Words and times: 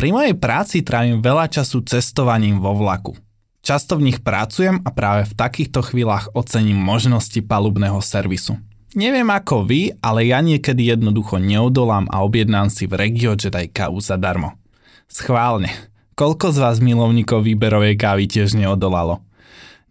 Pri 0.00 0.16
mojej 0.16 0.32
práci 0.32 0.80
trávim 0.80 1.20
veľa 1.20 1.52
času 1.52 1.84
cestovaním 1.84 2.56
vo 2.56 2.72
vlaku. 2.72 3.20
Často 3.60 4.00
v 4.00 4.08
nich 4.08 4.24
pracujem 4.24 4.80
a 4.80 4.88
práve 4.96 5.28
v 5.28 5.36
takýchto 5.36 5.84
chvíľach 5.84 6.32
ocením 6.32 6.80
možnosti 6.80 7.36
palubného 7.44 8.00
servisu. 8.00 8.56
Neviem 8.96 9.28
ako 9.28 9.68
vy, 9.68 9.92
ale 10.00 10.24
ja 10.24 10.40
niekedy 10.40 10.88
jednoducho 10.88 11.36
neodolám 11.36 12.08
a 12.08 12.24
objednám 12.24 12.72
si 12.72 12.88
v 12.88 12.96
RegioJet 12.96 13.52
aj 13.52 13.76
kávu 13.76 14.00
zadarmo. 14.00 14.56
Schválne. 15.04 15.68
Koľko 16.16 16.48
z 16.48 16.64
vás 16.64 16.80
milovníkov 16.80 17.44
výberovej 17.44 18.00
kávy 18.00 18.24
tiež 18.24 18.56
neodolalo? 18.56 19.20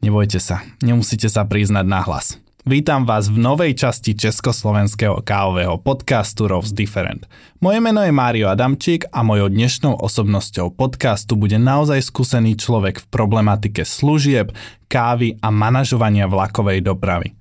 Nebojte 0.01 0.41
sa, 0.41 0.65
nemusíte 0.81 1.29
sa 1.29 1.45
priznať 1.45 1.85
na 1.85 2.01
hlas. 2.01 2.41
Vítam 2.69 3.01
vás 3.01 3.33
v 3.33 3.41
novej 3.41 3.73
časti 3.73 4.13
československého 4.13 5.25
kávového 5.25 5.81
podcastu 5.81 6.45
Rose 6.45 6.69
Different. 6.69 7.25
Moje 7.65 7.81
meno 7.81 7.97
je 8.05 8.13
Mário 8.13 8.45
Adamčík 8.45 9.09
a 9.09 9.25
mojou 9.25 9.49
dnešnou 9.49 9.97
osobnosťou 9.97 10.77
podcastu 10.77 11.33
bude 11.33 11.57
naozaj 11.57 11.97
skúsený 12.05 12.61
človek 12.61 13.01
v 13.01 13.09
problematike 13.09 13.81
služieb, 13.81 14.53
kávy 14.85 15.41
a 15.41 15.49
manažovania 15.49 16.29
vlakovej 16.29 16.85
dopravy. 16.85 17.33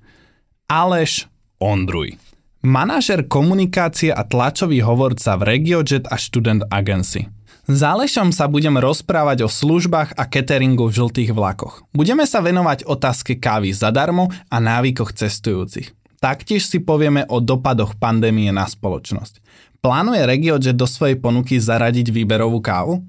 Aleš 0.65 1.29
Ondruj. 1.61 2.17
Manažer 2.65 3.29
komunikácie 3.29 4.09
a 4.09 4.25
tlačový 4.25 4.81
hovorca 4.81 5.37
v 5.37 5.45
RegioJet 5.45 6.09
a 6.09 6.17
Student 6.17 6.65
Agency– 6.73 7.29
s 7.69 7.85
Alešom 7.85 8.33
sa 8.33 8.49
budem 8.49 8.81
rozprávať 8.81 9.45
o 9.45 9.49
službách 9.49 10.17
a 10.17 10.25
cateringu 10.25 10.89
v 10.89 10.95
žltých 11.05 11.37
vlakoch. 11.37 11.85
Budeme 11.93 12.25
sa 12.25 12.41
venovať 12.41 12.89
otázke 12.89 13.37
kávy 13.37 13.77
zadarmo 13.77 14.33
a 14.49 14.57
návykoch 14.57 15.13
cestujúcich. 15.13 15.93
Taktiež 16.17 16.65
si 16.65 16.81
povieme 16.81 17.29
o 17.29 17.37
dopadoch 17.37 17.93
pandémie 18.01 18.49
na 18.49 18.65
spoločnosť. 18.65 19.45
Plánuje 19.85 20.25
RegioJet 20.25 20.73
do 20.73 20.89
svojej 20.89 21.21
ponuky 21.21 21.61
zaradiť 21.61 22.09
výberovú 22.09 22.57
kávu? 22.57 23.05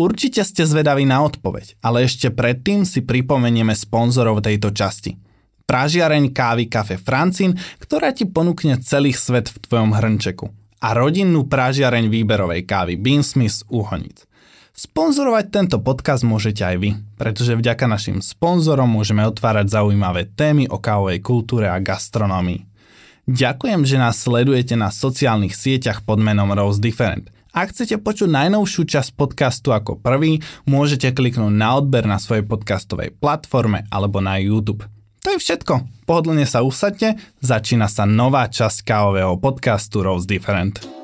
Určite 0.00 0.48
ste 0.48 0.64
zvedaví 0.64 1.04
na 1.04 1.20
odpoveď, 1.20 1.76
ale 1.84 2.08
ešte 2.08 2.32
predtým 2.32 2.88
si 2.88 3.04
pripomenieme 3.04 3.76
sponzorov 3.76 4.40
tejto 4.40 4.72
časti. 4.72 5.20
Pražiareň 5.68 6.32
kávy 6.32 6.72
Kafe 6.72 6.96
Francín, 6.96 7.52
ktorá 7.76 8.16
ti 8.16 8.24
ponúkne 8.24 8.80
celý 8.80 9.12
svet 9.12 9.52
v 9.52 9.60
tvojom 9.60 9.92
hrnčeku– 9.92 10.48
a 10.80 10.96
rodinnú 10.96 11.44
prážiareň 11.44 12.08
výberovej 12.08 12.64
kávy 12.64 12.96
Beansmith 12.96 13.60
z 13.60 13.68
Úhonic. 13.68 14.24
Sponzorovať 14.72 15.52
tento 15.52 15.76
podcast 15.84 16.24
môžete 16.24 16.64
aj 16.64 16.76
vy, 16.80 16.90
pretože 17.20 17.52
vďaka 17.52 17.84
našim 17.84 18.24
sponzorom 18.24 18.88
môžeme 18.88 19.20
otvárať 19.28 19.76
zaujímavé 19.76 20.32
témy 20.32 20.72
o 20.72 20.80
kávovej 20.80 21.20
kultúre 21.20 21.68
a 21.68 21.76
gastronómii. 21.76 22.64
Ďakujem, 23.28 23.84
že 23.84 24.00
nás 24.00 24.16
sledujete 24.24 24.80
na 24.80 24.88
sociálnych 24.88 25.52
sieťach 25.52 26.00
pod 26.00 26.16
menom 26.16 26.48
Rose 26.56 26.80
Different. 26.80 27.28
Ak 27.52 27.76
chcete 27.76 28.00
počuť 28.00 28.30
najnovšiu 28.30 28.88
časť 28.88 29.10
podcastu 29.18 29.76
ako 29.76 30.00
prvý, 30.00 30.40
môžete 30.64 31.12
kliknúť 31.12 31.52
na 31.52 31.76
odber 31.76 32.08
na 32.08 32.16
svojej 32.16 32.46
podcastovej 32.46 33.12
platforme 33.20 33.84
alebo 33.92 34.24
na 34.24 34.40
YouTube. 34.40 34.88
To 35.26 35.28
je 35.34 35.38
všetko. 35.42 35.99
Pohodlne 36.10 36.42
sa 36.42 36.66
usadte, 36.66 37.14
začína 37.38 37.86
sa 37.86 38.02
nová 38.02 38.50
časť 38.50 38.82
kávového 38.82 39.38
podcastu 39.38 40.02
Rose 40.02 40.26
Different. 40.26 40.99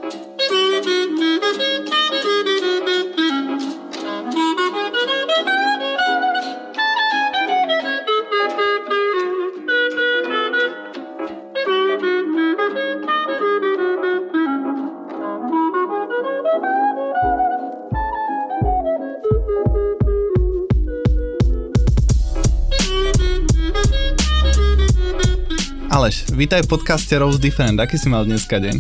Aleš, 26.06 26.38
vítaj 26.38 26.62
v 26.62 26.70
podcaste 26.70 27.18
Rose 27.18 27.42
Different. 27.42 27.82
Aký 27.82 27.98
si 27.98 28.06
mal 28.06 28.22
dneska 28.22 28.62
deň? 28.62 28.78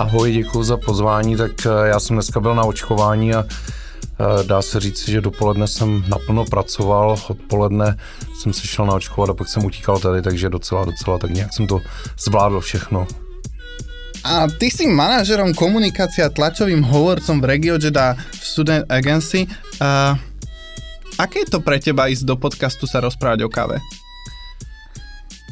Ahoj, 0.00 0.32
děkuji 0.32 0.62
za 0.62 0.76
pozvání. 0.80 1.36
Tak 1.36 1.52
eh, 1.60 1.92
já 1.92 2.00
jsem 2.00 2.16
dneska 2.16 2.40
byl 2.40 2.54
na 2.56 2.64
očkování 2.64 3.34
a 3.34 3.44
eh, 3.44 4.44
dá 4.48 4.62
se 4.62 4.80
říct, 4.80 5.08
že 5.08 5.20
dopoledne 5.20 5.68
jsem 5.68 6.04
naplno 6.08 6.48
pracoval, 6.48 7.20
odpoledne 7.28 7.96
jsem 8.40 8.52
se 8.52 8.66
šel 8.66 8.86
naočkovat 8.86 9.30
a 9.30 9.34
pak 9.34 9.48
jsem 9.48 9.64
utíkal 9.64 10.00
tady, 10.00 10.22
takže 10.22 10.48
docela, 10.48 10.84
docela, 10.84 11.18
tak 11.18 11.30
nějak 11.30 11.52
jsem 11.52 11.66
to 11.66 11.80
zvládl 12.16 12.60
všechno. 12.60 13.06
A 14.24 14.48
ty 14.48 14.72
si 14.72 14.88
manažerom 14.88 15.52
komunikácie 15.52 16.24
a 16.24 16.32
tlačovým 16.32 16.80
hovorcom 16.80 17.40
v 17.40 17.44
RegioJet 17.44 17.96
a 17.96 18.16
Student 18.32 18.88
Agency. 18.88 19.44
Uh, 19.84 20.16
aké 21.20 21.44
je 21.44 21.52
to 21.52 21.60
pre 21.60 21.76
teba 21.76 22.08
ísť 22.08 22.24
do 22.24 22.40
podcastu 22.40 22.88
sa 22.88 23.04
rozprávať 23.04 23.44
o 23.44 23.52
káve? 23.52 23.84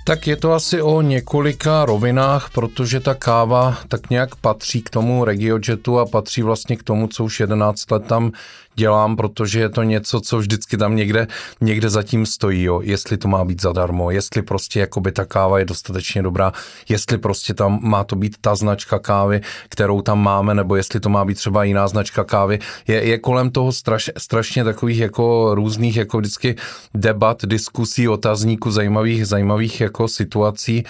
Tak 0.06 0.26
je 0.26 0.36
to 0.36 0.52
asi 0.52 0.82
o 0.82 1.02
několika 1.02 1.84
rovinách, 1.84 2.50
protože 2.50 3.00
ta 3.00 3.14
káva 3.14 3.78
tak 3.88 4.10
nějak 4.10 4.36
patří 4.36 4.82
k 4.82 4.90
tomu 4.90 5.24
regiojetu 5.24 5.98
a 5.98 6.06
patří 6.06 6.42
vlastně 6.42 6.76
k 6.76 6.82
tomu, 6.82 7.08
co 7.08 7.24
už 7.24 7.40
11 7.40 7.90
let 7.90 8.06
tam 8.06 8.32
dělám, 8.76 9.16
protože 9.16 9.60
je 9.60 9.68
to 9.68 9.82
něco, 9.82 10.20
co 10.20 10.38
vždycky 10.38 10.76
tam 10.76 10.96
někde, 10.96 11.26
někde 11.60 11.90
zatím 11.90 12.26
stojí, 12.26 12.62
jo. 12.62 12.80
jestli 12.84 13.16
to 13.16 13.28
má 13.28 13.44
být 13.44 13.62
zadarmo, 13.62 14.10
jestli 14.10 14.42
prostě 14.42 14.80
jakoby 14.80 15.12
ta 15.12 15.24
káva 15.24 15.58
je 15.58 15.64
dostatečně 15.64 16.22
dobrá, 16.22 16.52
jestli 16.88 17.18
prostě 17.18 17.54
tam 17.54 17.78
má 17.82 18.04
to 18.04 18.16
být 18.16 18.36
ta 18.40 18.54
značka 18.54 18.98
kávy, 18.98 19.40
kterou 19.68 20.02
tam 20.02 20.22
máme, 20.22 20.54
nebo 20.54 20.76
jestli 20.76 21.00
to 21.00 21.08
má 21.08 21.24
být 21.24 21.34
třeba 21.34 21.64
jiná 21.64 21.88
značka 21.88 22.24
kávy. 22.24 22.58
Je, 22.86 23.04
je 23.04 23.18
kolem 23.18 23.50
toho 23.50 23.72
straš, 23.72 24.10
strašně 24.18 24.64
takových 24.64 24.98
jako 24.98 25.54
různých 25.54 25.96
jako 25.96 26.18
vždycky 26.18 26.56
debat, 26.94 27.44
diskusí, 27.44 28.08
otazníků, 28.08 28.70
zajímavých, 28.70 29.26
zajímavých 29.26 29.80
jako 29.80 30.08
situací. 30.08 30.84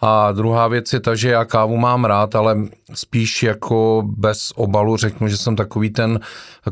A 0.00 0.32
druhá 0.32 0.68
věc 0.68 0.92
je 0.92 1.00
ta, 1.00 1.14
že 1.14 1.30
já 1.30 1.44
kávu 1.44 1.76
mám 1.76 2.04
rád, 2.04 2.34
ale 2.34 2.56
spíš 2.94 3.42
jako 3.42 4.02
bez 4.06 4.52
obalu 4.56 4.96
řeknu, 4.96 5.28
že 5.28 5.36
jsem 5.36 5.56
takový 5.56 5.90
ten 5.90 6.20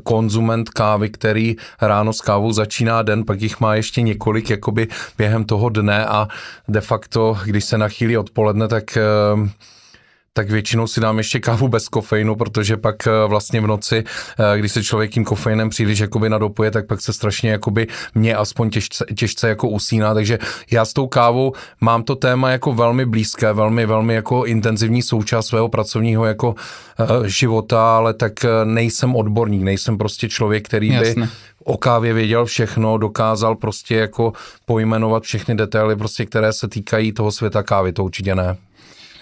konzument 0.02 0.70
kávy, 0.70 1.10
který 1.10 1.56
ráno 1.80 2.12
s 2.12 2.20
kávou 2.20 2.52
začíná 2.52 3.02
den, 3.02 3.24
pak 3.24 3.42
jich 3.42 3.60
má 3.60 3.74
ještě 3.74 4.02
několik 4.02 4.50
jakoby 4.50 4.88
během 5.18 5.44
toho 5.44 5.68
dne 5.68 6.06
a 6.06 6.28
de 6.68 6.80
facto, 6.80 7.38
když 7.44 7.64
se 7.64 7.78
nachýlí 7.78 8.16
odpoledne, 8.16 8.68
tak 8.68 8.96
eh, 8.96 9.02
tak 10.38 10.50
většinou 10.50 10.86
si 10.86 11.00
dám 11.00 11.18
ještě 11.18 11.40
kávu 11.40 11.68
bez 11.68 11.88
kofeinu, 11.88 12.36
protože 12.36 12.76
pak 12.76 13.06
eh, 13.06 13.10
vlastně 13.26 13.60
v 13.60 13.66
noci, 13.66 14.04
eh, 14.54 14.58
když 14.58 14.72
se 14.72 14.82
člověk 14.82 15.10
tím 15.10 15.24
kofeinem 15.24 15.70
příliš 15.70 15.98
jakoby 15.98 16.30
nadopuje, 16.30 16.70
tak 16.70 16.86
pak 16.86 17.00
se 17.00 17.12
strašně 17.12 17.50
jakoby 17.50 17.86
mě 18.14 18.36
aspoň 18.36 18.70
těžce, 18.70 19.04
těžce 19.14 19.48
jako 19.48 19.68
usíná, 19.68 20.14
takže 20.14 20.38
já 20.70 20.84
s 20.84 20.92
tou 20.92 21.06
kávou 21.06 21.52
mám 21.80 22.02
to 22.02 22.16
téma 22.16 22.50
jako 22.50 22.72
velmi 22.72 23.06
blízké, 23.06 23.52
velmi, 23.52 23.86
velmi 23.86 24.14
jako 24.14 24.44
intenzivní 24.44 25.02
součást 25.02 25.46
svého 25.46 25.68
pracovního 25.68 26.24
jako 26.24 26.54
uh, 26.54 27.26
života, 27.26 27.96
ale 27.96 28.14
tak 28.14 28.32
nejsem 28.64 29.16
odborník, 29.16 29.62
nejsem 29.62 29.98
prostě 29.98 30.28
člověk, 30.28 30.68
který 30.68 30.88
Jasne. 30.88 31.22
by 31.22 31.30
o 31.64 31.76
kávě 31.76 32.12
věděl 32.14 32.44
všechno, 32.44 32.98
dokázal 32.98 33.56
prostě 33.56 33.96
jako 33.96 34.32
pojmenovat 34.66 35.22
všechny 35.22 35.54
detaily, 35.54 35.96
prostě, 35.96 36.26
které 36.26 36.52
se 36.52 36.68
týkají 36.68 37.12
toho 37.12 37.32
světa 37.32 37.62
kávy, 37.62 37.92
to 37.92 38.04
určitě 38.04 38.34
ne. 38.34 38.56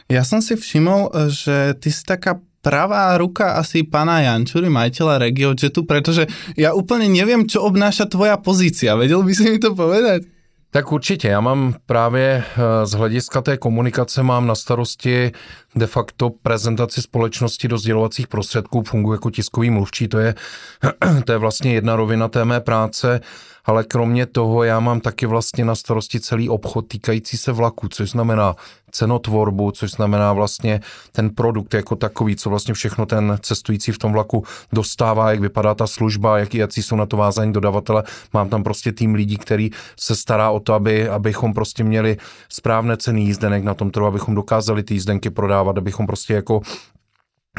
Ja 0.06 0.22
som 0.22 0.38
si 0.38 0.54
všimol, 0.54 1.10
že 1.34 1.74
ty 1.82 1.90
si 1.90 2.06
taká 2.06 2.38
pravá 2.62 3.14
ruka 3.18 3.58
asi 3.58 3.86
pána 3.86 4.22
Jančury, 4.22 4.66
majiteľa 4.66 5.22
RegioJetu, 5.22 5.86
pretože 5.86 6.26
ja 6.58 6.74
úplne 6.74 7.06
neviem, 7.06 7.46
čo 7.46 7.62
obnáša 7.62 8.10
tvoja 8.10 8.38
pozícia. 8.38 8.98
Vedel 8.98 9.22
by 9.22 9.32
si 9.34 9.44
mi 9.50 9.58
to 9.62 9.74
povedať? 9.74 10.26
Tak 10.70 10.92
určitě, 10.92 11.28
já 11.28 11.40
mám 11.40 11.74
právě 11.86 12.44
eh, 12.44 12.86
z 12.86 12.90
hlediska 12.90 13.42
té 13.42 13.56
komunikace 13.56 14.22
mám 14.22 14.46
na 14.46 14.54
starosti 14.54 15.32
de 15.76 15.86
facto 15.86 16.30
prezentaci 16.30 17.02
společnosti 17.02 17.68
do 17.68 17.78
sdělovacích 17.78 18.28
prostředků, 18.28 18.82
funguji 18.82 19.12
jako 19.12 19.30
tiskový 19.30 19.70
mluvčí, 19.70 20.08
to 20.08 20.18
je, 20.18 20.34
to 21.24 21.32
je 21.32 21.38
vlastně 21.38 21.74
jedna 21.74 21.96
rovina 21.96 22.28
té 22.28 22.44
mé 22.44 22.60
práce 22.60 23.20
ale 23.66 23.84
kromě 23.84 24.26
toho 24.26 24.62
já 24.62 24.80
mám 24.80 25.00
taky 25.00 25.26
vlastně 25.26 25.64
na 25.64 25.74
starosti 25.74 26.20
celý 26.20 26.48
obchod 26.48 26.88
týkající 26.88 27.36
se 27.36 27.52
vlaku, 27.52 27.88
což 27.88 28.10
znamená 28.10 28.56
cenotvorbu, 28.90 29.70
což 29.70 29.90
znamená 29.90 30.32
vlastně 30.32 30.80
ten 31.12 31.30
produkt 31.30 31.74
jako 31.74 31.96
takový, 31.96 32.36
co 32.36 32.50
vlastně 32.50 32.74
všechno 32.74 33.06
ten 33.06 33.38
cestující 33.42 33.92
v 33.92 33.98
tom 33.98 34.12
vlaku 34.12 34.44
dostává, 34.72 35.30
jak 35.30 35.40
vypadá 35.40 35.74
ta 35.74 35.86
služba, 35.86 36.38
jaký, 36.38 36.58
jaký 36.58 36.82
jsou 36.82 36.96
na 36.96 37.06
to 37.06 37.16
vázaní 37.16 37.52
dodavatele. 37.52 38.04
Mám 38.32 38.48
tam 38.48 38.62
prostě 38.62 38.92
tým 38.92 39.14
lidí, 39.14 39.36
který 39.36 39.70
se 40.00 40.16
stará 40.16 40.50
o 40.50 40.60
to, 40.60 40.74
aby, 40.74 41.08
abychom 41.08 41.54
prostě 41.54 41.84
měli 41.84 42.16
správné 42.48 42.96
ceny 42.96 43.20
jízdenek 43.20 43.64
na 43.64 43.74
tom 43.74 43.90
trhu, 43.90 44.06
abychom 44.06 44.34
dokázali 44.34 44.82
ty 44.82 44.94
jízdenky 44.94 45.30
prodávat, 45.30 45.78
abychom 45.78 46.06
prostě 46.06 46.34
jako 46.34 46.60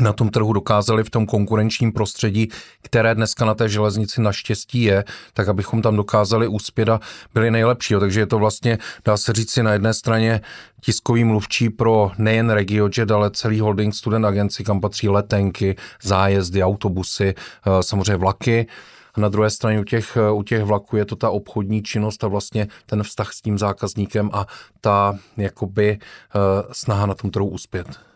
na 0.02 0.14
tom 0.14 0.30
trhu 0.30 0.54
dokázali 0.54 1.04
v 1.04 1.10
tom 1.10 1.26
konkurenčním 1.26 1.92
prostředí, 1.92 2.50
které 2.82 3.16
dneska 3.16 3.46
na 3.46 3.54
té 3.54 3.70
železnici 3.70 4.22
naštěstí 4.22 4.82
je, 4.84 5.04
tak 5.34 5.48
abychom 5.48 5.82
tam 5.82 5.96
dokázali 5.96 6.48
uspět 6.48 6.90
a 6.90 7.00
byli 7.34 7.52
nejlepší. 7.52 7.96
Takže 8.00 8.20
je 8.20 8.26
to 8.26 8.40
vlastně, 8.40 8.78
dá 9.06 9.18
se 9.18 9.34
říct 9.34 9.52
si 9.52 9.64
na 9.64 9.74
jedné 9.74 9.94
straně 9.94 10.42
tiskový 10.82 11.24
mluvčí 11.24 11.70
pro 11.70 12.12
nejen 12.18 12.50
RegioJet, 12.50 13.12
ale 13.12 13.32
celý 13.32 13.60
holding 13.60 13.94
student 13.94 14.26
agenci, 14.26 14.64
kam 14.64 14.82
patří 14.82 15.10
letenky, 15.10 15.76
zájezdy, 16.04 16.64
autobusy, 16.64 17.34
eh, 17.38 17.84
samozřejmě 17.84 18.16
vlaky. 18.16 18.68
A 19.16 19.22
na 19.22 19.30
druhé 19.30 19.50
straně 19.50 19.80
u 19.80 19.84
těch, 19.84 20.18
u 20.34 20.44
těch 20.44 20.64
vlaků 20.64 20.98
je 20.98 21.06
to 21.06 21.16
ta 21.16 21.30
obchodní 21.30 21.84
činnost 21.84 22.24
a 22.24 22.28
vlastně 22.28 22.68
ten 22.86 23.04
vztah 23.04 23.34
s 23.34 23.42
tím 23.42 23.58
zákazníkem 23.58 24.30
a 24.34 24.46
ta 24.82 25.18
jakoby 25.38 26.00
eh, 26.00 26.40
snaha 26.72 27.06
na 27.06 27.16
tom 27.16 27.32
trhu 27.32 27.48
uspět. 27.48 28.07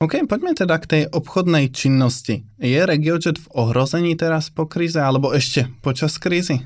OK, 0.00 0.24
poďme 0.24 0.56
teda 0.56 0.80
k 0.80 0.86
tej 0.88 1.02
obchodnej 1.12 1.76
činnosti. 1.76 2.48
Je 2.56 2.80
RegioJet 2.80 3.36
v 3.36 3.46
ohrození 3.52 4.16
teraz 4.16 4.48
po 4.48 4.64
krize, 4.64 4.96
alebo 4.96 5.36
ešte 5.36 5.68
počas 5.84 6.16
krízy? 6.16 6.64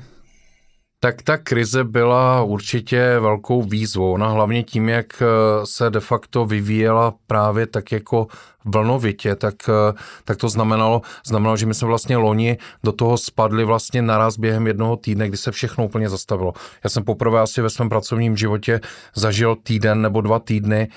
Tak 1.03 1.21
ta 1.21 1.37
krize 1.37 1.83
byla 1.83 2.43
určitě 2.43 3.19
velkou 3.19 3.63
výzvou. 3.63 4.13
Ona 4.13 4.27
hlavně 4.27 4.63
tím, 4.63 4.89
jak 4.89 5.21
eh, 5.21 5.25
se 5.65 5.89
de 5.89 5.99
facto 5.99 6.45
vyvíjela 6.45 7.13
právě 7.27 7.67
tak 7.67 7.91
jako 7.91 8.27
vlnovitě, 8.65 9.35
tak, 9.35 9.55
eh, 9.69 9.93
tak 10.23 10.37
to 10.37 10.49
znamenalo, 10.49 11.01
znamenalo, 11.25 11.57
že 11.57 11.65
my 11.65 11.73
jsme 11.73 11.87
vlastně 11.87 12.17
loni 12.17 12.57
do 12.83 12.91
toho 12.91 13.17
spadli 13.17 13.65
vlastně 13.65 14.01
naraz 14.01 14.37
během 14.37 14.67
jednoho 14.67 14.95
týdne, 14.95 15.27
kdy 15.27 15.37
se 15.37 15.51
všechno 15.51 15.85
úplně 15.85 16.09
zastavilo. 16.09 16.53
Já 16.83 16.89
jsem 16.89 17.03
poprvé 17.03 17.41
asi 17.41 17.61
ve 17.61 17.69
svém 17.69 17.89
pracovním 17.89 18.37
životě 18.37 18.79
zažil 19.15 19.55
týden 19.55 20.01
nebo 20.01 20.21
dva 20.21 20.39
týdny, 20.39 20.87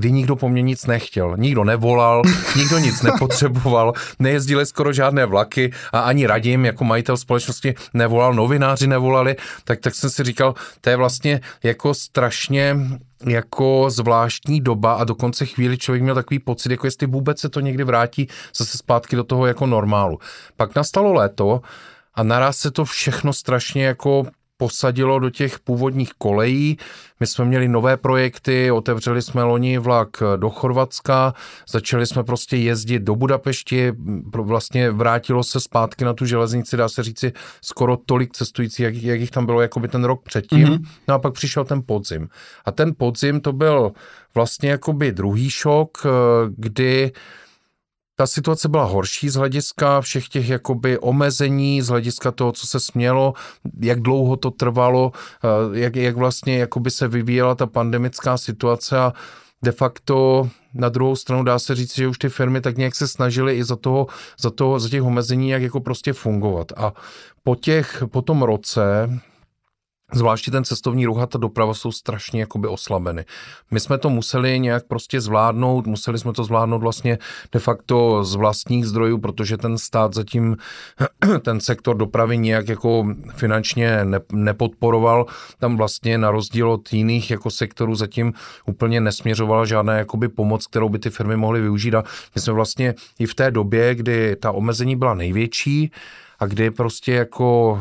kdy 0.00 0.12
nikdo 0.12 0.36
po 0.36 0.48
mně 0.48 0.62
nic 0.62 0.86
nechtěl. 0.86 1.36
Nikdo 1.36 1.64
nevolal, 1.64 2.22
nikdo 2.56 2.78
nic 2.78 3.02
nepotřeboval, 3.08 3.92
nejezdily 4.18 4.66
skoro 4.66 4.92
žádné 4.92 5.26
vlaky 5.26 5.72
a 5.92 6.00
ani 6.00 6.26
radím 6.26 6.64
jako 6.64 6.84
majitel 6.84 7.16
společnosti 7.16 7.74
nevolal, 7.94 8.34
novináři 8.34 8.86
nevolali, 8.86 9.36
tak, 9.64 9.80
tak 9.80 9.94
jsem 9.94 10.10
si 10.10 10.24
říkal, 10.24 10.54
to 10.80 10.90
je 10.90 10.96
vlastně 10.96 11.40
jako 11.62 11.94
strašně 11.94 12.76
jako 13.26 13.90
zvláštní 13.90 14.60
doba 14.60 14.92
a 14.92 15.04
dokonce 15.04 15.46
chvíli 15.46 15.78
člověk 15.78 16.02
měl 16.02 16.14
takový 16.14 16.38
pocit, 16.38 16.70
jako 16.70 16.86
jestli 16.86 17.06
vůbec 17.06 17.40
se 17.40 17.48
to 17.48 17.60
někdy 17.60 17.84
vrátí 17.84 18.28
zase 18.56 18.78
zpátky 18.78 19.16
do 19.16 19.24
toho 19.24 19.46
jako 19.46 19.66
normálu. 19.66 20.18
Pak 20.56 20.74
nastalo 20.74 21.12
léto 21.12 21.60
a 22.14 22.22
naraz 22.22 22.56
se 22.56 22.70
to 22.70 22.84
všechno 22.84 23.32
strašně 23.32 23.84
jako 23.84 24.26
posadilo 24.60 25.18
do 25.18 25.30
těch 25.30 25.58
původních 25.58 26.12
kolejí. 26.18 26.78
My 27.20 27.26
jsme 27.26 27.44
měli 27.44 27.68
nové 27.68 27.96
projekty, 27.96 28.70
otevřeli 28.70 29.22
jsme 29.22 29.42
loni 29.42 29.78
vlak 29.78 30.08
do 30.36 30.50
Chorvatska, 30.50 31.34
začali 31.68 32.06
jsme 32.06 32.24
prostě 32.24 32.56
jezdit 32.56 33.02
do 33.02 33.16
Budapešti, 33.16 33.92
vlastně 34.36 34.90
vrátilo 34.90 35.44
se 35.44 35.60
zpátky 35.60 36.04
na 36.04 36.12
tu 36.12 36.26
železnici, 36.26 36.76
dá 36.76 36.88
se 36.88 37.02
říci, 37.02 37.32
skoro 37.64 37.96
tolik 37.96 38.32
cestujících, 38.32 38.80
jak, 38.80 38.94
jak 38.94 39.20
jich 39.20 39.30
tam 39.30 39.46
bylo 39.46 39.60
jakoby 39.60 39.88
ten 39.88 40.04
rok 40.04 40.22
předtím. 40.22 40.68
Mm-hmm. 40.68 40.86
No 41.08 41.14
a 41.14 41.18
pak 41.18 41.32
přišel 41.34 41.64
ten 41.64 41.82
podzim. 41.86 42.28
A 42.64 42.72
ten 42.72 42.92
podzim 42.96 43.40
to 43.40 43.52
byl 43.52 43.92
vlastně 44.34 44.70
jakoby 44.70 45.12
druhý 45.12 45.50
šok, 45.50 46.06
kdy 46.56 47.12
ta 48.20 48.26
situace 48.26 48.68
byla 48.68 48.84
horší 48.84 49.28
z 49.28 49.34
hlediska 49.34 50.00
všech 50.00 50.28
těch 50.28 50.48
jakoby 50.48 50.98
omezení, 50.98 51.82
z 51.82 51.88
hlediska 51.88 52.30
toho, 52.30 52.52
co 52.52 52.66
se 52.66 52.80
smělo, 52.80 53.34
jak 53.80 54.00
dlouho 54.00 54.36
to 54.36 54.50
trvalo, 54.50 55.12
eh, 55.44 55.78
jak, 55.78 55.96
jak 55.96 56.16
vlastně 56.16 56.58
jakoby 56.58 56.90
se 56.90 57.08
vyvíjela 57.08 57.54
ta 57.54 57.66
pandemická 57.66 58.38
situace 58.38 58.98
a 58.98 59.12
de 59.62 59.72
facto 59.72 60.48
na 60.74 60.88
druhou 60.88 61.16
stranu 61.16 61.44
dá 61.44 61.58
se 61.58 61.74
říct, 61.74 61.94
že 61.94 62.08
už 62.08 62.18
ty 62.18 62.28
firmy 62.28 62.60
tak 62.60 62.76
nějak 62.76 62.94
se 62.94 63.08
snažily 63.08 63.56
i 63.56 63.64
za 63.64 63.76
toho, 63.76 64.06
za 64.40 64.50
toho, 64.50 64.80
za 64.80 64.88
těch 64.88 65.02
omezení, 65.02 65.50
jak 65.50 65.62
jako 65.62 65.80
prostě 65.80 66.12
fungovat. 66.12 66.72
A 66.76 66.92
po 67.42 67.56
těch, 67.56 68.02
po 68.10 68.22
tom 68.22 68.42
roce, 68.42 69.10
Zvláště 70.12 70.50
ten 70.50 70.64
cestovní 70.64 71.06
ruch 71.06 71.18
a 71.18 71.26
ta 71.26 71.38
doprava 71.38 71.74
jsou 71.74 71.92
strašně 71.92 72.40
jakoby 72.40 72.68
oslabeny. 72.68 73.24
My 73.70 73.80
jsme 73.80 73.98
to 73.98 74.10
museli 74.10 74.60
nějak 74.60 74.86
prostě 74.86 75.20
zvládnout, 75.20 75.86
museli 75.86 76.18
jsme 76.18 76.32
to 76.32 76.44
zvládnout 76.44 76.78
vlastně 76.78 77.18
de 77.52 77.60
facto 77.60 78.24
z 78.24 78.34
vlastních 78.34 78.86
zdrojů, 78.86 79.18
protože 79.18 79.56
ten 79.56 79.78
stát 79.78 80.14
zatím 80.14 80.56
ten 81.42 81.60
sektor 81.60 81.96
dopravy 81.96 82.38
nějak 82.38 82.68
jako 82.68 83.06
finančně 83.34 84.04
ne, 84.04 84.20
nepodporoval. 84.32 85.26
Tam 85.58 85.76
vlastně 85.76 86.18
na 86.18 86.30
rozdíl 86.30 86.70
od 86.70 86.92
jiných 86.92 87.30
jako 87.30 87.50
sektorů 87.50 87.94
zatím 87.94 88.32
úplně 88.66 89.00
nesměřovala 89.00 89.64
žádná 89.64 89.98
jakoby 89.98 90.28
pomoc, 90.28 90.66
kterou 90.66 90.88
by 90.88 90.98
ty 90.98 91.10
firmy 91.10 91.36
mohly 91.36 91.60
využít 91.60 91.94
a 91.94 92.04
my 92.34 92.40
jsme 92.40 92.52
vlastně 92.52 92.94
i 93.18 93.26
v 93.26 93.34
té 93.34 93.50
době, 93.50 93.94
kdy 93.94 94.36
ta 94.36 94.52
omezení 94.52 94.96
byla 94.96 95.14
největší, 95.14 95.90
a 96.38 96.46
kdy 96.46 96.70
prostě 96.70 97.12
jako 97.12 97.80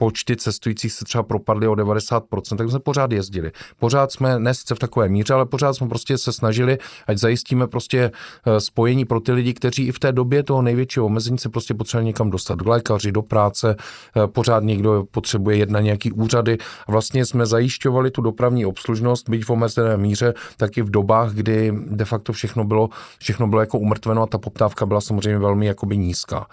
počty 0.00 0.36
cestujících 0.36 0.92
se 0.92 1.04
třeba 1.04 1.22
propadly 1.22 1.68
o 1.68 1.72
90%, 1.72 2.56
tak 2.56 2.70
jsme 2.70 2.78
pořád 2.78 3.12
jezdili. 3.12 3.52
Pořád 3.78 4.12
jsme, 4.12 4.38
ne 4.38 4.54
sice 4.54 4.74
v 4.74 4.78
takové 4.78 5.08
míře, 5.08 5.34
ale 5.34 5.46
pořád 5.46 5.72
jsme 5.72 5.88
prostě 5.88 6.18
se 6.18 6.32
snažili, 6.32 6.78
ať 7.06 7.18
zajistíme 7.18 7.66
prostě 7.66 8.10
eh, 8.46 8.60
spojení 8.60 9.04
pro 9.04 9.20
ty 9.20 9.32
lidi, 9.32 9.54
kteří 9.54 9.86
i 9.86 9.92
v 9.92 9.98
té 9.98 10.12
době 10.12 10.42
toho 10.42 10.62
největšího 10.62 11.06
omezení 11.06 11.38
se 11.38 11.48
prostě 11.48 11.74
potřebovali 11.74 12.06
někam 12.06 12.30
dostat 12.30 12.62
k 12.62 12.66
lékaři, 12.66 13.12
do 13.12 13.22
práce, 13.22 13.76
eh, 13.76 14.26
pořád 14.26 14.64
někdo 14.64 15.04
potřebuje 15.10 15.56
jet 15.56 15.70
na 15.70 15.80
nějaký 15.80 16.12
úřady 16.12 16.58
a 16.86 16.92
vlastně 16.92 17.26
jsme 17.26 17.46
zajišťovali 17.46 18.10
tu 18.10 18.22
dopravní 18.22 18.66
obslužnost, 18.66 19.28
byť 19.28 19.44
v 19.44 19.50
omezené 19.50 19.96
míře, 19.96 20.34
tak 20.56 20.78
i 20.78 20.82
v 20.82 20.90
dobách, 20.90 21.32
kdy 21.32 21.72
de 21.86 22.04
facto 22.04 22.32
všechno 22.32 22.64
bylo, 22.64 22.88
všechno 23.18 23.46
bylo 23.46 23.60
jako 23.60 23.78
umrtveno 23.78 24.22
a 24.22 24.26
ta 24.26 24.38
poptávka 24.38 24.86
byla 24.86 25.00
samozřejmě 25.00 25.38
velmi 25.38 25.66
jakoby 25.66 25.96
nízká. 25.96 26.46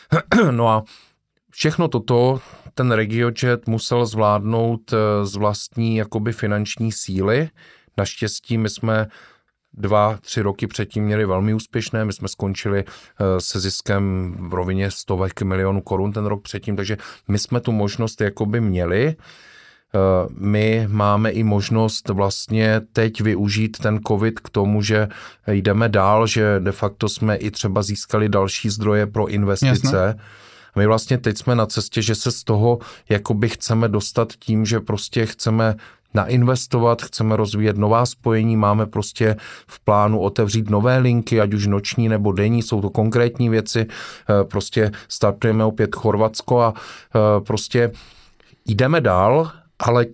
no 0.50 0.68
a 0.68 0.82
všechno 1.52 1.88
toto 1.88 2.40
ten 2.74 2.92
RegioJet 2.92 3.66
musel 3.66 4.06
zvládnout 4.06 4.92
eh, 4.92 5.26
z 5.26 5.36
vlastní 5.36 5.96
jakoby 5.96 6.32
finanční 6.32 6.92
síly. 6.92 7.48
Naštěstí 7.96 8.58
my 8.58 8.70
jsme 8.70 9.06
dva, 9.74 10.18
tři 10.20 10.42
roky 10.42 10.66
předtím 10.66 11.04
měli 11.04 11.24
velmi 11.24 11.54
úspěšné. 11.54 12.04
My 12.04 12.12
jsme 12.12 12.28
skončili 12.28 12.84
eh, 12.84 13.40
se 13.40 13.60
ziskem 13.60 14.34
v 14.48 14.54
rovině 14.54 14.90
stovek 14.90 15.42
milionů 15.42 15.80
korun 15.80 16.12
ten 16.12 16.26
rok 16.26 16.42
předtím, 16.42 16.76
takže 16.76 16.96
my 17.28 17.38
jsme 17.38 17.60
tu 17.60 17.72
možnost 17.72 18.20
jakoby 18.20 18.60
měli. 18.60 19.06
Eh, 19.94 20.28
my 20.38 20.86
máme 20.90 21.30
i 21.30 21.42
možnost 21.42 22.08
vlastně 22.08 22.80
teď 22.92 23.20
využít 23.20 23.78
ten 23.78 24.00
COVID 24.06 24.40
k 24.40 24.50
tomu, 24.50 24.82
že 24.82 25.08
jdeme 25.46 25.88
dál, 25.88 26.26
že 26.26 26.60
de 26.60 26.72
facto 26.72 27.08
jsme 27.08 27.36
i 27.36 27.50
třeba 27.50 27.82
získali 27.82 28.28
další 28.28 28.70
zdroje 28.70 29.06
pro 29.06 29.26
investice. 29.26 29.96
Jasne 29.96 30.16
my 30.76 30.86
vlastně 30.86 31.18
teď 31.18 31.38
jsme 31.38 31.54
na 31.54 31.66
cestě, 31.66 32.02
že 32.02 32.14
se 32.14 32.30
z 32.30 32.44
toho 32.44 32.78
jakoby 33.08 33.48
chceme 33.48 33.88
dostat 33.88 34.32
tím, 34.32 34.66
že 34.66 34.80
prostě 34.80 35.26
chceme 35.26 35.76
nainvestovat, 36.14 37.02
chceme 37.02 37.36
rozvíjet 37.36 37.76
nová 37.76 38.06
spojení, 38.06 38.56
máme 38.56 38.86
prostě 38.86 39.36
v 39.66 39.80
plánu 39.80 40.20
otevřít 40.20 40.70
nové 40.70 40.98
linky, 40.98 41.40
ať 41.40 41.54
už 41.54 41.66
noční 41.66 42.08
nebo 42.08 42.32
denní, 42.32 42.62
jsou 42.62 42.80
to 42.80 42.90
konkrétní 42.90 43.48
věci, 43.48 43.86
eh, 43.86 44.44
prostě 44.44 44.90
startujeme 45.08 45.64
opět 45.64 45.94
Chorvatsko 45.94 46.60
a 46.60 46.74
eh, 46.76 47.40
prostě 47.40 47.92
jdeme 48.66 49.00
dál, 49.00 49.50
ale 49.78 50.06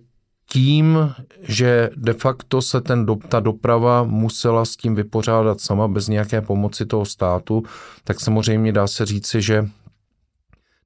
tím, 0.51 1.15
že 1.43 1.91
de 1.97 2.13
facto 2.13 2.63
se 2.63 2.81
ten, 2.81 3.07
ta 3.29 3.41
doprava 3.41 4.03
musela 4.03 4.65
s 4.65 4.77
tím 4.77 4.95
vypořádat 4.95 5.61
sama 5.61 5.89
bez 5.89 6.09
nějaké 6.09 6.41
pomoci 6.41 6.87
toho 6.87 7.05
státu, 7.05 7.63
tak 8.05 8.21
samozřejmě 8.21 8.73
dá 8.73 8.87
se 8.87 9.07
říci, 9.07 9.43
že 9.43 9.69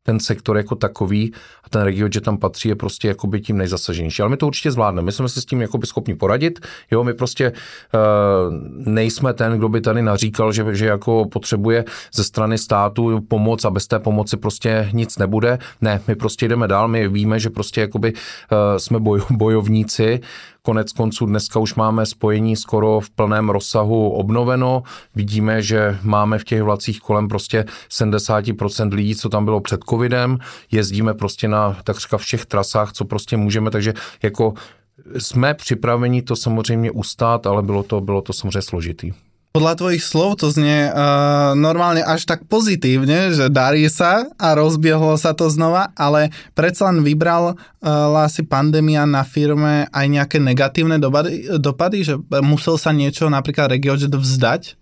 ten 0.03 0.21
sektor 0.21 0.57
jako 0.57 0.75
takový 0.75 1.33
a 1.65 1.69
ten 1.69 1.83
region, 1.83 2.13
že 2.13 2.21
tam 2.21 2.39
patří, 2.39 2.69
je 2.69 2.77
prostě 2.77 3.09
jakoby 3.09 3.41
tím 3.41 3.59
nejzasaženější. 3.59 4.23
Ale 4.23 4.31
my 4.31 4.37
to 4.37 4.47
určitě 4.47 4.71
zvládneme. 4.71 5.07
My 5.07 5.13
jsme 5.13 5.29
si 5.29 5.41
s 5.41 5.45
tím 5.45 5.61
jakoby 5.61 5.87
schopni 5.87 6.15
poradit. 6.15 6.61
Jo, 6.91 7.05
my 7.05 7.15
prostě 7.15 7.53
uh, 7.53 8.55
nejsme 8.93 9.35
ten, 9.35 9.59
kdo 9.59 9.69
by 9.69 9.81
tady 9.81 10.03
naříkal, 10.03 10.53
že, 10.53 10.75
že 10.75 10.87
jako 10.87 11.25
potřebuje 11.25 11.85
ze 12.15 12.25
strany 12.25 12.59
státu 12.59 13.21
pomoc 13.29 13.65
a 13.65 13.71
bez 13.71 13.87
té 13.87 13.99
pomoci 13.99 14.37
prostě 14.37 14.91
nic 14.93 15.19
nebude. 15.19 15.59
Ne, 15.81 16.01
my 16.09 16.15
prostě 16.17 16.49
jdeme 16.49 16.69
dál. 16.69 16.89
My 16.89 17.09
víme, 17.09 17.41
že 17.41 17.51
prostě 17.51 17.81
jakoby 17.81 18.13
uh, 18.13 18.19
jsme 18.77 19.01
boj, 19.01 19.21
bojovníci 19.31 20.21
Konec 20.65 20.93
konců 20.93 21.27
dneska 21.27 21.61
už 21.61 21.75
máme 21.75 22.07
spojení 22.07 22.57
skoro 22.57 23.01
v 23.01 23.11
plném 23.11 23.49
rozsahu 23.49 24.11
obnoveno. 24.11 24.83
Vidíme, 25.15 25.63
že 25.63 25.99
máme 26.03 26.39
v 26.39 26.45
těch 26.45 26.63
vlacích 26.63 27.01
kolem 27.01 27.29
prostě 27.29 27.65
70% 27.91 28.95
lidí, 28.95 29.15
co 29.15 29.29
tam 29.29 29.45
bylo 29.45 29.61
před 29.61 29.81
covidem. 29.91 30.39
Jezdíme 30.71 31.15
prostě 31.15 31.49
na 31.49 31.77
takřka 31.85 32.19
všech 32.19 32.47
trasách, 32.47 32.93
co 32.93 33.05
prostě 33.05 33.37
můžeme, 33.37 33.71
takže 33.71 33.95
jako 34.23 34.55
jsme 35.19 35.55
připraveni 35.55 36.23
to 36.23 36.37
samozřejmě 36.37 36.91
ustát, 36.91 37.47
ale 37.47 37.63
bylo 37.63 37.83
to, 37.83 38.01
bylo 38.01 38.23
to 38.23 38.33
samozřejmě 38.33 38.63
složitý. 38.63 39.13
Podľa 39.53 39.77
tvojich 39.77 40.01
slov 40.01 40.41
to 40.41 40.49
znie 40.49 40.89
uh, 40.89 41.53
normálne 41.53 42.01
až 42.01 42.25
tak 42.25 42.49
pozitívne, 42.49 43.37
že 43.37 43.53
darí 43.53 43.85
sa 43.93 44.33
a 44.41 44.57
rozbiehlo 44.57 45.13
sa 45.21 45.37
to 45.37 45.53
znova, 45.53 45.93
ale 45.93 46.33
predsa 46.57 46.89
len 46.89 47.05
vybral 47.05 47.61
uh, 47.61 48.25
si 48.33 48.49
pandémia 48.49 49.05
na 49.05 49.21
firme 49.29 49.93
aj 49.93 50.07
nejaké 50.09 50.41
negatívne 50.41 50.97
dopady, 50.97 51.53
dopady, 51.61 52.01
že 52.01 52.15
musel 52.41 52.81
sa 52.81 52.97
niečo 52.97 53.29
napríklad 53.29 53.77
RegioJet 53.77 54.17
vzdať? 54.17 54.82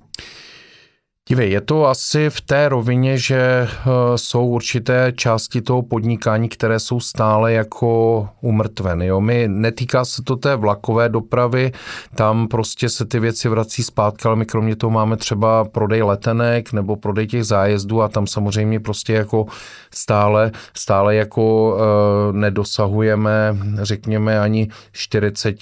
Dívej, 1.28 1.50
je 1.50 1.60
to 1.60 1.86
asi 1.86 2.30
v 2.30 2.40
té 2.40 2.68
rovině, 2.68 3.18
že 3.18 3.38
eh, 3.40 3.68
jsou 4.16 4.46
určité 4.46 5.12
části 5.16 5.62
toho 5.62 5.82
podnikání, 5.82 6.48
které 6.48 6.80
jsou 6.80 7.00
stále 7.00 7.52
jako 7.52 8.28
umrtveny. 8.40 9.06
Jo? 9.06 9.20
My, 9.20 9.48
netýká 9.48 10.04
se 10.04 10.22
to 10.22 10.36
té 10.36 10.56
vlakové 10.56 11.08
dopravy, 11.08 11.72
tam 12.14 12.48
prostě 12.48 12.88
se 12.88 13.04
ty 13.04 13.20
věci 13.20 13.48
vrací 13.48 13.82
zpátky, 13.82 14.28
ale 14.28 14.36
my 14.36 14.46
kromě 14.46 14.76
toho 14.76 14.90
máme 14.90 15.16
třeba 15.16 15.64
prodej 15.64 16.02
letenek 16.02 16.72
nebo 16.72 16.96
prodej 16.96 17.26
těch 17.26 17.44
zájezdů 17.44 18.02
a 18.02 18.08
tam 18.08 18.26
samozřejmě 18.26 18.80
prostě 18.80 19.12
jako 19.12 19.46
stále, 19.94 20.52
stále 20.74 21.14
jako 21.14 21.76
e, 21.78 22.32
nedosahujeme, 22.32 23.56
řekněme, 23.82 24.40
ani 24.40 24.68
40 24.92 25.56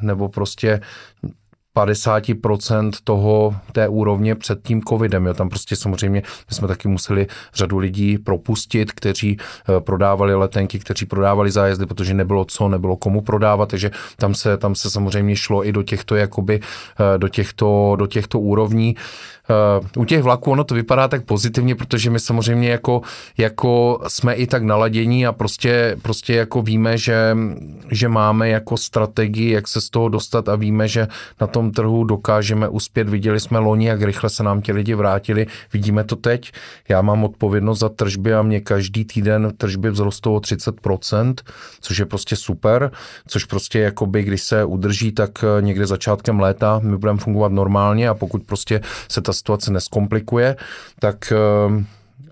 nebo 0.00 0.28
prostě 0.28 0.80
50% 1.76 2.90
toho, 3.04 3.56
té 3.72 3.88
úrovně 3.88 4.34
před 4.34 4.62
tím 4.62 4.82
covidem. 4.82 5.26
Jo. 5.26 5.34
Tam 5.34 5.48
prostě 5.48 5.76
samozřejmě 5.76 6.22
my 6.50 6.56
jsme 6.56 6.68
taky 6.68 6.88
museli 6.88 7.26
řadu 7.54 7.78
lidí 7.78 8.18
propustit, 8.18 8.92
kteří 8.92 9.36
eh, 9.38 9.80
prodávali 9.80 10.34
letenky, 10.34 10.78
kteří 10.78 11.06
prodávali 11.06 11.50
zájezdy, 11.50 11.86
protože 11.86 12.14
nebylo 12.14 12.44
co, 12.44 12.68
nebylo 12.68 12.96
komu 12.96 13.20
prodávat, 13.20 13.68
takže 13.68 13.90
tam 14.16 14.34
se, 14.34 14.56
tam 14.56 14.74
se 14.74 14.90
samozřejmě 14.90 15.36
šlo 15.36 15.66
i 15.66 15.72
do 15.72 15.82
těchto, 15.82 16.16
jakoby, 16.16 16.60
eh, 16.60 17.18
do 17.18 17.28
těchto, 17.28 17.96
do 17.98 18.06
těchto 18.06 18.40
úrovní. 18.40 18.96
Uh, 19.50 20.02
u 20.02 20.04
těch 20.04 20.22
vlaků 20.22 20.50
ono 20.50 20.64
to 20.64 20.74
vypadá 20.74 21.08
tak 21.08 21.24
pozitivně, 21.24 21.74
protože 21.74 22.10
my 22.10 22.20
samozřejmě 22.20 22.68
jako, 22.68 23.00
jako 23.38 24.00
jsme 24.08 24.34
i 24.34 24.46
tak 24.46 24.62
naladění 24.62 25.26
a 25.26 25.32
prostě, 25.32 25.96
prostě 26.02 26.34
jako 26.34 26.62
víme, 26.62 26.98
že, 26.98 27.36
že 27.90 28.08
máme 28.08 28.48
jako 28.48 28.76
strategii, 28.76 29.50
jak 29.50 29.68
se 29.68 29.80
z 29.80 29.90
toho 29.90 30.08
dostat 30.08 30.48
a 30.48 30.56
víme, 30.56 30.88
že 30.88 31.08
na 31.40 31.46
tom 31.46 31.70
trhu 31.70 32.04
dokážeme 32.04 32.68
uspět. 32.68 33.08
Viděli 33.08 33.40
jsme 33.40 33.58
loni, 33.58 33.86
jak 33.86 34.02
rychle 34.02 34.30
se 34.30 34.42
nám 34.42 34.62
ti 34.62 34.72
lidi 34.72 34.94
vrátili. 34.94 35.46
Vidíme 35.72 36.04
to 36.04 36.16
teď. 36.16 36.52
Já 36.88 37.02
mám 37.02 37.24
odpovědnost 37.24 37.78
za 37.78 37.88
tržby 37.88 38.34
a 38.34 38.42
mě 38.42 38.60
každý 38.60 39.04
týden 39.04 39.52
tržby 39.56 39.90
vzrostou 39.90 40.34
o 40.34 40.38
30%, 40.38 41.34
což 41.80 41.98
je 41.98 42.06
prostě 42.06 42.36
super, 42.36 42.90
což 43.26 43.44
prostě 43.44 43.78
jakoby, 43.78 44.22
když 44.22 44.42
se 44.42 44.64
udrží, 44.64 45.12
tak 45.12 45.44
někde 45.60 45.86
začátkem 45.86 46.40
léta 46.40 46.80
my 46.82 46.96
budeme 46.98 47.18
fungovat 47.18 47.52
normálně 47.52 48.08
a 48.08 48.14
pokud 48.14 48.42
prostě 48.42 48.80
se 49.08 49.20
ta 49.20 49.33
situace 49.34 49.72
neskomplikuje, 49.72 50.56
tak 50.98 51.32
eh, 51.32 51.84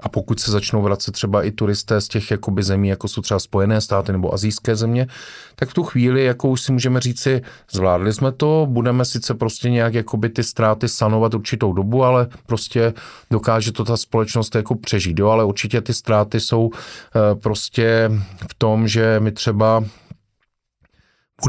a 0.02 0.08
pokud 0.08 0.40
se 0.40 0.50
začnou 0.50 0.82
vracet 0.82 1.12
třeba 1.12 1.42
i 1.42 1.50
turisté 1.50 2.00
z 2.00 2.08
těch 2.08 2.30
jakoby 2.30 2.62
zemí, 2.62 2.88
jako 2.88 3.08
jsou 3.08 3.22
třeba 3.22 3.40
Spojené 3.40 3.80
státy 3.80 4.12
nebo 4.12 4.34
azijské 4.34 4.76
země, 4.76 5.06
tak 5.54 5.68
v 5.68 5.74
tu 5.74 5.82
chvíli, 5.82 6.24
jako 6.24 6.48
už 6.48 6.60
si 6.60 6.72
můžeme 6.72 7.00
říci, 7.00 7.42
zvládli 7.72 8.12
jsme 8.12 8.32
to, 8.32 8.66
budeme 8.70 9.04
sice 9.04 9.34
prostě 9.34 9.70
nějak 9.70 9.94
jakoby 9.94 10.28
ty 10.28 10.42
ztráty 10.42 10.88
sanovat 10.88 11.34
určitou 11.34 11.72
dobu, 11.72 12.04
ale 12.04 12.28
prostě 12.46 12.94
dokáže 13.30 13.72
to 13.72 13.84
ta 13.84 13.96
společnost 13.96 14.54
jako 14.54 14.74
přežít, 14.74 15.18
jo, 15.18 15.28
ale 15.28 15.44
určitě 15.44 15.80
ty 15.80 15.94
ztráty 15.94 16.40
jsou 16.40 16.70
eh, 16.74 17.34
prostě 17.34 18.10
v 18.50 18.54
tom, 18.54 18.88
že 18.88 19.20
my 19.20 19.32
třeba 19.32 19.84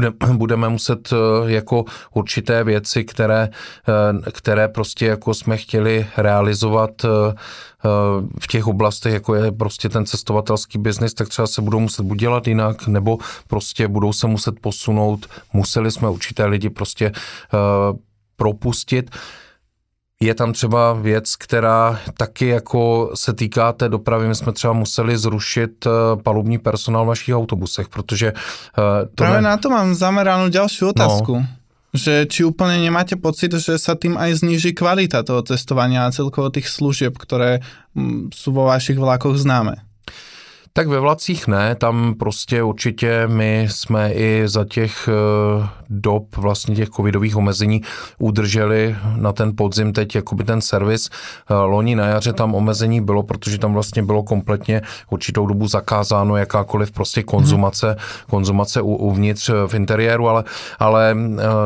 budeme 0.32 0.68
muset 0.68 1.12
eh, 1.12 1.16
jako 1.50 1.84
určité 2.14 2.64
věci, 2.64 3.04
které, 3.04 3.48
eh, 4.26 4.30
které 4.30 4.68
prostě 4.68 5.06
jako 5.06 5.34
jsme 5.34 5.56
chtěli 5.56 6.06
realizovat 6.16 6.90
eh, 7.04 7.08
v 8.40 8.46
těch 8.46 8.66
oblastech, 8.66 9.12
jako 9.12 9.34
je 9.34 9.52
prostě 9.52 9.88
ten 9.88 10.06
cestovatelský 10.06 10.78
biznis, 10.78 11.14
tak 11.14 11.28
třeba 11.28 11.46
se 11.46 11.62
budou 11.62 11.80
muset 11.80 12.02
buď 12.02 12.18
dělat 12.18 12.46
jinak, 12.46 12.86
nebo 12.86 13.18
prostě 13.48 13.88
budou 13.88 14.12
se 14.12 14.26
muset 14.26 14.60
posunout. 14.60 15.26
Museli 15.52 15.90
jsme 15.90 16.08
určité 16.08 16.44
lidi 16.44 16.70
prostě 16.70 17.12
propustit. 18.36 19.10
Je 20.24 20.34
tam 20.34 20.52
třeba 20.52 20.92
věc, 20.92 21.36
která 21.36 22.00
taky 22.16 22.46
jako 22.46 23.10
se 23.14 23.32
týká 23.32 23.72
té 23.72 23.88
dopravy. 23.88 24.28
My 24.28 24.34
jsme 24.34 24.52
třeba 24.52 24.72
museli 24.72 25.18
zrušit 25.18 25.86
eh, 25.86 25.90
palubní 26.22 26.58
personál 26.58 27.04
v 27.04 27.08
našich 27.08 27.34
autobusech, 27.34 27.88
protože... 27.88 28.32
Uh, 28.32 28.38
to 29.04 29.14
Právě 29.14 29.42
ne... 29.42 29.48
na 29.48 29.56
to 29.56 29.70
mám 29.70 29.94
zameranou 29.94 30.48
další 30.48 30.84
otázku. 30.84 31.36
No. 31.36 31.46
Že 31.94 32.26
či 32.26 32.44
úplně 32.44 32.76
nemáte 32.78 33.16
pocit, 33.16 33.54
že 33.54 33.78
sa 33.78 33.94
tým 33.94 34.18
aj 34.18 34.42
zniží 34.42 34.74
kvalita 34.74 35.22
toho 35.22 35.46
cestovania 35.46 36.06
a 36.06 36.10
celkovo 36.10 36.50
tých 36.50 36.66
služieb, 36.66 37.14
ktoré 37.14 37.62
mm, 37.94 38.34
sú 38.34 38.50
vo 38.50 38.66
vašich 38.66 38.98
vlakoch 38.98 39.38
známe? 39.38 39.78
Tak 40.76 40.88
ve 40.88 41.00
vlacích 41.00 41.46
ne, 41.46 41.74
tam 41.74 42.14
prostě 42.18 42.62
určitě 42.62 43.26
my 43.26 43.68
jsme 43.70 44.12
i 44.12 44.42
za 44.46 44.64
těch 44.64 45.08
eh, 45.08 45.68
dob 45.90 46.36
vlastně 46.36 46.74
těch 46.74 46.88
covidových 46.88 47.36
omezení 47.36 47.82
udrželi 48.18 48.96
na 49.16 49.32
ten 49.32 49.52
podzim 49.56 49.92
teď 49.92 50.14
jakoby 50.14 50.44
ten 50.44 50.60
servis. 50.60 51.10
Eh, 51.50 51.54
loni 51.54 51.96
na 51.96 52.06
jaře 52.06 52.32
tam 52.32 52.54
omezení 52.54 53.00
bylo, 53.00 53.22
protože 53.22 53.58
tam 53.58 53.72
vlastně 53.72 54.02
bylo 54.02 54.22
kompletně 54.22 54.82
určitou 55.10 55.46
dobu 55.46 55.68
zakázáno 55.68 56.36
jakákoliv 56.36 56.92
prostě 56.92 57.22
konzumace, 57.22 57.86
hmm. 57.86 57.96
konzumace 58.30 58.82
uvnitř 58.82 59.48
eh, 59.48 59.52
v 59.66 59.74
interiéru, 59.74 60.28
ale, 60.28 60.44
ale 60.78 61.16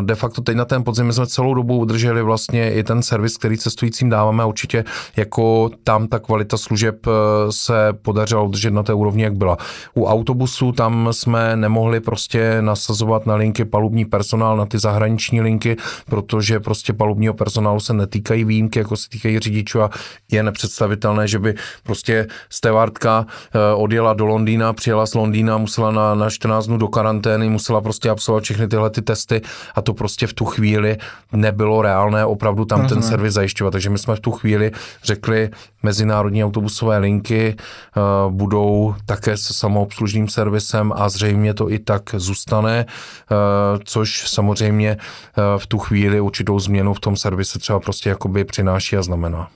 de 0.01 0.15
facto 0.15 0.41
teď 0.41 0.57
na 0.57 0.65
ten 0.65 0.85
podzim 0.85 1.07
my 1.07 1.13
jsme 1.13 1.27
celou 1.27 1.55
dobu 1.55 1.79
udrželi 1.79 2.23
vlastně 2.23 2.75
i 2.75 2.83
ten 2.83 3.03
servis, 3.03 3.37
který 3.37 3.59
cestujícím 3.59 4.11
dáváme 4.11 4.43
a 4.43 4.47
určitě 4.47 4.85
jako 5.17 5.71
tam 5.85 6.09
ta 6.09 6.19
kvalita 6.19 6.57
služeb 6.57 7.07
se 7.51 7.93
podařila 8.03 8.43
udržet 8.43 8.71
na 8.71 8.83
té 8.83 8.98
úrovni, 8.99 9.23
jak 9.23 9.35
byla. 9.35 9.57
U 9.95 10.05
autobusů 10.05 10.73
tam 10.73 11.09
jsme 11.11 11.57
nemohli 11.57 12.01
prostě 12.01 12.57
nasazovat 12.61 13.27
na 13.27 13.35
linky 13.35 13.65
palubní 13.65 14.05
personál, 14.05 14.57
na 14.57 14.67
ty 14.67 14.79
zahraniční 14.79 15.41
linky, 15.41 15.77
protože 16.07 16.61
prostě 16.61 16.93
palubního 16.93 17.35
personálu 17.35 17.81
se 17.81 17.93
netýkají 17.93 18.45
výjimky, 18.45 18.79
jako 18.79 18.97
se 18.97 19.09
týkají 19.09 19.39
řidičů 19.39 19.83
a 19.83 19.91
je 20.31 20.43
nepředstavitelné, 20.43 21.29
že 21.29 21.39
by 21.39 21.55
prostě 21.83 22.27
stevardka 22.51 23.27
eh, 23.55 23.75
odjela 23.75 24.15
do 24.15 24.27
Londýna, 24.27 24.73
přijela 24.73 25.07
z 25.07 25.15
Londýna, 25.15 25.59
musela 25.59 25.91
na, 25.91 26.15
na 26.15 26.31
14 26.31 26.67
dnů 26.67 26.77
do 26.77 26.89
karantény, 26.89 27.49
musela 27.49 27.81
prostě 27.81 28.11
absolvovat 28.11 28.45
všechny 28.45 28.69
tyhle 28.69 28.91
ty 28.91 29.03
testy 29.03 29.41
a 29.75 29.83
to 29.83 29.95
prostě 29.95 30.27
v 30.27 30.33
tu 30.33 30.45
chvíli 30.45 30.97
nebylo 31.33 31.83
reálné 31.83 32.25
opravdu 32.25 32.65
tam 32.65 32.81
Rozumím. 32.81 33.03
ten 33.03 33.11
servis 33.11 33.35
zajišťovat. 33.35 33.71
Takže 33.71 33.91
my 33.91 33.99
jsme 33.99 34.17
v 34.17 34.21
tu 34.21 34.31
chvíli 34.31 34.71
řekli, 35.05 35.51
mezinárodní 35.83 36.45
autobusové 36.45 36.99
linky 36.99 37.57
uh, 37.57 38.33
budou 38.33 38.95
také 39.07 39.37
se 39.37 39.55
samoobslužným 39.55 40.29
servisem 40.29 40.93
a 40.97 41.09
zřejmě 41.09 41.55
to 41.55 41.71
i 41.71 41.79
tak 41.79 42.03
zůstane, 42.15 42.87
uh, 42.87 43.37
což 43.85 44.31
samozřejmě 44.31 44.97
uh, 44.97 45.59
v 45.59 45.67
tu 45.67 45.79
chvíli 45.79 46.21
určitou 46.21 46.59
změnu 46.59 46.95
v 46.95 47.01
tom 47.01 47.17
servise 47.17 47.59
třeba 47.59 47.81
prostě 47.81 48.09
jakoby 48.09 48.45
přináší 48.45 48.97
a 48.97 49.03
znamená. 49.03 49.49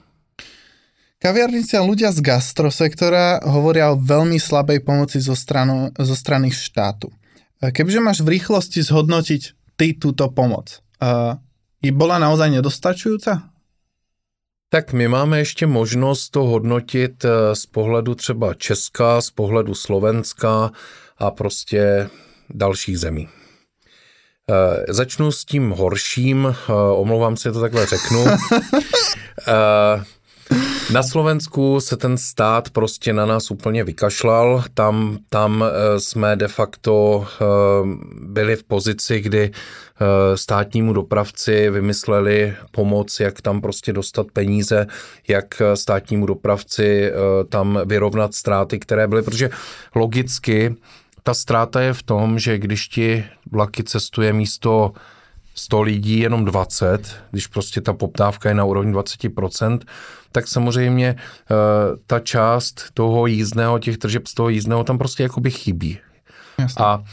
Kaviarnici 1.23 1.79
a 1.79 1.87
ľudia 1.87 2.11
z 2.11 2.19
gastrosektora 2.19 3.47
hovoria 3.47 3.95
o 3.95 4.01
veľmi 4.01 4.43
slabej 4.43 4.83
pomoci 4.83 5.23
zo, 5.23 5.39
stranu, 5.39 5.95
zo 5.95 6.19
strany 6.19 6.51
štátu. 6.51 7.15
Kebyže 7.63 8.03
máš 8.03 8.27
v 8.27 8.35
rýchlosti 8.35 8.83
zhodnotiť 8.83 9.43
ty 9.79 9.95
túto 9.95 10.27
pomoc, 10.35 10.83
uh, 10.99 11.39
bola 11.95 12.19
naozaj 12.19 12.51
nedostačujúca? 12.59 13.52
Tak 14.73 14.93
my 14.93 15.09
máme 15.09 15.39
ještě 15.39 15.67
možnost 15.67 16.31
to 16.31 16.43
hodnotit 16.43 17.25
eh, 17.25 17.57
z 17.57 17.67
pohledu 17.67 18.15
třeba 18.15 18.55
Česka, 18.55 19.21
z 19.21 19.31
pohledu 19.31 19.75
Slovenska 19.75 20.71
a 21.19 21.31
prostě 21.31 22.09
dalších 22.51 22.99
zemí. 22.99 23.29
E, 24.51 24.93
začnu 24.93 25.33
s 25.33 25.45
tím 25.45 25.71
horším, 25.71 26.47
e, 26.47 26.73
omlouvám 26.73 27.37
se, 27.37 27.53
to 27.53 27.61
takhle 27.61 27.87
řeknu. 27.87 28.25
E, 29.49 30.05
na 30.93 31.03
Slovensku 31.03 31.81
se 31.81 31.97
ten 31.97 32.19
stát 32.19 32.71
prostě 32.71 33.13
na 33.13 33.27
nás 33.27 33.51
úplně 33.51 33.85
vykašlal. 33.85 34.65
Tam, 34.75 35.19
tam 35.29 35.65
eh, 35.65 36.01
jsme 36.01 36.37
de 36.37 36.49
facto 36.49 37.27
eh, 37.27 37.45
byli 38.21 38.57
v 38.57 38.65
pozici, 38.65 39.21
kdy 39.21 39.51
eh, 39.51 40.37
státnímu 40.37 40.93
dopravci 40.93 41.71
vymysleli 41.71 42.55
pomoc, 42.71 43.21
jak 43.21 43.41
tam 43.41 43.61
prostě 43.61 43.93
dostat 43.93 44.27
peníze, 44.33 44.87
jak 45.29 45.63
státnímu 45.75 46.27
dopravci 46.27 47.13
tam 47.49 47.81
vyrovnat 47.85 48.35
ztráty, 48.35 48.79
které 48.79 49.09
byly, 49.09 49.23
protože 49.23 49.51
logicky 49.95 50.77
ta 51.23 51.35
ztráta 51.35 51.81
je 51.81 51.93
v 51.93 52.03
tom, 52.03 52.39
že 52.39 52.59
když 52.59 52.89
ti 52.89 53.25
vlaky 53.51 53.85
cestuje 53.85 54.33
místo 54.33 54.93
100 55.55 55.83
lidí 55.83 56.19
jenom 56.19 56.45
20, 56.45 57.17
když 57.31 57.47
prostě 57.47 57.81
ta 57.81 57.93
poptávka 57.93 58.49
je 58.49 58.55
na 58.55 58.65
úrovni 58.65 58.93
20%, 58.93 59.79
tak 60.33 60.49
samozřejmě 60.49 61.15
uh, 61.15 61.57
ta 62.07 62.21
část 62.21 62.85
toho 62.95 63.27
jízdného, 63.27 63.79
těch 63.79 63.99
tržeb 63.99 64.27
z 64.27 64.35
toho 64.35 64.49
jízdného 64.49 64.85
tam 64.85 64.99
prostě 64.99 65.23
jakoby 65.23 65.51
chybí. 65.51 65.99
Jasně. 66.59 66.85
A 66.85 67.05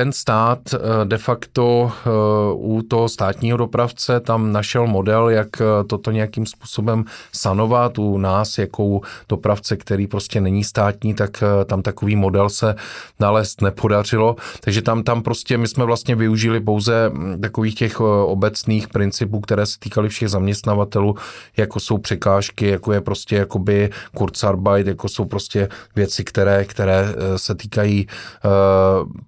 ten 0.00 0.12
stát 0.12 0.58
eh, 0.74 0.78
de 1.04 1.18
facto 1.18 1.92
eh, 1.92 2.10
u 2.54 2.82
toho 2.82 3.08
státního 3.08 3.56
dopravce 3.56 4.20
tam 4.20 4.52
našel 4.52 4.86
model, 4.86 5.28
jak 5.28 5.60
eh, 5.60 5.84
toto 5.84 6.10
nějakým 6.10 6.46
způsobem 6.46 7.04
sanovat. 7.32 7.98
U 7.98 8.18
nás, 8.18 8.58
jako 8.58 8.84
u 8.84 9.02
dopravce, 9.28 9.76
který 9.76 10.06
prostě 10.06 10.40
není 10.40 10.64
státní, 10.64 11.14
tak 11.14 11.44
tam 11.66 11.82
takový 11.82 12.16
model 12.16 12.48
se 12.48 12.74
nalézt 13.20 13.60
nepodařilo. 13.60 14.36
Takže 14.60 14.82
tam, 14.82 15.02
tam 15.02 15.22
prostě 15.22 15.58
my 15.58 15.68
jsme 15.68 15.84
vlastně 15.84 16.14
využili 16.14 16.60
pouze 16.60 17.10
hm, 17.12 17.40
takových 17.40 17.74
těch 17.74 18.00
obecných 18.00 18.88
principů, 18.88 19.40
které 19.40 19.66
se 19.66 19.78
týkaly 19.78 20.08
všech 20.08 20.28
zaměstnavatelů, 20.28 21.14
jako 21.56 21.80
jsou 21.80 21.98
překážky, 21.98 22.66
jako 22.66 22.92
je 22.92 23.00
prostě 23.00 23.36
jakoby 23.36 23.90
Kurzarbeit, 24.16 24.86
jako 24.86 25.08
jsou 25.08 25.24
prostě 25.24 25.68
věci, 25.96 26.24
které, 26.24 26.64
které 26.64 27.14
se 27.36 27.54
týkají 27.54 28.06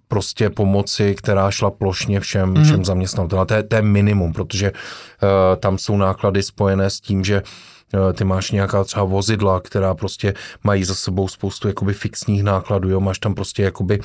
prostě 0.08 0.50
pomoci, 0.62 1.14
která 1.14 1.50
šla 1.50 1.70
plošně 1.70 2.20
všem, 2.20 2.54
mm-hmm. 2.54 2.64
všem 2.64 2.84
zaměstnavatelům. 2.84 3.46
To 3.46 3.54
je, 3.54 3.62
to 3.62 3.76
je 3.76 3.82
minimum, 3.82 4.32
protože 4.32 4.70
uh, 4.70 4.78
tam 5.58 5.78
jsou 5.78 5.96
náklady 5.96 6.42
spojené 6.42 6.90
s 6.90 7.00
tím, 7.00 7.24
že 7.24 7.42
uh, 7.42 8.12
ty 8.12 8.24
máš 8.24 8.50
nějaká 8.50 8.84
třeba 8.84 9.04
vozidla, 9.04 9.60
která 9.60 9.94
prostě 9.94 10.34
mají 10.64 10.84
za 10.84 10.94
sebou 10.94 11.28
spoustu 11.28 11.68
jakoby 11.68 11.94
fixních 11.94 12.42
nákladů, 12.42 12.90
jo, 12.90 13.00
máš 13.00 13.18
tam 13.18 13.34
prostě 13.34 13.62
jakoby 13.62 14.00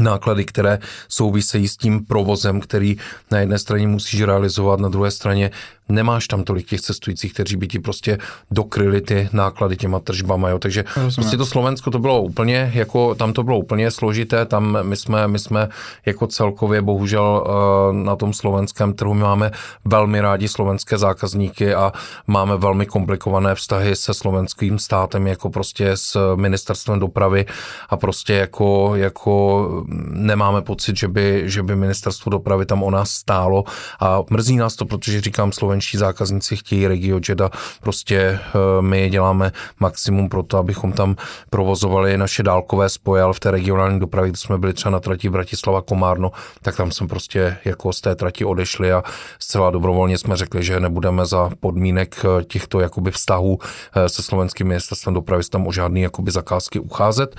náklady, 0.00 0.44
které 0.44 0.78
souvisejí 1.08 1.68
s 1.68 1.76
tím 1.76 2.04
provozem, 2.04 2.60
který 2.60 2.96
na 3.30 3.38
jedné 3.38 3.58
straně 3.58 3.86
musíš 3.86 4.22
realizovat, 4.22 4.80
na 4.80 4.88
druhé 4.88 5.10
straně 5.10 5.50
nemáš 5.90 6.28
tam 6.28 6.44
tolik 6.44 6.66
těch 6.66 6.80
cestujících, 6.80 7.32
kteří 7.32 7.56
by 7.56 7.68
ti 7.68 7.78
prostě 7.78 8.18
dokryli 8.50 9.00
ty 9.00 9.28
náklady 9.32 9.76
těma 9.76 10.00
tržbama, 10.00 10.48
jo. 10.48 10.58
Takže 10.58 10.84
Rozumím. 10.96 11.14
prostě 11.14 11.36
to 11.36 11.46
Slovensko 11.46 11.90
to 11.90 11.98
bylo 11.98 12.22
úplně, 12.22 12.70
jako 12.74 13.14
tam 13.14 13.32
to 13.32 13.42
bylo 13.42 13.58
úplně 13.58 13.90
složité, 13.90 14.46
tam 14.46 14.78
my 14.82 14.96
jsme, 14.96 15.28
my 15.28 15.38
jsme 15.38 15.68
jako 16.06 16.26
celkově 16.26 16.82
bohužel 16.82 17.44
eh, 17.46 17.92
na 17.92 18.16
tom 18.16 18.32
slovenském 18.32 18.92
trhu 18.92 19.14
máme 19.14 19.50
velmi 19.84 20.20
rádi 20.20 20.48
slovenské 20.48 20.98
zákazníky 20.98 21.74
a 21.74 21.92
máme 22.26 22.56
velmi 22.56 22.86
komplikované 22.86 23.54
vztahy 23.54 23.96
se 23.96 24.14
slovenským 24.14 24.78
státem, 24.78 25.26
jako 25.26 25.50
prostě 25.50 25.90
s 25.94 26.36
ministerstvem 26.36 26.98
dopravy 26.98 27.46
a 27.88 27.96
prostě 27.96 28.34
jako, 28.34 28.92
jako 28.94 29.79
nemáme 30.10 30.62
pocit, 30.62 30.96
že 30.96 31.08
by, 31.08 31.42
že 31.44 31.62
by 31.62 31.76
ministerstvo 31.76 32.30
dopravy 32.30 32.66
tam 32.66 32.82
o 32.82 32.90
nás 32.90 33.10
stálo 33.10 33.64
a 34.00 34.22
mrzí 34.30 34.56
nás 34.56 34.76
to, 34.76 34.84
protože 34.84 35.20
říkám, 35.20 35.52
slovenští 35.52 35.98
zákazníci 35.98 36.56
chtějí 36.56 36.86
RegioJet 36.86 37.40
a 37.40 37.50
prostě 37.80 38.16
eh, 38.18 38.82
my 38.82 39.10
děláme 39.10 39.52
maximum 39.80 40.28
pro 40.28 40.42
to, 40.42 40.58
abychom 40.58 40.92
tam 40.92 41.16
provozovali 41.50 42.18
naše 42.18 42.42
dálkové 42.42 42.88
spoje, 42.88 43.22
ale 43.22 43.32
v 43.32 43.40
té 43.40 43.50
regionální 43.50 44.00
dopravě, 44.00 44.30
kde 44.30 44.38
jsme 44.38 44.58
byli 44.58 44.72
třeba 44.72 44.92
na 44.92 45.00
trati 45.00 45.30
Bratislava 45.30 45.82
Komárno, 45.82 46.30
tak 46.62 46.76
tam 46.76 46.92
jsme 46.92 47.06
prostě 47.08 47.56
jako 47.64 47.92
z 47.92 48.00
té 48.00 48.14
trati 48.14 48.44
odešli 48.44 48.92
a 48.92 49.02
zcela 49.38 49.70
dobrovolně 49.70 50.18
jsme 50.18 50.36
řekli, 50.36 50.64
že 50.64 50.80
nebudeme 50.80 51.26
za 51.26 51.50
podmínek 51.60 52.24
eh, 52.24 52.44
těchto 52.44 52.80
jakoby 52.80 53.10
vztahů 53.10 53.58
eh, 53.94 54.08
se 54.08 54.22
slovenským 54.22 54.66
ministerstvem 54.66 55.14
dopravy 55.14 55.42
tam 55.50 55.66
o 55.66 55.72
žádný 55.72 56.00
jakoby 56.00 56.30
zakázky 56.30 56.78
ucházet. 56.78 57.36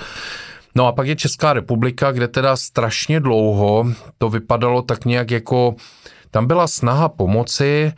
No 0.76 0.88
a 0.88 0.92
pak 0.92 1.08
je 1.08 1.16
Česká 1.16 1.54
republika, 1.54 2.12
kde 2.12 2.28
teda 2.28 2.56
strašně 2.56 3.20
dlouho 3.20 3.86
to 4.18 4.30
vypadalo 4.30 4.82
tak 4.82 5.06
nějak 5.06 5.32
jako, 5.32 5.76
tam 6.32 6.48
byla 6.48 6.68
snaha 6.68 7.10
pomoci, 7.10 7.94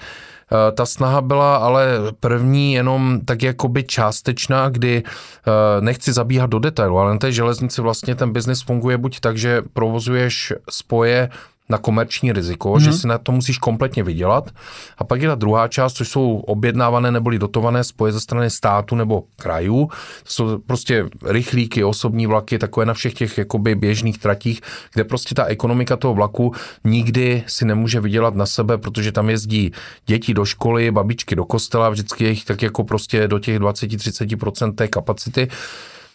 Eh, 0.54 0.72
ta 0.72 0.86
snaha 0.86 1.22
byla 1.22 1.56
ale 1.56 1.88
první 2.20 2.74
jenom 2.74 3.22
tak 3.26 3.44
jakoby 3.44 3.84
částečná, 3.84 4.70
kdy 4.70 5.04
eh, 5.06 5.82
nechci 5.82 6.14
zabíhat 6.14 6.50
do 6.50 6.60
detailu, 6.60 6.98
ale 6.98 7.14
na 7.14 7.20
té 7.20 7.32
železnici 7.32 7.82
vlastně 7.82 8.16
ten 8.16 8.32
biznis 8.32 8.62
funguje 8.62 8.98
buď 8.98 9.20
tak, 9.20 9.38
že 9.38 9.62
provozuješ 9.74 10.54
spoje 10.70 11.30
na 11.70 11.78
komerční 11.78 12.32
riziko, 12.32 12.74
mm-hmm. 12.74 12.80
že 12.80 12.90
mhm. 12.90 12.98
si 12.98 13.08
na 13.08 13.18
to 13.18 13.32
musíš 13.32 13.58
kompletně 13.58 14.04
vydělat. 14.04 14.50
A 14.98 15.04
pak 15.04 15.22
je 15.22 15.28
ta 15.28 15.36
druhá 15.36 15.68
část, 15.68 15.94
což 15.94 16.10
jsou 16.10 16.38
objednávané 16.38 17.12
neboli 17.12 17.40
dotované 17.40 17.84
spoje 17.84 18.12
ze 18.14 18.20
strany 18.20 18.50
státu 18.50 18.96
nebo 18.96 19.24
krajů. 19.36 19.90
To 20.24 20.30
jsou 20.30 20.58
prostě 20.58 21.06
rychlíky, 21.26 21.84
osobní 21.84 22.28
vlaky, 22.28 22.60
takové 22.60 22.86
na 22.86 22.94
všech 22.94 23.14
těch 23.14 23.38
jakoby 23.38 23.76
běžných 23.76 24.18
tratích, 24.18 24.62
kde 24.94 25.04
prostě 25.04 25.36
ta 25.36 25.46
ekonomika 25.46 25.98
toho 25.98 26.14
vlaku 26.14 26.54
nikdy 26.84 27.44
si 27.48 27.66
nemůže 27.66 28.00
vydělat 28.00 28.36
na 28.36 28.46
sebe, 28.46 28.78
protože 28.78 29.12
tam 29.12 29.30
jezdí 29.30 29.72
děti 30.06 30.34
do 30.34 30.46
školy, 30.46 30.92
babičky 30.92 31.36
do 31.36 31.46
kostela, 31.46 31.90
vždycky 31.90 32.26
jich 32.26 32.46
tak 32.46 32.62
jako 32.62 32.84
prostě 32.84 33.28
do 33.28 33.40
těch 33.40 33.60
20-30% 33.60 34.76
té 34.76 34.88
kapacity. 34.88 35.48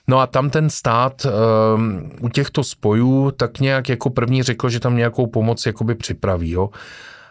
No 0.08 0.20
a 0.20 0.26
tam 0.26 0.50
ten 0.50 0.70
stát 0.70 1.26
um, 1.26 2.10
u 2.20 2.28
těchto 2.28 2.64
spojů 2.64 3.30
tak 3.30 3.60
nějak 3.60 3.88
jako 3.88 4.10
první 4.10 4.42
řekl, 4.42 4.68
že 4.68 4.80
tam 4.80 4.96
nějakou 4.96 5.26
pomoc 5.26 5.66
jakoby 5.66 5.94
připraví, 5.94 6.50
jo. 6.50 6.70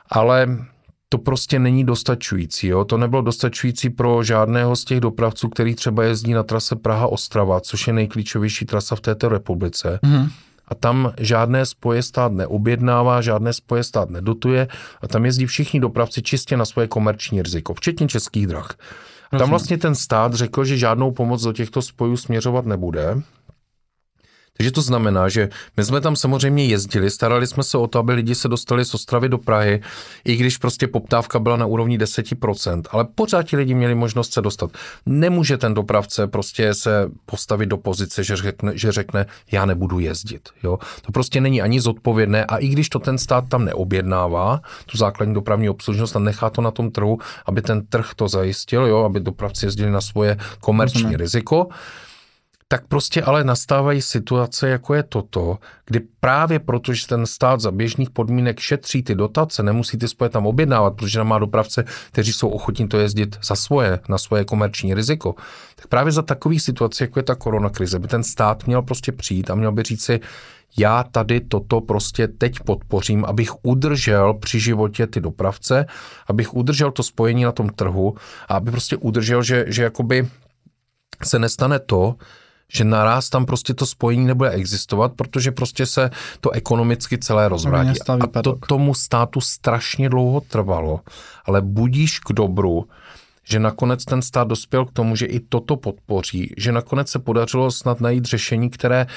Ale 0.10 0.48
to 1.10 1.18
prostě 1.18 1.60
není 1.60 1.84
dostačující. 1.84 2.68
Jo? 2.68 2.86
To 2.86 2.98
nebylo 2.98 3.22
dostačující 3.22 3.90
pro 3.90 4.24
žádného 4.24 4.76
z 4.76 4.86
těch 4.86 5.00
dopravců, 5.00 5.50
který 5.50 5.76
třeba 5.76 6.04
jezdí 6.04 6.34
na 6.34 6.44
trase 6.44 6.76
Praha-Ostrava, 6.76 7.60
což 7.60 7.88
je 7.88 7.94
nejklíčovější 7.94 8.66
trasa 8.66 8.96
v 8.96 9.02
této 9.02 9.30
republice. 9.30 10.00
Mm. 10.02 10.28
A 10.68 10.76
tam 10.76 11.14
žádné 11.20 11.66
spoje 11.66 12.04
stát 12.04 12.32
neobjednává, 12.32 13.22
žádné 13.22 13.54
spoje 13.54 13.84
stát 13.84 14.10
nedotuje 14.10 14.68
a 15.02 15.08
tam 15.08 15.26
jezdí 15.26 15.46
všichni 15.46 15.80
dopravci 15.80 16.22
čistě 16.22 16.58
na 16.58 16.66
svoje 16.66 16.88
komerční 16.88 17.42
riziko, 17.42 17.74
včetně 17.74 18.08
českých 18.08 18.48
drah. 18.48 18.76
Tam 19.30 19.50
vlastně 19.50 19.78
ten 19.78 19.96
stát 19.96 20.34
řekl, 20.34 20.66
že 20.66 20.78
žádnou 20.78 21.12
pomoc 21.12 21.44
do 21.44 21.54
těchto 21.54 21.82
spojů 21.82 22.18
směřovat 22.18 22.66
nebude, 22.66 23.22
takže 24.58 24.72
to 24.72 24.82
znamená, 24.82 25.30
že 25.30 25.50
my 25.78 25.86
jsme 25.86 26.02
tam 26.02 26.16
samozřejmě 26.16 26.66
jezdili, 26.66 27.10
starali 27.10 27.48
jsme 27.48 27.64
se 27.64 27.78
o 27.78 27.88
to, 27.88 28.00
aby 28.00 28.14
lidi 28.14 28.36
se 28.36 28.48
dostali 28.48 28.86
z 28.86 28.94
Ostravy 28.94 29.30
do 29.30 29.38
Prahy, 29.38 29.82
i 30.26 30.36
když 30.36 30.58
prostě 30.58 30.88
poptávka 30.88 31.40
byla 31.40 31.58
na 31.58 31.66
úrovni 31.66 31.98
10%, 31.98 32.82
ale 32.92 33.06
pořád 33.16 33.44
ti 33.44 33.58
lidi 33.58 33.74
měli 33.74 33.96
možnost 33.96 34.34
se 34.34 34.42
dostat. 34.42 34.72
Nemůže 35.06 35.58
ten 35.58 35.74
dopravce 35.74 36.28
prostě 36.28 36.74
se 36.74 37.10
postavit 37.26 37.66
do 37.66 37.78
pozice, 37.78 38.24
že 38.24 38.36
řekne, 38.36 38.72
že 38.76 38.92
řekne 38.92 39.26
já 39.52 39.66
nebudu 39.66 40.00
jezdit. 40.00 40.50
Jo? 40.64 40.80
To 41.02 41.12
prostě 41.12 41.42
není 41.42 41.62
ani 41.62 41.82
zodpovědné 41.82 42.46
a 42.46 42.58
i 42.58 42.68
když 42.68 42.90
to 42.90 43.00
ten 43.00 43.18
stát 43.18 43.50
tam 43.50 43.66
neobjednává, 43.66 44.62
tu 44.86 44.98
základní 44.98 45.34
dopravní 45.34 45.70
obslužnost 45.70 46.16
a 46.16 46.20
nechá 46.20 46.50
to 46.50 46.62
na 46.62 46.72
tom 46.72 46.92
trhu, 46.92 47.18
aby 47.46 47.62
ten 47.62 47.86
trh 47.86 48.10
to 48.16 48.28
zajistil, 48.28 48.86
jo? 48.86 49.04
aby 49.04 49.20
dopravci 49.20 49.66
jezdili 49.66 49.92
na 49.92 50.02
svoje 50.02 50.38
komerční 50.60 51.02
Rozumím. 51.02 51.20
riziko, 51.20 51.68
tak 52.68 52.88
prostě 52.88 53.22
ale 53.22 53.44
nastávají 53.44 54.02
situace, 54.02 54.70
jako 54.70 54.94
je 54.94 55.04
toto, 55.04 55.58
kdy 55.86 56.00
právě 56.20 56.60
protože 56.60 57.08
ten 57.08 57.26
stát 57.26 57.60
za 57.60 57.72
běžných 57.72 58.10
podmínek 58.10 58.60
šetří 58.60 59.04
ty 59.04 59.16
dotace, 59.16 59.64
nemusí 59.64 59.98
ty 59.98 60.08
spoje 60.08 60.30
tam 60.30 60.48
objednávat, 60.48 60.96
protože 60.96 61.20
tam 61.20 61.28
má 61.28 61.40
dopravce, 61.40 61.84
kteří 62.12 62.34
jsou 62.34 62.50
ochotní 62.50 62.88
to 62.88 62.98
jezdit 62.98 63.38
za 63.44 63.56
svoje, 63.56 64.00
na 64.10 64.18
svoje 64.18 64.46
komerční 64.46 64.94
riziko, 64.94 65.36
tak 65.76 65.88
právě 65.88 66.12
za 66.12 66.22
takových 66.22 66.62
situací, 66.62 67.04
jako 67.04 67.20
je 67.20 67.24
ta 67.24 67.36
koronakrize, 67.36 68.00
by 68.00 68.08
ten 68.08 68.24
stát 68.24 68.68
měl 68.68 68.82
prostě 68.82 69.12
přijít 69.12 69.50
a 69.50 69.56
měl 69.56 69.72
by 69.72 69.84
říci, 69.84 70.20
já 70.78 71.04
tady 71.04 71.40
toto 71.40 71.82
prostě 71.82 72.28
teď 72.28 72.60
podpořím, 72.60 73.26
abych 73.26 73.66
udržel 73.66 74.34
při 74.34 74.60
životě 74.60 75.08
ty 75.08 75.22
dopravce, 75.22 75.86
abych 76.28 76.54
udržel 76.54 76.92
to 76.92 77.04
spojení 77.04 77.44
na 77.44 77.52
tom 77.52 77.70
trhu 77.70 78.16
a 78.48 78.56
aby 78.56 78.72
prostě 78.72 78.98
udržel, 78.98 79.44
že, 79.44 79.66
že 79.68 79.84
jakoby 79.84 80.28
se 81.24 81.40
nestane 81.40 81.80
to, 81.80 82.16
že 82.74 82.84
naraz 82.84 83.30
tam 83.30 83.46
prostě 83.46 83.74
to 83.74 83.86
spojení 83.86 84.26
nebude 84.26 84.50
existovat, 84.50 85.14
protože 85.16 85.52
prostě 85.52 85.86
se 85.86 86.10
to 86.40 86.52
ekonomicky 86.52 87.18
celé 87.18 87.50
rozvrátí. 87.50 88.00
A 88.10 88.42
to 88.42 88.56
tomu 88.68 88.94
státu 88.94 89.42
strašně 89.42 90.10
dlouho 90.10 90.42
trvalo, 90.42 91.00
ale 91.46 91.62
budíš 91.62 92.20
k 92.20 92.34
dobru, 92.34 92.88
že 93.44 93.60
nakonec 93.60 94.06
ten 94.06 94.22
stát 94.22 94.48
dospěl 94.48 94.86
k 94.86 94.92
tomu, 94.92 95.16
že 95.16 95.26
i 95.26 95.40
toto 95.40 95.76
podpoří, 95.76 96.54
že 96.58 96.72
nakonec 96.72 97.10
se 97.10 97.20
podařilo 97.20 97.72
snad 97.72 98.02
najít 98.02 98.26
řešení, 98.26 98.70
které 98.70 99.08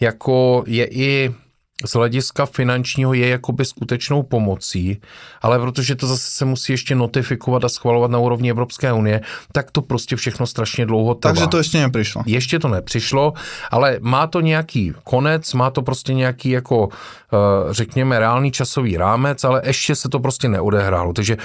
jako 0.00 0.64
je 0.66 0.86
i 0.90 1.34
z 1.84 1.92
hlediska 1.92 2.46
finančního 2.46 3.14
je 3.14 3.28
jakoby 3.28 3.64
skutečnou 3.64 4.22
pomocí, 4.22 5.00
ale 5.42 5.58
protože 5.58 5.94
to 5.94 6.06
zase 6.06 6.30
se 6.30 6.44
musí 6.44 6.72
ještě 6.72 6.94
notifikovat 6.94 7.64
a 7.64 7.68
schvalovat 7.68 8.10
na 8.10 8.18
úrovni 8.18 8.50
Evropské 8.50 8.92
unie, 8.92 9.20
tak 9.52 9.70
to 9.70 9.82
prostě 9.82 10.16
všechno 10.16 10.46
strašně 10.46 10.86
dlouho 10.86 11.14
trvá. 11.14 11.34
Takže 11.34 11.46
to 11.46 11.58
ještě 11.58 11.78
nepřišlo. 11.78 12.22
Ještě 12.26 12.58
to 12.58 12.68
nepřišlo, 12.68 13.32
ale 13.70 13.98
má 14.00 14.26
to 14.26 14.40
nějaký 14.40 14.92
konec, 15.04 15.52
má 15.54 15.70
to 15.70 15.82
prostě 15.82 16.14
nějaký 16.14 16.50
jako, 16.50 16.88
eh, 17.32 17.36
řekněme, 17.70 18.18
reálný 18.18 18.50
časový 18.50 18.96
rámec, 18.96 19.44
ale 19.44 19.62
ještě 19.64 19.94
se 19.94 20.08
to 20.08 20.20
prostě 20.20 20.48
neodehrálo. 20.48 21.12
Takže 21.12 21.36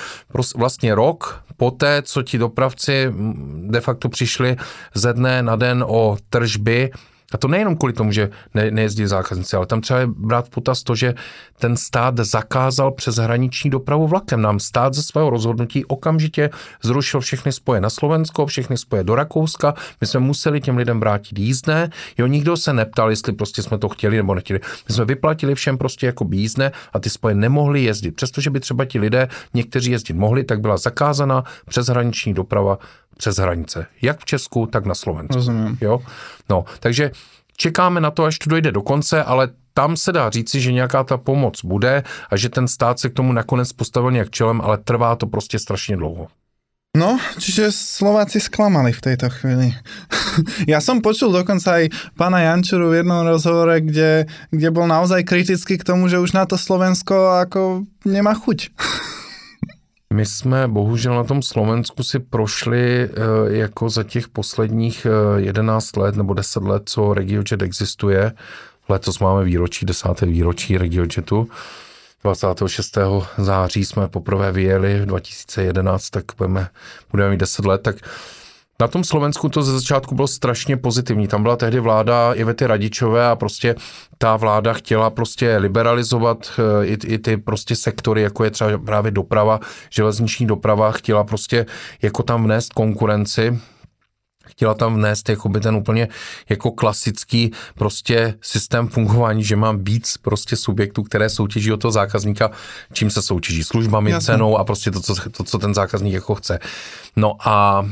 vlastně 0.55 0.95
rok 0.95 1.43
poté, 1.57 2.01
co 2.01 2.23
ti 2.23 2.37
dopravci 2.37 3.13
de 3.65 3.81
facto 3.81 4.09
přišli 4.09 4.55
ze 4.93 5.13
dne 5.13 5.43
na 5.43 5.55
den 5.55 5.85
o 5.87 6.17
tržby, 6.29 6.91
A 7.33 7.37
to 7.37 7.47
nejenom 7.47 7.75
kvůli 7.75 7.93
tomu, 7.93 8.11
že 8.11 8.29
ne, 8.53 8.71
nejezdí 8.71 9.05
zákazníci, 9.05 9.55
ale 9.55 9.65
tam 9.65 9.81
třeba 9.81 9.99
je 9.99 10.07
brát 10.07 10.45
v 10.45 10.49
potaz 10.49 10.83
to, 10.83 10.95
že 10.95 11.13
ten 11.59 11.77
stát 11.77 12.17
zakázal 12.17 12.91
přes 12.91 13.15
hraniční 13.15 13.69
dopravu 13.69 14.07
vlakem. 14.07 14.41
Nám 14.41 14.59
stát 14.59 14.93
ze 14.93 15.03
svého 15.03 15.29
rozhodnutí 15.29 15.85
okamžitě 15.85 16.49
zrušil 16.83 17.19
všechny 17.19 17.51
spoje 17.51 17.81
na 17.81 17.89
Slovensko, 17.89 18.45
všechny 18.45 18.77
spoje 18.77 19.03
do 19.03 19.15
Rakouska. 19.15 19.73
My 20.01 20.07
jsme 20.07 20.19
museli 20.19 20.61
těm 20.61 20.77
lidem 20.77 20.99
vrátit 20.99 21.39
jízdné. 21.39 21.89
Jo, 22.17 22.27
nikdo 22.27 22.57
se 22.57 22.73
neptal, 22.73 23.09
jestli 23.09 23.33
prostě 23.33 23.63
jsme 23.63 23.77
to 23.77 23.89
chtěli 23.89 24.17
nebo 24.17 24.35
nechtěli. 24.35 24.59
My 24.89 24.95
jsme 24.95 25.05
vyplatili 25.05 25.55
všem 25.55 25.77
prostě 25.77 26.05
jako 26.05 26.27
jízdné 26.31 26.71
a 26.93 26.99
ty 26.99 27.09
spoje 27.09 27.35
nemohly 27.35 27.83
jezdit. 27.83 28.11
Přestože 28.11 28.49
by 28.49 28.59
třeba 28.59 28.85
ti 28.85 28.99
lidé, 28.99 29.27
někteří 29.53 29.91
jezdit 29.91 30.13
mohli, 30.13 30.43
tak 30.43 30.61
byla 30.61 30.77
zakázána 30.77 31.43
přeshraniční 31.65 32.33
doprava 32.33 32.77
přes 33.19 33.35
hranice. 33.35 33.85
Jak 34.01 34.19
v 34.19 34.25
Česku, 34.25 34.65
tak 34.65 34.85
na 34.85 34.95
Slovensku. 34.95 35.35
Rozumím. 35.35 35.77
Jo? 35.81 35.99
No, 36.49 36.65
takže 36.79 37.11
čekáme 37.57 37.99
na 37.99 38.11
to, 38.11 38.23
až 38.23 38.39
to 38.39 38.49
dojde 38.49 38.71
do 38.71 38.81
konce, 38.81 39.23
ale 39.23 39.51
tam 39.73 39.97
se 39.97 40.11
dá 40.11 40.29
říci, 40.29 40.61
že 40.61 40.71
nějaká 40.71 41.03
ta 41.03 41.17
pomoc 41.17 41.59
bude 41.63 42.03
a 42.29 42.37
že 42.37 42.49
ten 42.49 42.67
stát 42.67 42.99
se 42.99 43.09
k 43.09 43.13
tomu 43.13 43.33
nakonec 43.33 43.73
postavil 43.73 44.11
nějak 44.11 44.29
čelem, 44.29 44.61
ale 44.61 44.77
trvá 44.77 45.15
to 45.15 45.27
prostě 45.27 45.59
strašně 45.59 45.97
dlouho. 45.97 46.27
No, 46.97 47.21
čiže 47.37 47.69
Slováci 47.71 48.41
sklamali 48.41 48.89
v 48.89 49.01
tejto 49.01 49.29
chvíli. 49.29 49.77
ja 50.73 50.81
som 50.81 51.05
počul 51.05 51.29
dokonca 51.29 51.77
aj 51.77 51.93
pána 52.17 52.41
Jančuru 52.41 52.89
v 52.89 53.05
jednom 53.05 53.21
rozhovore, 53.21 53.77
kde, 53.77 54.25
kde 54.49 54.69
bol 54.73 54.89
naozaj 54.89 55.21
kritický 55.21 55.77
k 55.77 55.85
tomu, 55.85 56.09
že 56.09 56.17
už 56.17 56.33
na 56.33 56.49
to 56.49 56.57
Slovensko 56.57 57.45
ako 57.45 57.85
nemá 58.09 58.33
chuť. 58.33 58.73
My 60.13 60.25
jsme 60.25 60.67
bohužel 60.67 61.15
na 61.15 61.23
tom 61.23 61.41
Slovensku 61.41 62.03
si 62.03 62.19
prošli 62.19 63.03
e, 63.03 63.09
jako 63.47 63.89
za 63.89 64.03
těch 64.03 64.27
posledních 64.27 65.07
11 65.35 65.97
let 65.97 66.15
nebo 66.15 66.33
10 66.33 66.63
let, 66.63 66.83
co 66.85 67.13
RegioJet 67.13 67.61
existuje. 67.61 68.33
Letos 68.89 69.19
máme 69.19 69.43
výročí, 69.43 69.85
desáté 69.85 70.25
výročí 70.25 70.77
RegioJetu. 70.77 71.49
26. 72.23 72.97
září 73.37 73.85
jsme 73.85 74.07
poprvé 74.07 74.51
vyjeli, 74.51 75.01
v 75.01 75.05
2011, 75.05 76.09
tak 76.09 76.23
budeme, 76.37 76.67
budeme 77.11 77.29
mít 77.29 77.39
10 77.39 77.65
let, 77.65 77.81
tak 77.81 77.95
na 78.81 78.87
tom 78.87 79.03
Slovensku 79.03 79.49
to 79.49 79.63
ze 79.63 79.79
začátku 79.79 80.15
bylo 80.15 80.27
strašně 80.27 80.77
pozitivní. 80.77 81.27
Tam 81.27 81.43
byla 81.43 81.55
tehdy 81.55 81.79
vláda 81.79 82.33
Ivety 82.33 82.67
Radičové 82.67 83.27
a 83.27 83.35
prostě 83.35 83.75
ta 84.17 84.37
vláda 84.37 84.73
chtěla 84.73 85.09
prostě 85.09 85.57
liberalizovat 85.57 86.51
eh, 86.81 86.85
i, 86.85 86.97
i 87.05 87.17
ty 87.17 87.37
prostě 87.37 87.75
sektory, 87.75 88.21
jako 88.21 88.43
je 88.43 88.51
třeba 88.51 88.77
právě 88.77 89.11
doprava, 89.11 89.59
železniční 89.89 90.47
doprava, 90.47 90.91
chtěla 90.91 91.23
prostě 91.23 91.65
jako 92.01 92.23
tam 92.23 92.43
vnést 92.43 92.73
konkurenci, 92.73 93.59
chtěla 94.49 94.73
tam 94.73 94.95
vnést 94.95 95.29
jakoby 95.29 95.59
ten 95.59 95.75
úplně 95.75 96.07
jako 96.49 96.71
klasický 96.71 97.51
prostě 97.75 98.33
systém 98.41 98.87
fungování, 98.87 99.43
že 99.43 99.55
mám 99.55 99.83
víc 99.83 100.17
prostě 100.17 100.55
subjektů, 100.55 101.03
které 101.03 101.29
soutěží 101.29 101.71
o 101.71 101.77
toho 101.77 101.91
zákazníka, 101.91 102.51
čím 102.93 103.09
se 103.09 103.21
soutěží, 103.21 103.63
službami, 103.63 104.11
Jasně. 104.11 104.25
cenou 104.25 104.57
a 104.57 104.63
prostě 104.63 104.91
to 104.91 105.01
co, 105.01 105.15
to, 105.29 105.43
co 105.43 105.57
ten 105.57 105.73
zákazník 105.73 106.13
jako 106.13 106.35
chce. 106.35 106.59
No 107.15 107.35
a 107.39 107.85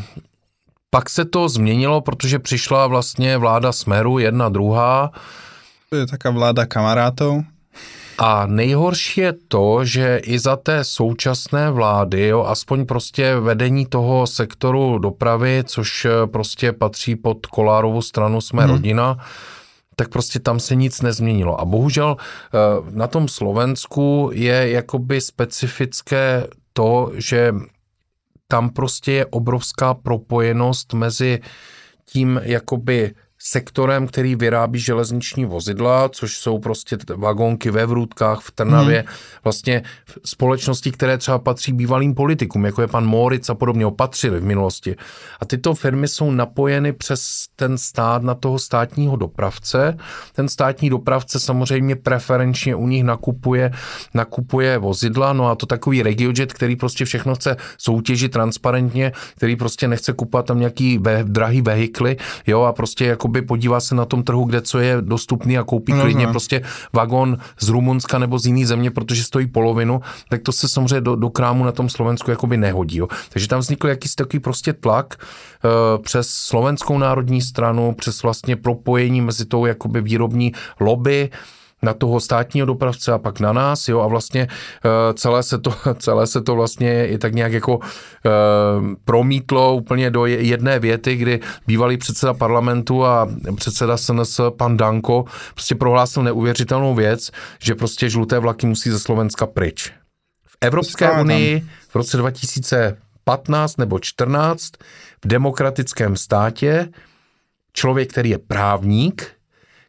pak 0.90 1.10
se 1.10 1.26
to 1.26 1.50
změnilo, 1.50 2.02
protože 2.02 2.40
přišla 2.40 2.88
vlastně 2.88 3.38
vláda 3.38 3.72
Smeru, 3.72 4.20
jedna, 4.20 4.50
druhá. 4.50 5.12
To 5.90 5.96
je 5.96 6.08
taká 6.08 6.32
vláda 6.32 6.66
kamarátů. 6.66 7.46
A 8.18 8.46
nejhorší 8.46 9.22
je 9.22 9.34
to, 9.48 9.86
že 9.86 10.18
i 10.18 10.40
za 10.40 10.56
té 10.56 10.84
současné 10.84 11.72
vlády, 11.72 12.28
jo, 12.28 12.44
aspoň 12.44 12.86
prostě 12.86 13.36
vedení 13.36 13.86
toho 13.86 14.28
sektoru 14.28 15.00
dopravy, 15.00 15.64
což 15.66 16.06
eh, 16.06 16.28
prostě 16.28 16.72
patří 16.72 17.16
pod 17.16 17.46
Kolárovou 17.46 18.02
stranu 18.02 18.42
Jsme 18.42 18.64
hmm. 18.64 18.72
rodina, 18.72 19.18
tak 19.96 20.10
prostě 20.10 20.40
tam 20.40 20.60
se 20.60 20.76
nic 20.76 21.02
nezměnilo. 21.02 21.62
A 21.62 21.66
bohužel 21.66 22.18
eh, 22.20 22.58
na 22.92 23.08
tom 23.08 23.28
Slovensku 23.28 24.30
je 24.34 24.70
jakoby 24.70 25.22
specifické 25.22 26.48
to, 26.74 27.12
že 27.16 27.54
tam 28.48 28.70
prostě 28.70 29.12
je 29.12 29.26
obrovská 29.26 29.94
propojenost 29.94 30.94
mezi 30.94 31.40
tím 32.06 32.42
jakoby 32.44 33.16
sektorem, 33.50 34.08
který 34.08 34.36
vyrábí 34.36 34.80
železniční 34.80 35.46
vozidla, 35.46 36.10
což 36.10 36.38
jsou 36.38 36.60
prostě 36.60 36.98
vagónky 37.16 37.72
ve 37.72 37.86
Vrůtkách, 37.86 38.42
v 38.42 38.52
Trnavě, 38.52 39.00
hmm. 39.00 39.08
vlastně 39.44 39.84
společnosti, 40.26 40.92
které 40.92 41.18
třeba 41.18 41.40
patří 41.40 41.74
bývalým 41.74 42.16
politikům, 42.16 42.66
jako 42.66 42.82
je 42.82 42.88
pan 42.88 43.06
Moritz 43.06 43.50
a 43.50 43.56
podobně, 43.56 43.86
opatřili 43.86 44.40
v 44.40 44.44
minulosti. 44.44 44.96
A 45.40 45.46
tyto 45.46 45.76
firmy 45.76 46.08
jsou 46.08 46.32
napojeny 46.32 46.94
přes 46.94 47.46
ten 47.56 47.78
stát 47.78 48.24
na 48.24 48.36
toho 48.36 48.60
státního 48.60 49.16
dopravce. 49.16 49.98
Ten 50.34 50.50
státní 50.50 50.90
dopravce 50.90 51.40
samozřejmě 51.40 51.96
preferenčně 51.96 52.76
u 52.76 52.88
nich 52.88 53.04
nakupuje, 53.04 53.72
nakupuje 54.14 54.78
vozidla, 54.78 55.34
no 55.34 55.50
a 55.50 55.56
to 55.56 55.66
takový 55.66 56.04
regiojet, 56.04 56.54
který 56.54 56.76
prostě 56.76 57.06
všechno 57.06 57.36
chce 57.36 57.56
soutěžit 57.78 58.32
transparentně, 58.32 59.12
který 59.36 59.56
prostě 59.56 59.88
nechce 59.88 60.14
kupovat 60.14 60.46
tam 60.46 60.60
nějaký 60.60 60.98
ve, 60.98 61.24
drahý 61.24 61.62
vehikly, 61.62 62.18
jo, 62.48 62.62
a 62.62 62.74
prostě 62.74 63.06
jakoby 63.06 63.37
jakoby 63.38 63.48
podívá 63.48 63.80
se 63.80 63.96
na 63.96 64.06
tom 64.06 64.24
trhu, 64.24 64.44
kde 64.44 64.62
co 64.62 64.80
je 64.80 64.98
dostupný 65.02 65.58
a 65.58 65.64
koupí 65.64 65.94
no, 65.94 66.02
klidně 66.02 66.28
prostě 66.28 66.62
vagón 66.94 67.38
z 67.60 67.70
Rumunska 67.70 68.20
nebo 68.20 68.40
z 68.40 68.46
jiný 68.46 68.66
země, 68.66 68.92
protože 68.92 69.24
stojí 69.24 69.48
polovinu, 69.48 70.02
tak 70.30 70.42
to 70.42 70.52
se 70.52 70.68
samozřejmě 70.68 71.02
do, 71.02 71.16
do 71.16 71.30
krámu 71.30 71.66
na 71.66 71.72
tom 71.72 71.90
Slovensku 71.90 72.32
jakoby 72.32 72.58
nehodí. 72.58 72.98
Jo. 72.98 73.08
Takže 73.30 73.48
tam 73.48 73.60
vznikl 73.60 73.88
jakýsi 73.88 74.16
takový 74.16 74.40
prostě 74.40 74.74
tlak 74.74 75.16
uh, 75.16 76.04
přes 76.04 76.30
slovenskou 76.30 76.98
národní 76.98 77.42
stranu, 77.42 77.94
přes 77.94 78.24
vlastně 78.24 78.56
propojení 78.56 79.22
mezi 79.22 79.46
tou 79.46 79.66
jakoby 79.66 80.02
výrobní 80.02 80.54
lobby, 80.80 81.30
na 81.88 81.94
toho 81.94 82.20
státního 82.20 82.68
dopravce 82.68 83.12
a 83.12 83.18
pak 83.18 83.40
na 83.40 83.54
nás, 83.54 83.88
jo, 83.88 84.00
a 84.00 84.08
vlastně 84.08 84.48
uh, 84.48 85.14
celé 85.14 85.44
se 85.44 85.58
to, 85.58 85.74
celé 86.00 86.28
se 86.28 86.42
to 86.42 86.56
vlastně 86.56 87.08
i 87.08 87.18
tak 87.18 87.34
nějak 87.34 87.52
jako 87.52 87.78
uh, 87.78 87.84
promítlo 89.06 89.76
úplně 89.76 90.10
do 90.10 90.26
jedné 90.26 90.80
věty, 90.80 91.16
kdy 91.16 91.40
bývalý 91.68 91.98
předseda 91.98 92.34
parlamentu 92.34 93.06
a 93.06 93.28
předseda 93.56 93.98
SNS 93.98 94.40
pan 94.58 94.78
Danko 94.78 95.26
prostě 95.54 95.76
prohlásil 95.76 96.24
neuvěřitelnou 96.24 96.96
věc, 96.96 97.32
že 97.60 97.76
prostě 97.76 98.10
žluté 98.10 98.40
vlaky 98.40 98.68
musí 98.68 98.90
ze 98.90 99.00
Slovenska 99.00 99.46
pryč. 99.46 99.92
V 100.48 100.58
Evropské 100.62 101.12
unii 101.22 101.64
v 101.90 101.96
roce 101.96 102.18
2015 102.18 103.78
nebo 103.78 104.00
14 104.00 104.72
v 105.24 105.28
demokratickém 105.28 106.18
státě 106.18 106.90
člověk, 107.74 108.12
který 108.12 108.30
je 108.30 108.38
právník, 108.38 109.38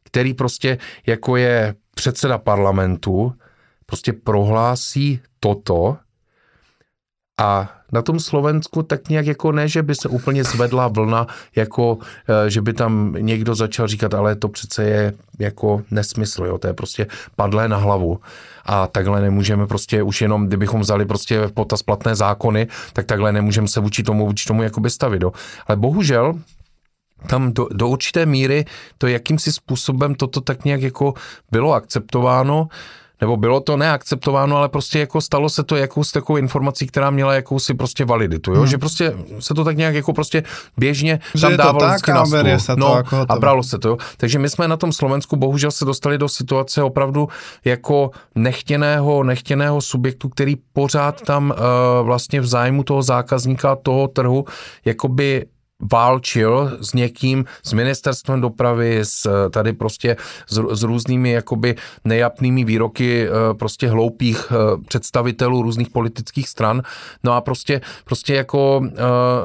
který 0.04 0.34
prostě 0.34 0.78
jako 1.06 1.36
je 1.36 1.74
předseda 1.98 2.38
parlamentu, 2.38 3.34
prostě 3.86 4.12
prohlásí 4.12 5.20
toto 5.40 5.96
a 7.38 7.70
na 7.92 8.02
tom 8.02 8.20
Slovensku 8.20 8.82
tak 8.82 9.08
nějak 9.08 9.26
jako 9.26 9.52
ne, 9.52 9.68
že 9.68 9.82
by 9.82 9.94
se 9.94 10.08
úplně 10.08 10.44
zvedla 10.44 10.88
vlna, 10.88 11.26
jako 11.56 11.98
eh, 12.28 12.50
že 12.50 12.62
by 12.62 12.72
tam 12.72 13.14
někdo 13.18 13.54
začal 13.54 13.86
říkat, 13.86 14.14
ale 14.14 14.36
to 14.36 14.48
přece 14.48 14.84
je 14.84 15.12
jako 15.38 15.82
nesmysl, 15.90 16.44
jo, 16.44 16.58
to 16.58 16.66
je 16.66 16.74
prostě 16.74 17.06
padlé 17.36 17.68
na 17.68 17.76
hlavu 17.76 18.20
a 18.64 18.86
takhle 18.86 19.20
nemůžeme 19.20 19.66
prostě 19.66 20.02
už 20.02 20.20
jenom, 20.20 20.46
kdybychom 20.46 20.80
vzali 20.80 21.06
prostě 21.06 21.48
potaz 21.54 21.82
platné 21.82 22.14
zákony, 22.14 22.66
tak 22.92 23.06
takhle 23.06 23.32
nemůžeme 23.32 23.68
se 23.68 23.80
vůči 23.80 24.02
tomu, 24.02 24.26
vůči 24.26 24.46
tomu 24.46 24.62
jakoby 24.62 24.90
stavit, 24.90 25.22
jo. 25.22 25.32
Ale 25.66 25.76
bohužel 25.76 26.34
tam 27.26 27.52
do, 27.52 27.68
do 27.72 27.88
určité 27.88 28.26
míry 28.26 28.64
to 28.98 29.06
jakýmsi 29.06 29.52
způsobem 29.52 30.14
toto 30.14 30.40
tak 30.40 30.64
nějak 30.64 30.82
jako 30.82 31.14
bylo 31.50 31.72
akceptováno, 31.72 32.68
nebo 33.20 33.36
bylo 33.36 33.60
to 33.60 33.76
neakceptováno, 33.76 34.56
ale 34.56 34.68
prostě 34.68 34.98
jako 34.98 35.20
stalo 35.20 35.48
se 35.48 35.62
to 35.62 35.76
jakousi 35.76 36.12
takovou 36.12 36.36
informací, 36.36 36.86
která 36.86 37.10
měla 37.10 37.34
jakousi 37.34 37.74
prostě 37.74 38.04
validitu, 38.04 38.52
jo? 38.52 38.58
Hmm. 38.58 38.66
že 38.66 38.78
prostě 38.78 39.14
se 39.38 39.54
to 39.54 39.64
tak 39.64 39.76
nějak 39.76 39.94
jako 39.94 40.12
prostě 40.12 40.42
běžně 40.76 41.20
že 41.34 41.40
tam 41.40 41.56
dávalo 41.56 41.78
tak, 41.78 42.08
na 42.08 42.26
stůl. 42.26 42.58
Se 42.58 42.74
to 42.74 42.80
no, 42.80 42.96
jako 42.96 43.26
a 43.28 43.36
bralo 43.36 43.62
se 43.62 43.78
to. 43.78 43.88
Jo? 43.88 43.96
Takže 44.16 44.38
my 44.38 44.48
jsme 44.48 44.68
na 44.68 44.76
tom 44.76 44.92
Slovensku 44.92 45.36
bohužel 45.36 45.70
se 45.70 45.84
dostali 45.84 46.18
do 46.18 46.28
situace 46.28 46.82
opravdu 46.82 47.28
jako 47.64 48.10
nechtěného, 48.34 49.22
nechtěného 49.22 49.80
subjektu, 49.80 50.28
který 50.28 50.56
pořád 50.72 51.20
tam 51.20 51.50
uh, 51.50 51.56
vlastně 52.06 52.40
v 52.40 52.46
zájmu 52.46 52.82
toho 52.82 53.02
zákazníka, 53.02 53.76
toho 53.76 54.08
trhu, 54.08 54.44
jakoby 54.84 55.46
válčil 55.92 56.78
s 56.80 56.94
někým, 56.94 57.44
s 57.62 57.72
ministerstvem 57.72 58.40
dopravy, 58.40 59.00
s 59.02 59.48
tady 59.50 59.72
prostě 59.72 60.16
s, 60.46 60.60
s 60.70 60.82
různými 60.82 61.30
jakoby 61.30 61.76
nejapnými 62.04 62.64
výroky 62.64 63.26
eh, 63.26 63.54
prostě 63.54 63.88
hloupých 63.88 64.52
eh, 64.52 64.54
představitelů 64.88 65.62
různých 65.62 65.90
politických 65.90 66.48
stran. 66.48 66.82
No 67.24 67.32
a 67.32 67.40
prostě, 67.40 67.80
prostě 68.04 68.34
jako 68.34 68.82
eh, 68.86 68.92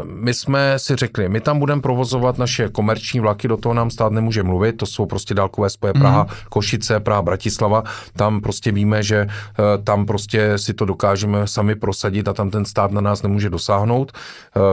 my 0.04 0.34
jsme 0.34 0.80
si 0.80 0.96
řekli, 0.96 1.30
my 1.30 1.42
tam 1.42 1.60
budeme 1.60 1.82
provozovat 1.82 2.38
naše 2.38 2.70
komerční 2.70 3.20
vlaky, 3.20 3.48
do 3.48 3.58
toho 3.58 3.74
nám 3.74 3.90
stát 3.90 4.12
nemůže 4.12 4.44
mluvit, 4.44 4.74
to 4.74 4.86
jsou 4.86 5.06
prostě 5.06 5.34
dálkové 5.34 5.70
spoje 5.70 5.94
Praha, 5.94 6.24
mm. 6.24 6.30
Košice, 6.50 7.00
Praha, 7.00 7.22
Bratislava, 7.22 7.84
tam 8.16 8.42
prostě 8.42 8.72
víme, 8.72 9.04
že 9.04 9.28
tam 9.84 10.06
prostě 10.06 10.58
si 10.58 10.74
to 10.74 10.86
dokážeme 10.86 11.48
sami 11.48 11.76
prosadit 11.76 12.28
a 12.28 12.34
tam 12.34 12.50
ten 12.50 12.66
stát 12.66 12.92
na 12.92 13.02
nás 13.02 13.24
nemůže 13.24 13.50
dosáhnout. 13.50 14.12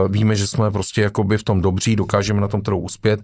Víme, 0.07 0.35
že 0.35 0.47
jsme 0.47 0.71
prostě 0.71 1.01
jakoby 1.01 1.37
v 1.37 1.43
tom 1.43 1.50
tom 1.51 1.61
dobří, 1.61 1.95
dokážeme 1.95 2.41
na 2.41 2.47
tom 2.47 2.61
trhu 2.61 2.79
uspět, 2.79 3.19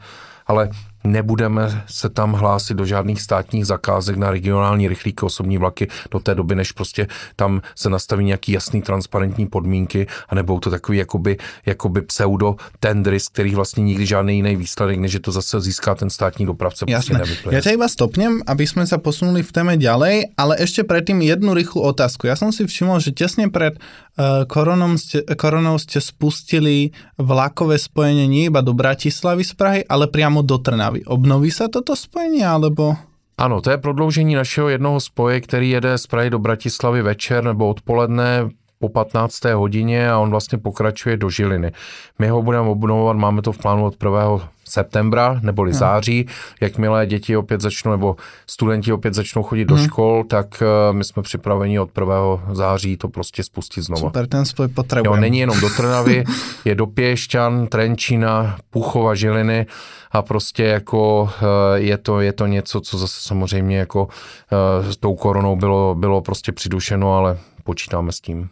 ale 0.48 0.70
nebudeme 1.12 1.84
se 1.88 2.10
tam 2.10 2.34
hlásit 2.34 2.78
do 2.78 2.86
žádných 2.86 3.22
státních 3.22 3.66
zakázek 3.66 4.18
na 4.18 4.32
regionální 4.32 4.88
rychlíky 4.88 5.26
osobní 5.26 5.58
vlaky 5.58 5.88
do 6.12 6.20
té 6.20 6.36
doby, 6.36 6.56
než 6.56 6.72
prostě 6.72 7.08
tam 7.36 7.62
se 7.76 7.90
nastaví 7.90 8.26
nějaký 8.26 8.52
jasný 8.52 8.82
transparentní 8.82 9.48
podmínky, 9.48 10.08
a 10.30 10.36
nebudou 10.36 10.60
to 10.60 10.70
takový 10.70 10.98
jakoby, 10.98 11.38
jakoby 11.66 12.02
pseudo 12.02 12.56
tendry, 12.80 13.20
z 13.20 13.28
kterých 13.28 13.56
vlastně 13.56 13.84
nikdy 13.84 14.06
žádný 14.06 14.36
jiný 14.36 14.56
výsledek, 14.56 15.00
než 15.00 15.12
že 15.12 15.20
to 15.20 15.32
zase 15.32 15.62
získá 15.62 15.96
ten 15.96 16.10
státní 16.10 16.46
dopravce. 16.46 16.86
Prostě 16.86 17.14
Jasné. 17.14 17.20
Prostě 17.20 17.58
ja 17.58 17.62
ťa 17.62 17.72
iba 17.74 17.88
stopnem, 17.88 18.42
aby 18.46 18.68
sme 18.68 18.86
sa 18.86 18.98
posunuli 18.98 19.42
v 19.42 19.52
téme 19.52 19.74
ďalej, 19.78 20.38
ale 20.38 20.54
ešte 20.62 20.84
predtým 20.86 21.22
jednu 21.22 21.54
rýchlu 21.54 21.82
otázku. 21.82 22.28
Ja 22.28 22.36
som 22.38 22.54
si 22.54 22.66
všimol, 22.66 23.02
že 23.02 23.12
tesne 23.14 23.50
pred 23.50 23.78
uh, 23.78 24.46
koronou, 24.46 24.98
ste, 24.98 25.22
koronou 25.38 25.78
ste 25.82 26.02
spustili 26.02 26.94
vlakové 27.18 27.78
spojenie 27.78 28.26
nie 28.30 28.50
iba 28.50 28.62
do 28.62 28.74
Bratislavy 28.74 29.44
z 29.46 29.54
Prahy, 29.54 29.82
ale 29.90 30.10
priamo 30.10 30.42
do 30.42 30.58
Trnavy. 30.58 30.97
Obnoví 31.06 31.52
sa 31.52 31.68
toto 31.68 31.94
spojenie, 31.94 32.48
alebo... 32.48 32.98
Ano, 33.38 33.62
to 33.62 33.70
je 33.70 33.78
prodloužení 33.78 34.34
našeho 34.34 34.70
jednoho 34.70 35.00
spoje, 35.00 35.42
který 35.42 35.70
jede 35.70 35.98
z 35.98 36.08
Prahy 36.08 36.30
do 36.30 36.40
Bratislavy 36.40 37.02
večer 37.02 37.44
nebo 37.44 37.70
odpoledne 37.70 38.50
po 38.80 38.90
15. 38.90 39.46
hodině 39.46 40.12
a 40.12 40.18
on 40.18 40.30
vlastně 40.30 40.58
pokračuje 40.58 41.18
do 41.18 41.30
Žiliny. 41.30 41.72
My 42.20 42.30
ho 42.30 42.42
budeme 42.42 42.70
obnovovat, 42.70 43.18
máme 43.18 43.42
to 43.42 43.52
v 43.52 43.58
plánu 43.58 43.86
od 43.86 44.04
1. 44.04 44.50
septembra 44.70 45.40
neboli 45.44 45.72
hmm. 45.72 45.80
září. 45.80 46.28
Jakmile 46.62 47.06
děti 47.06 47.38
opět 47.38 47.62
začnou, 47.62 47.92
nebo 47.92 48.16
studenti 48.48 48.94
opět 48.94 49.14
začnou 49.14 49.44
chodit 49.44 49.72
hmm. 49.72 49.78
do 49.78 49.84
škol, 49.84 50.24
tak 50.24 50.48
uh, 50.62 50.96
my 50.96 51.04
jsme 51.04 51.24
připraveni 51.24 51.80
od 51.80 51.90
1. 51.98 52.16
září 52.52 52.98
to 52.98 53.08
prostě 53.08 53.44
spustit 53.44 53.82
znovu. 53.82 54.02
Super, 54.02 54.28
ten 54.28 54.46
spoj 54.46 54.68
potřebujeme. 54.68 55.18
Jo, 55.18 55.22
není 55.22 55.40
jenom 55.40 55.60
do 55.60 55.70
Trnavy, 55.70 56.24
je 56.66 56.76
do 56.76 56.88
Pěšťan, 56.88 57.68
Trenčína, 57.68 58.58
Puchova, 58.70 59.16
Žiliny 59.16 59.66
a 60.12 60.22
prostě 60.22 60.64
jako 60.64 61.22
uh, 61.22 61.30
je 61.76 61.98
to, 61.98 62.22
je 62.22 62.34
to 62.34 62.46
něco, 62.46 62.82
co 62.82 62.98
zase 62.98 63.22
samozřejmě 63.22 63.78
jako 63.78 64.04
uh, 64.04 64.90
s 64.90 64.98
tou 64.98 65.16
koronou 65.16 65.56
bylo, 65.56 65.96
bylo 65.96 66.22
prostě 66.22 66.52
přidušeno, 66.52 67.16
ale 67.16 67.38
počítáme 67.64 68.12
s 68.12 68.20
tím. 68.20 68.50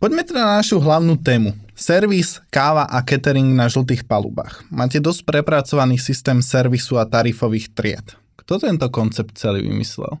Poďme 0.00 0.24
teda 0.24 0.48
na 0.48 0.64
našu 0.64 0.80
hlavnú 0.80 1.20
tému. 1.20 1.52
Servis, 1.76 2.40
káva 2.48 2.88
a 2.88 3.04
catering 3.04 3.52
na 3.52 3.68
žltých 3.68 4.08
palubách. 4.08 4.64
Máte 4.72 4.96
dosť 4.96 5.28
prepracovaný 5.28 6.00
systém 6.00 6.40
servisu 6.40 6.96
a 6.96 7.04
tarifových 7.04 7.76
tried. 7.76 8.16
Kto 8.40 8.56
tento 8.56 8.88
koncept 8.88 9.36
celý 9.36 9.60
vymyslel? 9.60 10.16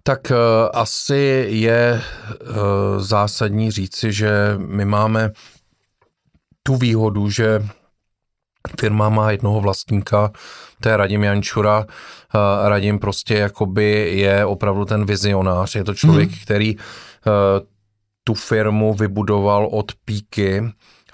Tak 0.00 0.32
uh, 0.32 0.72
asi 0.72 1.52
je 1.52 2.00
uh, 2.00 2.96
zásadní 2.96 3.68
říci, 3.70 4.08
že 4.08 4.56
my 4.56 4.88
máme 4.88 5.36
tu 6.64 6.80
výhodu, 6.80 7.28
že 7.28 7.60
firma 8.80 9.12
má 9.12 9.36
jednoho 9.36 9.60
vlastníka, 9.60 10.32
to 10.80 10.88
je 10.88 10.96
Radim 10.96 11.24
Jančura. 11.24 11.78
Uh, 11.84 12.68
Radim 12.68 12.98
prostě 12.98 13.34
jakoby 13.34 14.16
je 14.16 14.44
opravdu 14.44 14.84
ten 14.84 15.04
vizionář, 15.04 15.74
je 15.74 15.84
to 15.84 15.94
člověk, 15.94 16.30
hmm. 16.30 16.38
který 16.42 16.76
tu 18.24 18.34
firmu 18.34 18.94
vybudoval 18.94 19.68
od 19.72 19.92
píky 20.04 20.62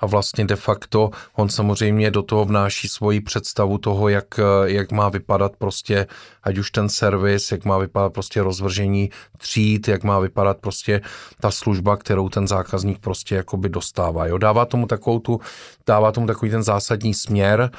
a 0.01 0.07
vlastně 0.07 0.44
de 0.44 0.57
facto 0.57 1.11
on 1.33 1.49
samozřejmě 1.49 2.11
do 2.11 2.23
toho 2.23 2.44
vnáší 2.44 2.88
svoji 2.88 3.21
představu 3.21 3.79
toho, 3.79 4.09
jak, 4.09 4.40
jak 4.64 4.92
má 4.92 5.09
vypadat 5.09 5.53
prostě, 5.59 6.07
ať 6.42 6.59
už 6.59 6.71
ten 6.71 6.88
servis, 6.88 7.53
jak 7.53 7.64
má 7.64 7.79
vypadat 7.79 8.12
prostě 8.12 8.42
rozvržení 8.42 9.11
tříd, 9.38 9.88
jak 9.88 10.05
má 10.05 10.18
vypadat 10.18 10.59
prostě 10.59 11.01
ta 11.40 11.51
služba, 11.51 11.97
kterou 11.97 12.29
ten 12.29 12.49
zákazník 12.49 12.99
prostě 12.99 13.35
jakoby 13.35 13.68
dostává. 13.68 14.27
Jo? 14.27 14.38
Dává 14.38 14.64
tomu 14.64 14.87
takovou 14.87 15.18
tu, 15.18 15.40
dává 15.87 16.12
tomu 16.12 16.27
takový 16.27 16.51
ten 16.51 16.62
zásadní 16.62 17.14
směr 17.14 17.71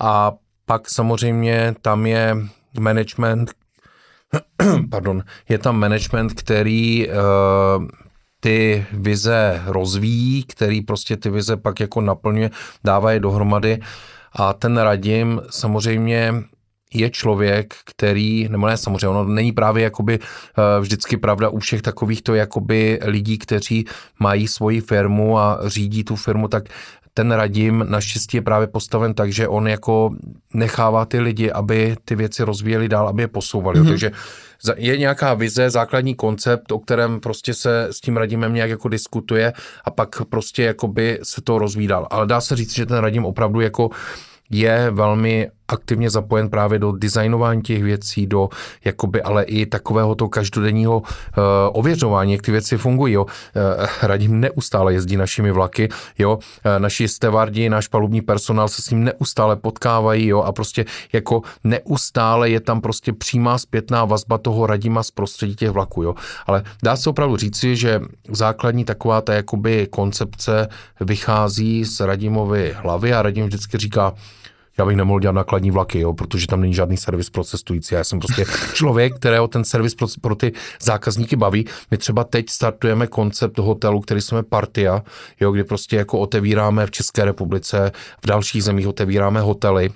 a 0.00 0.32
pak 0.66 0.90
samozřejmě 0.90 1.74
tam 1.82 2.06
je 2.06 2.36
management, 2.80 3.52
pardon, 4.90 5.22
je 5.48 5.58
tam 5.58 5.78
management, 5.78 6.32
který 6.32 7.08
uh, 7.08 7.14
ty 8.44 8.86
vize 8.92 9.62
rozvíjí, 9.66 10.44
který 10.44 10.80
prostě 10.80 11.16
ty 11.16 11.30
vize 11.30 11.56
pak 11.56 11.80
jako 11.80 12.00
naplňuje, 12.00 12.50
dává 12.84 13.12
je 13.12 13.20
dohromady. 13.20 13.80
A 14.32 14.52
ten 14.52 14.76
Radim 14.76 15.40
samozřejmě 15.50 16.34
je 16.94 17.10
člověk, 17.10 17.74
který, 17.84 18.48
nebo 18.48 18.66
ne 18.66 18.76
samozřejmě, 18.76 19.08
ono 19.08 19.24
není 19.24 19.52
právě 19.52 19.84
jakoby 19.84 20.18
eh, 20.18 20.80
vždycky 20.80 21.16
pravda 21.16 21.48
u 21.48 21.58
všech 21.58 21.82
takovýchto 21.82 22.34
jakoby 22.34 22.98
lidí, 23.02 23.38
kteří 23.38 23.84
mají 24.20 24.48
svoji 24.48 24.80
firmu 24.80 25.38
a 25.38 25.60
řídí 25.66 26.04
tu 26.04 26.16
firmu, 26.16 26.48
tak 26.48 26.64
ten 27.14 27.32
Radim 27.32 27.84
naštěstí 27.88 28.36
je 28.36 28.42
právě 28.42 28.66
postaven 28.66 29.14
tak, 29.14 29.32
že 29.32 29.48
on 29.48 29.68
jako 29.68 30.10
nechává 30.54 31.04
ty 31.04 31.20
lidi, 31.20 31.52
aby 31.52 31.96
ty 32.04 32.14
věci 32.14 32.42
rozvíjeli 32.42 32.88
dál, 32.88 33.08
aby 33.08 33.22
je 33.22 33.28
posouvali. 33.28 33.80
Mm-hmm. 33.80 33.88
Takže 33.88 34.10
je 34.76 34.98
nějaká 34.98 35.34
vize, 35.34 35.70
základní 35.70 36.14
koncept, 36.14 36.72
o 36.72 36.78
kterém 36.78 37.20
prostě 37.20 37.54
se 37.54 37.88
s 37.90 38.00
tím 38.00 38.16
Radimem 38.16 38.54
nějak 38.54 38.70
jako 38.70 38.88
diskutuje 38.88 39.52
a 39.84 39.90
pak 39.90 40.24
prostě 40.24 40.62
jakoby 40.62 41.18
se 41.22 41.42
to 41.42 41.58
rozvídal. 41.58 42.06
Ale 42.10 42.26
dá 42.26 42.40
se 42.40 42.56
říct, 42.56 42.74
že 42.74 42.86
ten 42.86 42.98
Radim 42.98 43.24
opravdu 43.24 43.60
jako 43.60 43.90
je 44.50 44.90
velmi 44.90 45.50
aktivně 45.68 46.10
zapojen 46.10 46.50
právě 46.50 46.78
do 46.78 46.92
designování 46.92 47.62
těch 47.62 47.82
věcí, 47.82 48.26
do 48.26 48.48
jakoby 48.84 49.22
ale 49.22 49.44
i 49.44 49.66
takového 49.66 50.14
to 50.14 50.28
každodenního 50.28 50.96
uh, 50.96 51.04
ověřování, 51.72 52.32
jak 52.32 52.42
ty 52.42 52.52
věci 52.52 52.76
fungují. 52.76 53.14
Jo. 53.14 53.24
Uh, 53.24 53.30
Radim 54.02 54.40
neustále 54.40 54.92
jezdí 54.92 55.16
našimi 55.16 55.50
vlaky, 55.50 55.88
jo. 56.18 56.36
Uh, 56.36 56.40
naši 56.78 57.08
stevardi, 57.08 57.68
náš 57.68 57.88
palubní 57.88 58.20
personál 58.20 58.68
se 58.68 58.82
s 58.82 58.90
ním 58.90 59.04
neustále 59.04 59.56
potkávají, 59.56 60.26
jo, 60.26 60.42
a 60.42 60.52
prostě 60.52 60.84
jako 61.12 61.42
neustále 61.64 62.50
je 62.50 62.60
tam 62.60 62.80
prostě 62.80 63.12
přímá 63.12 63.58
zpětná 63.58 64.04
vazba 64.04 64.38
toho 64.38 64.66
Radima 64.66 65.02
z 65.02 65.10
prostředí 65.10 65.56
těch 65.56 65.70
vlaků, 65.70 66.02
jo. 66.02 66.14
Ale 66.46 66.62
dá 66.82 66.96
se 66.96 67.10
opravdu 67.10 67.36
říci, 67.36 67.76
že 67.76 68.00
základní 68.30 68.84
taková 68.84 69.20
ta 69.20 69.34
jakoby 69.34 69.86
koncepce 69.90 70.68
vychází 71.00 71.84
z 71.84 72.00
Radimovy 72.00 72.76
hlavy 72.76 73.12
a 73.12 73.22
Radim 73.22 73.46
vždycky 73.46 73.78
říká, 73.78 74.12
já 74.78 74.84
bych 74.86 74.96
nemohl 74.96 75.20
dělat 75.20 75.32
nakladní 75.32 75.70
vlaky, 75.70 76.00
jo, 76.00 76.12
protože 76.12 76.46
tam 76.46 76.60
není 76.60 76.74
žádný 76.74 76.96
servis 76.96 77.30
pro 77.30 77.44
cestující. 77.44 77.94
Já 77.94 78.04
jsem 78.04 78.18
prostě 78.18 78.44
člověk, 78.74 79.16
kterého 79.16 79.48
ten 79.48 79.64
servis 79.64 79.94
pro, 79.94 80.06
pro 80.20 80.34
ty 80.34 80.52
zákazníky 80.82 81.36
baví. 81.36 81.66
My 81.90 81.98
třeba 81.98 82.24
teď 82.24 82.50
startujeme 82.50 83.06
koncept 83.06 83.58
hotelu, 83.58 84.00
který 84.00 84.20
jsme 84.20 84.42
Partia, 84.42 85.02
jo, 85.40 85.52
kdy 85.52 85.64
prostě 85.64 85.96
jako 85.96 86.18
otevíráme 86.18 86.86
v 86.86 86.90
České 86.90 87.24
republice, 87.24 87.92
v 88.22 88.26
dalších 88.26 88.64
zemích 88.64 88.88
otevíráme 88.88 89.40
hotely, 89.40 89.90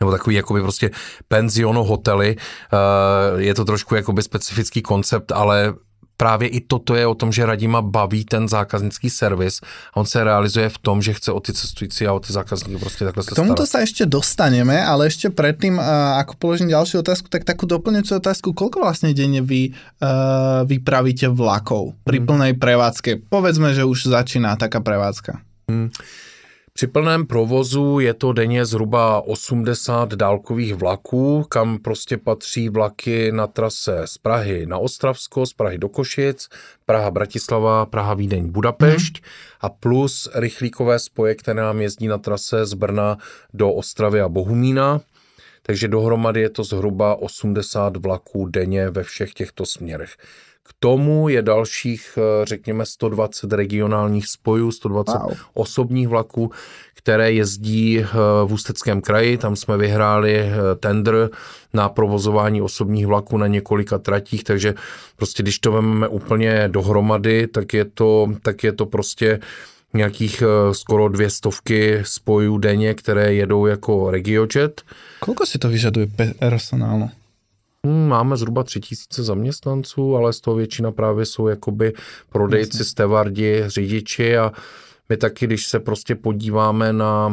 nebo 0.00 0.12
takový 0.12 0.36
jakoby 0.36 0.60
prostě 0.60 0.90
penziono 1.28 1.84
hotely. 1.84 2.36
Eh, 2.38 3.42
je 3.42 3.54
to 3.54 3.64
trošku 3.64 3.94
jakoby 3.94 4.22
specifický 4.22 4.82
koncept, 4.82 5.32
ale 5.32 5.74
právě 6.18 6.48
i 6.48 6.60
toto 6.60 6.98
je 6.98 7.06
o 7.06 7.14
tom, 7.14 7.32
že 7.32 7.46
Radima 7.46 7.82
baví 7.82 8.26
ten 8.26 8.50
zákaznický 8.50 9.10
servis 9.10 9.62
a 9.94 9.96
on 10.02 10.06
se 10.06 10.18
realizuje 10.24 10.68
v 10.68 10.78
tom, 10.78 11.02
že 11.02 11.14
chce 11.14 11.32
o 11.32 11.40
ty 11.40 11.52
cestující 11.54 12.06
a 12.06 12.12
o 12.12 12.20
ty 12.20 12.32
zákazníky 12.32 12.80
prostě 12.80 13.04
takhle 13.04 13.22
se 13.22 13.30
K 13.30 13.38
tomuto 13.38 13.62
sa 13.66 13.86
ešte 13.86 14.02
dostaneme, 14.02 14.82
ale 14.82 15.06
ešte 15.06 15.30
predtým, 15.30 15.78
ako 16.18 16.34
položím 16.42 16.74
ďalšiu 16.74 17.06
otázku, 17.06 17.30
tak 17.30 17.46
takú 17.46 17.70
doplňujúcu 17.70 18.12
otázku, 18.18 18.48
koľko 18.50 18.82
vlastne 18.82 19.14
denne 19.14 19.38
vy 19.38 19.70
uh, 19.70 20.66
vypravíte 20.66 21.30
vlakov 21.30 21.94
pri 22.02 22.18
hmm. 22.18 22.26
plnej 22.26 22.52
prevádzke? 22.58 23.30
Povedzme, 23.30 23.70
že 23.76 23.86
už 23.86 24.10
začíná 24.10 24.58
taká 24.58 24.82
prevádzka. 24.82 25.38
Hmm. 25.70 25.94
Při 26.78 26.86
plném 26.86 27.26
provozu 27.26 27.98
je 27.98 28.14
to 28.14 28.32
denně 28.32 28.64
zhruba 28.66 29.20
80 29.20 30.14
dálkových 30.14 30.74
vlaků, 30.74 31.44
kam 31.48 31.78
prostě 31.78 32.16
patří 32.16 32.68
vlaky 32.68 33.32
na 33.32 33.46
trase 33.46 34.02
z 34.04 34.18
Prahy 34.18 34.66
na 34.66 34.78
Ostravsko, 34.78 35.46
z 35.46 35.52
Prahy 35.52 35.78
do 35.78 35.88
Košic, 35.88 36.48
Praha, 36.86 37.10
Bratislava, 37.10 37.86
Praha, 37.86 38.14
Vídeň, 38.14 38.50
Budapešť 38.50 39.20
mm. 39.20 39.26
a 39.60 39.68
plus 39.68 40.28
rychlíkové 40.34 40.98
spoje, 40.98 41.34
které 41.34 41.62
nám 41.62 41.80
jezdí 41.80 42.08
na 42.08 42.18
trase 42.18 42.66
z 42.66 42.74
Brna 42.74 43.18
do 43.54 43.72
Ostravy 43.72 44.20
a 44.20 44.28
Bohumína. 44.28 45.00
Takže 45.62 45.88
dohromady 45.88 46.40
je 46.40 46.50
to 46.50 46.64
zhruba 46.64 47.14
80 47.14 47.96
vlaků 47.96 48.46
denně 48.46 48.90
ve 48.90 49.02
všech 49.02 49.34
těchto 49.34 49.66
směrech. 49.66 50.16
K 50.68 50.74
tomu 50.78 51.28
je 51.28 51.42
dalších, 51.42 52.18
eh, 52.18 52.46
řekněme, 52.46 52.86
120 52.86 53.52
regionálních 53.52 54.26
spojů, 54.26 54.72
120 54.72 55.18
wow. 55.22 55.32
osobních 55.54 56.08
vlaků, 56.08 56.50
které 56.94 57.32
jezdí 57.32 58.00
eh, 58.00 58.06
v 58.46 58.52
Ústeckém 58.52 59.00
kraji. 59.00 59.38
Tam 59.38 59.56
jsme 59.56 59.76
vyhráli 59.76 60.34
eh, 60.38 60.52
tender 60.80 61.30
na 61.74 61.88
provozování 61.88 62.62
osobních 62.62 63.06
vlaků 63.06 63.36
na 63.36 63.46
několika 63.46 63.98
tratích, 63.98 64.44
takže 64.44 64.74
prostě 65.16 65.42
když 65.42 65.58
to 65.58 65.72
vezmeme 65.72 66.08
úplně 66.08 66.68
dohromady, 66.68 67.46
tak 67.46 67.74
je 67.74 67.84
to, 67.84 68.28
tak 68.42 68.64
je 68.64 68.72
to 68.72 68.86
prostě 68.86 69.40
nějakých 69.94 70.42
skoro 70.72 71.08
dvě 71.08 71.30
stovky 71.30 72.00
spojů 72.02 72.58
denně, 72.58 72.94
které 72.94 73.34
jedou 73.34 73.66
jako 73.66 74.10
RegioJet. 74.10 74.82
Kolko 75.20 75.46
si 75.46 75.58
to 75.58 75.68
vyžaduje 75.68 76.06
personálu? 76.38 77.10
Hmm, 77.86 78.08
máme 78.08 78.36
zhruba 78.36 78.64
tři 78.64 78.80
tisíce 78.80 79.22
zaměstnanců, 79.22 80.16
ale 80.16 80.32
z 80.32 80.40
toho 80.40 80.56
většina 80.56 80.92
právě 80.92 81.26
jsou 81.26 81.48
jakoby 81.48 81.92
prodejci, 82.30 82.84
stevardi, 82.84 83.62
řidiči 83.66 84.36
a 84.36 84.52
my 85.08 85.16
taky, 85.16 85.46
když 85.46 85.66
se 85.66 85.80
prostě 85.80 86.14
podíváme 86.14 86.92
na 86.92 87.32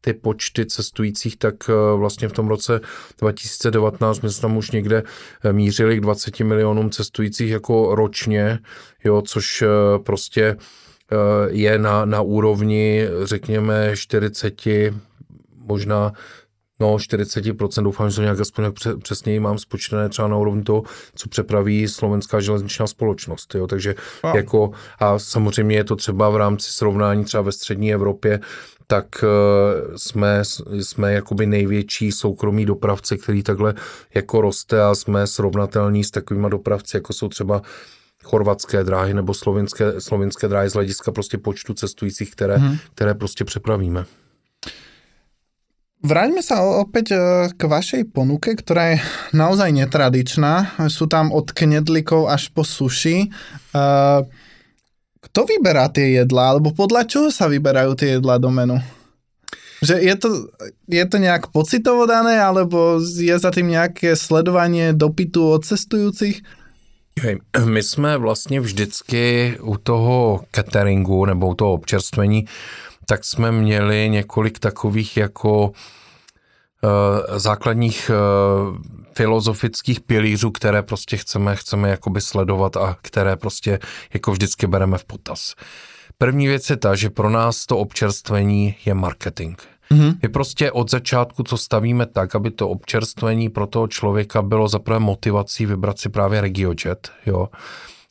ty 0.00 0.12
počty 0.12 0.66
cestujících, 0.66 1.36
tak 1.36 1.54
eh, 1.68 1.96
vlastně 1.96 2.28
v 2.28 2.32
tom 2.32 2.48
roce 2.48 2.80
2019 3.18 4.20
my 4.20 4.30
jsme 4.30 4.40
tam 4.40 4.56
už 4.56 4.70
někde 4.70 5.02
eh, 5.44 5.52
mířili 5.52 5.96
k 5.96 6.00
20 6.00 6.40
milionům 6.40 6.90
cestujících 6.90 7.50
jako 7.50 7.94
ročně, 7.94 8.58
jo, 9.04 9.22
což 9.22 9.62
eh, 9.62 9.66
prostě 9.98 10.56
je 11.48 11.78
na, 11.78 12.04
na 12.04 12.20
úrovni, 12.20 13.08
řekněme, 13.24 13.96
40, 13.96 14.62
možná 15.56 16.12
No, 16.80 16.94
40%, 16.96 17.82
doufám, 17.82 18.10
že 18.10 18.16
to 18.16 18.22
nějak 18.22 18.40
aspoň 18.40 18.64
přesněji 19.02 19.40
mám 19.40 19.58
spočtené 19.58 20.08
třeba 20.08 20.28
na 20.28 20.36
úrovni 20.36 20.62
toho, 20.62 20.82
co 21.14 21.28
přepraví 21.28 21.88
slovenská 21.88 22.40
železničná 22.40 22.86
společnost. 22.86 23.54
Jo? 23.54 23.66
Takže 23.66 23.94
wow. 24.22 24.36
jako, 24.36 24.70
a 24.98 25.18
samozřejmě 25.18 25.76
je 25.76 25.84
to 25.84 25.96
třeba 25.96 26.30
v 26.30 26.36
rámci 26.36 26.72
srovnání 26.72 27.24
třeba 27.24 27.42
ve 27.42 27.52
střední 27.52 27.94
Evropě, 27.94 28.40
tak 28.86 29.06
uh, 29.22 29.96
jsme, 29.96 30.42
jsme 30.80 31.12
jakoby 31.12 31.46
největší 31.46 32.12
soukromí 32.12 32.66
dopravce, 32.66 33.16
který 33.16 33.42
takhle 33.42 33.74
jako 34.14 34.40
roste 34.40 34.82
a 34.82 34.94
jsme 34.94 35.26
srovnatelní 35.26 36.04
s 36.04 36.10
takovýma 36.10 36.48
dopravci, 36.48 36.96
jako 36.96 37.12
jsou 37.12 37.28
třeba 37.28 37.62
chorvatské 38.24 38.84
dráhy 38.84 39.14
nebo 39.14 39.34
slovinské, 39.34 40.00
slovinské 40.00 40.48
dráhy 40.48 40.70
z 40.70 40.72
hlediska 40.72 41.12
prostě 41.12 41.38
počtu 41.38 41.74
cestujících, 41.74 42.30
které, 42.30 42.56
hmm. 42.56 42.76
které 42.94 43.14
prostě 43.14 43.44
přepravíme. 43.44 44.04
Vráťme 46.00 46.40
sa 46.40 46.64
opäť 46.64 47.12
e, 47.12 47.16
k 47.52 47.60
vašej 47.60 48.08
ponuke, 48.08 48.56
ktorá 48.56 48.96
je 48.96 48.98
naozaj 49.36 49.68
netradičná. 49.68 50.80
Sú 50.88 51.04
tam 51.04 51.28
od 51.28 51.52
knedlikov 51.52 52.24
až 52.24 52.48
po 52.56 52.64
suši. 52.64 53.28
E, 53.28 53.84
kto 55.20 55.40
vyberá 55.44 55.92
tie 55.92 56.24
jedlá, 56.24 56.56
alebo 56.56 56.72
podľa 56.72 57.04
čoho 57.04 57.28
sa 57.28 57.52
vyberajú 57.52 57.92
tie 58.00 58.16
jedlá 58.16 58.40
do 58.40 58.48
menu? 58.48 58.80
Že 59.84 59.94
je 60.00 60.14
to, 60.16 60.28
je 60.88 61.04
to 61.04 61.16
nejak 61.20 61.52
pocitovo 61.52 62.08
dané, 62.08 62.40
alebo 62.40 62.96
je 63.00 63.36
za 63.36 63.52
tým 63.52 63.68
nejaké 63.68 64.16
sledovanie 64.16 64.96
dopytu 64.96 65.52
od 65.52 65.68
cestujúcich? 65.68 66.40
My 67.64 67.82
jsme 67.82 68.16
vlastně 68.16 68.60
vždycky 68.60 69.56
u 69.60 69.76
toho 69.76 70.44
cateringu 70.50 71.24
nebo 71.24 71.48
u 71.48 71.54
toho 71.54 71.72
občerstvení 71.72 72.46
tak 73.10 73.24
jsme 73.24 73.52
měli 73.52 74.08
několik 74.10 74.58
takových 74.58 75.16
jako 75.16 75.68
uh, 75.68 75.72
základních 77.36 78.10
uh, 78.10 78.76
filozofických 79.14 80.00
pilířů, 80.00 80.50
které 80.50 80.82
prostě 80.82 81.16
chceme, 81.16 81.56
chceme 81.56 81.90
jakoby 81.90 82.20
sledovat 82.20 82.76
a 82.76 82.96
které 83.02 83.36
prostě 83.36 83.78
jako 84.14 84.32
vždycky 84.32 84.66
bereme 84.66 84.98
v 84.98 85.04
potaz. 85.04 85.54
První 86.18 86.46
věc 86.46 86.70
je 86.70 86.76
ta, 86.76 86.94
že 86.94 87.10
pro 87.10 87.30
nás 87.30 87.66
to 87.66 87.78
občerstvení 87.78 88.74
je 88.84 88.94
marketing. 88.94 89.58
Mm-hmm. 89.90 90.14
My 90.22 90.28
prostě 90.28 90.72
od 90.72 90.90
začátku 90.90 91.42
to 91.42 91.56
stavíme 91.56 92.06
tak, 92.06 92.34
aby 92.34 92.50
to 92.50 92.68
občerstvení 92.68 93.48
pro 93.48 93.66
toho 93.66 93.88
člověka 93.88 94.42
bylo 94.42 94.68
zaprvé 94.68 94.98
motivací 94.98 95.66
vybrat 95.66 95.98
si 95.98 96.08
právě 96.08 96.40
RegioJet, 96.40 97.12
jo. 97.26 97.48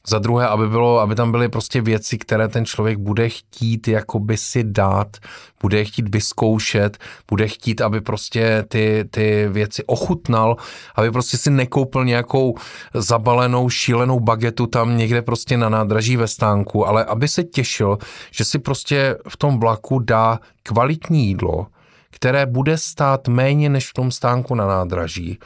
Za 0.10 0.20
druhé, 0.20 0.48
aby, 0.48 0.68
bylo, 0.68 1.00
aby 1.00 1.16
tam 1.16 1.32
byly 1.32 1.50
prostě 1.50 1.82
věci, 1.82 2.18
které 2.18 2.48
ten 2.48 2.66
člověk 2.66 2.98
bude 2.98 3.30
chtít 3.30 3.88
jakoby 3.88 4.38
si 4.38 4.64
dát, 4.64 5.18
bude 5.62 5.86
chtít 5.86 6.16
vyzkoušet, 6.16 6.98
bude 7.28 7.48
chtít, 7.48 7.82
aby 7.82 8.02
prostě 8.02 8.64
ty, 8.68 9.06
ty 9.12 9.48
věci 9.50 9.84
ochutnal, 9.86 10.56
aby 10.96 11.12
prostě 11.12 11.38
si 11.38 11.50
nekoupil 11.50 12.06
nějakou 12.06 12.56
zabalenou, 12.94 13.70
šílenou 13.70 14.20
bagetu 14.20 14.68
tam 14.68 14.98
někde 14.98 15.22
prostě 15.22 15.58
na 15.58 15.70
nádraží 15.70 16.18
ve 16.18 16.28
stánku, 16.28 16.88
ale 16.88 17.06
aby 17.06 17.28
se 17.28 17.44
těšil, 17.44 17.98
že 18.32 18.46
si 18.46 18.60
prostě 18.60 19.18
v 19.28 19.38
tom 19.38 19.60
vlaku 19.60 20.00
dá 20.00 20.40
kvalitní 20.64 21.28
jídlo, 21.28 21.68
které 22.10 22.46
bude 22.46 22.78
stát 22.78 23.28
méně 23.28 23.70
než 23.70 23.90
v 23.90 23.94
tom 23.94 24.12
stánku 24.12 24.56
na 24.56 24.68
nádraží, 24.68 25.40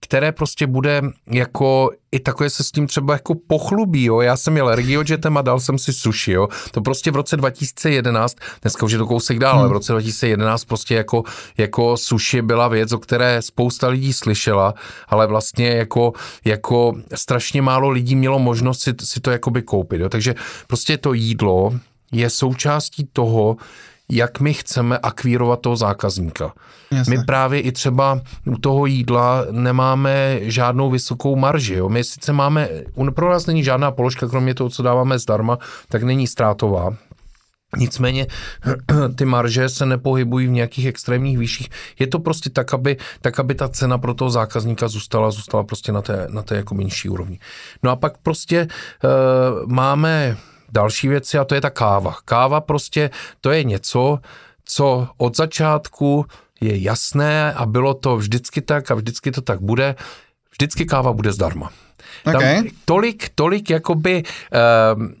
které 0.00 0.32
prostě 0.32 0.66
bude 0.66 1.02
jako 1.26 1.90
i 2.12 2.20
takové 2.20 2.50
se 2.50 2.64
s 2.64 2.70
tím 2.70 2.86
třeba 2.86 3.12
jako 3.12 3.34
pochlubí, 3.46 4.04
jo. 4.04 4.20
Já 4.20 4.36
jsem 4.36 4.56
jel 4.56 4.74
regiojetem 4.74 5.36
a 5.36 5.42
dal 5.42 5.60
jsem 5.60 5.78
si 5.78 5.92
sushi, 5.92 6.32
jo. 6.32 6.48
To 6.70 6.80
prostě 6.80 7.10
v 7.10 7.16
roce 7.16 7.36
2011, 7.36 8.36
dneska 8.62 8.86
už 8.86 8.92
je 8.92 8.98
to 8.98 9.06
kousek 9.06 9.38
dál, 9.38 9.52
hmm. 9.52 9.60
ale 9.60 9.68
v 9.68 9.72
roce 9.72 9.92
2011 9.92 10.64
prostě 10.64 10.94
jako, 10.94 11.22
jako 11.58 11.96
sushi 11.96 12.42
byla 12.42 12.68
věc, 12.68 12.92
o 12.92 12.98
které 12.98 13.42
spousta 13.42 13.88
lidí 13.88 14.12
slyšela, 14.12 14.74
ale 15.08 15.26
vlastně 15.26 15.68
jako, 15.68 16.12
jako 16.44 16.94
strašně 17.14 17.62
málo 17.62 17.90
lidí 17.90 18.16
mělo 18.16 18.38
možnost 18.38 18.80
si, 18.80 18.94
si 19.04 19.20
to 19.20 19.30
jakoby 19.30 19.62
koupit, 19.62 20.00
jo. 20.00 20.08
Takže 20.08 20.34
prostě 20.66 20.96
to 20.96 21.12
jídlo 21.12 21.72
je 22.12 22.30
součástí 22.30 23.08
toho, 23.12 23.56
jak 24.10 24.40
my 24.40 24.54
chceme 24.54 24.98
akvírovat 24.98 25.60
toho 25.60 25.76
zákazníka. 25.76 26.52
Jasne. 26.90 27.16
My 27.16 27.24
právě 27.24 27.60
i 27.60 27.72
třeba 27.72 28.20
u 28.46 28.58
toho 28.58 28.86
jídla 28.86 29.44
nemáme 29.50 30.38
žádnou 30.42 30.90
vysokou 30.90 31.36
marži. 31.36 31.74
Jo. 31.74 31.88
My 31.88 32.04
sice 32.04 32.32
máme, 32.32 32.68
pro 33.14 33.30
nás 33.30 33.46
není 33.46 33.64
žádná 33.64 33.90
položka, 33.90 34.28
kromě 34.28 34.54
toho, 34.54 34.70
co 34.70 34.82
dáváme 34.82 35.18
zdarma, 35.18 35.58
tak 35.88 36.02
není 36.02 36.26
ztrátová. 36.26 36.94
Nicméně 37.76 38.26
ty 39.16 39.24
marže 39.24 39.68
se 39.68 39.86
nepohybují 39.86 40.46
v 40.46 40.50
nějakých 40.50 40.86
extrémních 40.86 41.38
výších. 41.38 41.68
Je 41.98 42.06
to 42.06 42.18
prostě 42.18 42.50
tak, 42.50 42.74
aby, 42.74 42.96
tak, 43.20 43.40
aby 43.40 43.54
ta 43.54 43.68
cena 43.68 43.98
pro 43.98 44.14
toho 44.14 44.30
zákazníka 44.30 44.88
zůstala, 44.88 45.30
zůstala 45.30 45.64
prostě 45.64 45.92
na 45.92 46.02
té, 46.02 46.26
na 46.30 46.42
té 46.42 46.56
jako 46.56 46.74
menší 46.74 47.08
úrovni. 47.08 47.38
No 47.82 47.90
a 47.90 47.96
pak 47.96 48.18
prostě 48.18 48.68
uh, 49.04 49.72
máme 49.72 50.36
další 50.72 51.08
věci 51.08 51.38
a 51.38 51.44
to 51.44 51.54
je 51.54 51.60
ta 51.60 51.70
káva. 51.70 52.16
Káva 52.24 52.60
prostě 52.60 53.10
to 53.40 53.50
je 53.50 53.64
něco, 53.64 54.18
co 54.64 55.08
od 55.16 55.36
začátku 55.36 56.26
je 56.60 56.82
jasné 56.82 57.52
a 57.52 57.66
bylo 57.66 57.94
to 57.94 58.16
vždycky 58.16 58.60
tak 58.60 58.90
a 58.90 58.94
vždycky 58.94 59.30
to 59.30 59.40
tak 59.40 59.60
bude. 59.60 59.94
Vždycky 60.50 60.86
káva 60.86 61.12
bude 61.12 61.32
zdarma. 61.32 61.70
Okay. 62.24 62.56
Tam 62.56 62.64
tolik, 62.84 63.28
tolik 63.34 63.70
jakoby 63.70 64.22
e, 64.22 64.24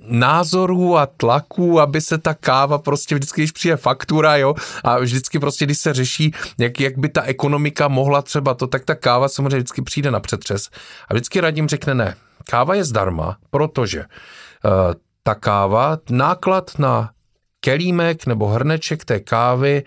názorů 0.06 0.96
a 0.96 1.06
tlaků, 1.06 1.80
aby 1.80 2.00
se 2.00 2.18
ta 2.18 2.34
káva 2.34 2.78
prostě 2.78 3.14
vždycky, 3.14 3.40
když 3.40 3.52
přijde 3.52 3.76
faktura, 3.76 4.36
jo, 4.36 4.54
a 4.84 4.98
vždycky 4.98 5.38
prostě, 5.38 5.64
když 5.64 5.78
se 5.78 5.94
řeší, 5.94 6.34
jak, 6.58 6.80
jak 6.80 6.98
by 6.98 7.08
ta 7.08 7.22
ekonomika 7.22 7.88
mohla 7.88 8.22
třeba 8.22 8.54
to, 8.54 8.66
tak 8.66 8.84
ta 8.84 8.94
káva 8.94 9.28
samozřejmě 9.28 9.56
vždycky 9.56 9.82
přijde 9.82 10.10
na 10.10 10.20
přetřes. 10.20 10.68
A 11.08 11.14
vždycky 11.14 11.40
radím 11.40 11.68
řekne 11.68 11.94
ne, 11.94 12.14
káva 12.50 12.74
je 12.74 12.84
zdarma, 12.84 13.36
protože 13.50 14.00
e, 14.00 14.06
ta 15.22 15.34
káva, 15.34 15.98
náklad 16.10 16.78
na 16.78 17.10
kelímek 17.60 18.26
nebo 18.26 18.46
hrneček 18.46 19.04
té 19.04 19.20
kávy 19.20 19.82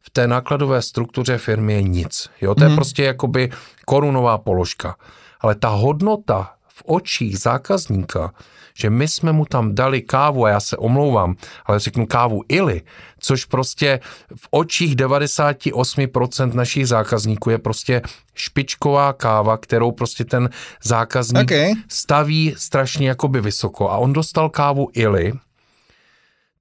v 0.00 0.10
té 0.10 0.26
nákladové 0.26 0.82
struktuře 0.82 1.38
firmy 1.38 1.72
je 1.72 1.82
nic. 1.82 2.30
Jo, 2.40 2.54
to 2.54 2.60
mm. 2.60 2.64
je 2.64 2.68
mhm. 2.68 2.76
prostě 2.76 3.04
jakoby 3.04 3.50
korunová 3.86 4.38
položka. 4.38 4.96
Ale 5.40 5.54
ta 5.54 5.68
hodnota 5.68 6.54
v 6.78 6.82
očích 6.86 7.38
zákazníka 7.38 8.32
že 8.80 8.90
my 8.90 9.08
jsme 9.08 9.32
mu 9.32 9.44
tam 9.44 9.74
dali 9.74 10.02
kávu, 10.02 10.44
a 10.44 10.48
já 10.48 10.60
se 10.60 10.76
omlouvám, 10.76 11.36
ale 11.66 11.78
řeknu 11.78 12.06
kávu 12.06 12.42
Ili, 12.48 12.82
což 13.18 13.44
prostě 13.44 14.00
v 14.36 14.48
očích 14.50 14.96
98% 14.96 16.54
našich 16.54 16.88
zákazníků 16.88 17.50
je 17.50 17.58
prostě 17.58 18.02
špičková 18.34 19.12
káva, 19.12 19.56
kterou 19.56 19.92
prostě 19.92 20.24
ten 20.24 20.50
zákazník 20.84 21.42
okay. 21.42 21.72
staví 21.88 22.54
strašně 22.56 23.08
jakoby 23.08 23.40
vysoko. 23.40 23.90
A 23.90 23.96
on 23.96 24.12
dostal 24.12 24.48
kávu 24.48 24.88
Ili, 24.92 25.32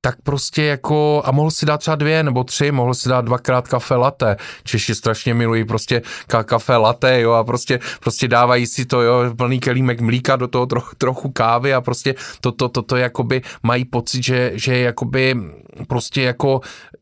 tak 0.02 0.22
prostě 0.22 0.64
jako, 0.64 1.22
a 1.26 1.32
mohl 1.32 1.52
si 1.52 1.66
dát 1.66 1.78
třeba 1.78 1.96
dvě 1.96 2.24
nebo 2.24 2.44
tři, 2.44 2.72
mohl 2.72 2.94
si 2.94 3.10
dát 3.10 3.26
dvakrát 3.26 3.68
kafe 3.68 3.96
latte. 3.96 4.38
Češi 4.64 4.96
strašně 4.96 5.34
milují 5.34 5.66
prostě 5.66 6.02
ka- 6.30 6.44
kafe 6.44 6.76
latte, 6.76 7.22
jo, 7.22 7.32
a 7.32 7.44
prostě, 7.44 7.80
prostě 8.00 8.28
dávají 8.28 8.68
si 8.68 8.86
to, 8.86 9.02
jo, 9.02 9.36
plný 9.38 9.60
kelímek 9.60 10.02
mlíka 10.02 10.36
do 10.36 10.48
toho 10.48 10.66
trochu, 10.66 10.96
trochu 10.98 11.30
kávy 11.30 11.74
a 11.74 11.82
prostě 11.82 12.16
to, 12.42 12.52
to, 12.52 12.70
to, 12.70 12.82
to 12.82 12.96
jakoby 12.96 13.42
mají 13.64 13.86
pocit, 13.86 14.24
že, 14.24 14.52
že 14.54 14.78
jakoby 14.78 15.36
prostě 15.88 16.22
jako, 16.22 16.62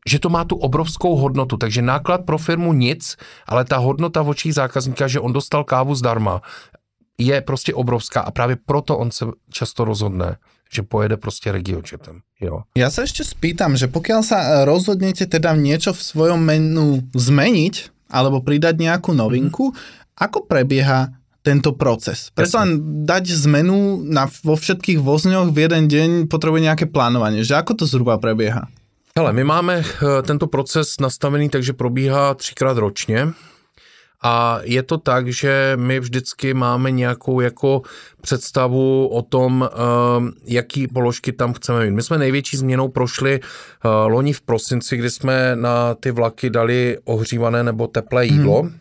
že 0.10 0.20
to 0.20 0.30
má 0.30 0.44
tu 0.44 0.56
obrovskou 0.56 1.16
hodnotu, 1.16 1.58
takže 1.58 1.82
náklad 1.82 2.26
pro 2.26 2.38
firmu 2.38 2.74
nic, 2.74 3.16
ale 3.48 3.66
ta 3.66 3.78
hodnota 3.78 4.22
v 4.22 4.30
očích 4.30 4.54
zákazníka, 4.54 5.08
že 5.08 5.20
on 5.20 5.34
dostal 5.34 5.64
kávu 5.64 5.96
zdarma, 5.96 6.42
je 7.18 7.42
prostě 7.42 7.74
obrovská 7.74 8.22
a 8.22 8.32
právě 8.32 8.58
proto 8.66 8.98
on 8.98 9.12
se 9.12 9.26
často 9.50 9.86
rozhodne 9.86 10.38
že 10.76 10.84
pojede 10.84 11.18
prostě 11.18 11.52
regiočetem. 11.52 12.20
Jo. 12.42 12.68
Ja 12.76 12.92
sa 12.92 13.08
ešte 13.08 13.24
spýtam, 13.24 13.80
že 13.80 13.88
pokiaľ 13.88 14.22
sa 14.22 14.68
rozhodnete 14.68 15.24
teda 15.24 15.56
niečo 15.56 15.96
v 15.96 16.02
svojom 16.04 16.44
menu 16.44 17.00
zmeniť 17.16 17.96
alebo 18.12 18.44
pridať 18.44 18.76
nejakú 18.76 19.16
novinku, 19.16 19.72
mm-hmm. 19.72 20.20
ako 20.20 20.44
prebieha 20.44 21.16
tento 21.46 21.78
proces. 21.78 22.34
Preto 22.34 22.58
len 22.58 23.06
dať 23.06 23.24
zmenu 23.48 24.02
na, 24.02 24.26
vo 24.42 24.58
všetkých 24.58 24.98
vozňoch 24.98 25.54
v 25.54 25.58
jeden 25.70 25.84
deň 25.86 26.10
potrebuje 26.26 26.62
nejaké 26.66 26.86
plánovanie. 26.90 27.46
Že 27.46 27.62
ako 27.62 27.72
to 27.80 27.86
zhruba 27.86 28.18
prebieha? 28.18 28.68
Hele, 29.16 29.32
my 29.32 29.44
máme 29.48 29.76
eh, 29.80 29.86
tento 30.28 30.50
proces 30.52 31.00
nastavený, 31.00 31.50
takže 31.50 31.74
probíhá 31.74 32.34
třikrát 32.34 32.78
ročně 32.78 33.32
A 34.24 34.60
je 34.64 34.84
to 34.84 34.98
tak, 34.98 35.28
že 35.28 35.74
my 35.76 36.00
vždycky 36.00 36.54
máme 36.54 36.92
nějakou 36.92 37.40
jako 37.40 37.82
představu 38.22 39.08
o 39.08 39.22
tom, 39.22 39.62
uh, 39.62 40.30
jaký 40.46 40.88
položky 40.88 41.32
tam 41.32 41.54
chceme 41.54 41.86
mít. 41.86 41.92
My 41.92 42.04
jsme 42.04 42.18
největší 42.18 42.58
změnou 42.58 42.88
prošli 42.88 43.40
uh, 43.40 43.92
loni 44.12 44.34
v 44.34 44.42
prosinci, 44.42 44.98
kdy 44.98 45.10
jsme 45.10 45.56
na 45.56 45.96
ty 45.96 46.12
vlaky 46.12 46.50
dali 46.50 46.98
ohřívané 47.04 47.64
nebo 47.64 47.88
teplé 47.88 48.26
jídlo. 48.26 48.62
Hmm. 48.62 48.78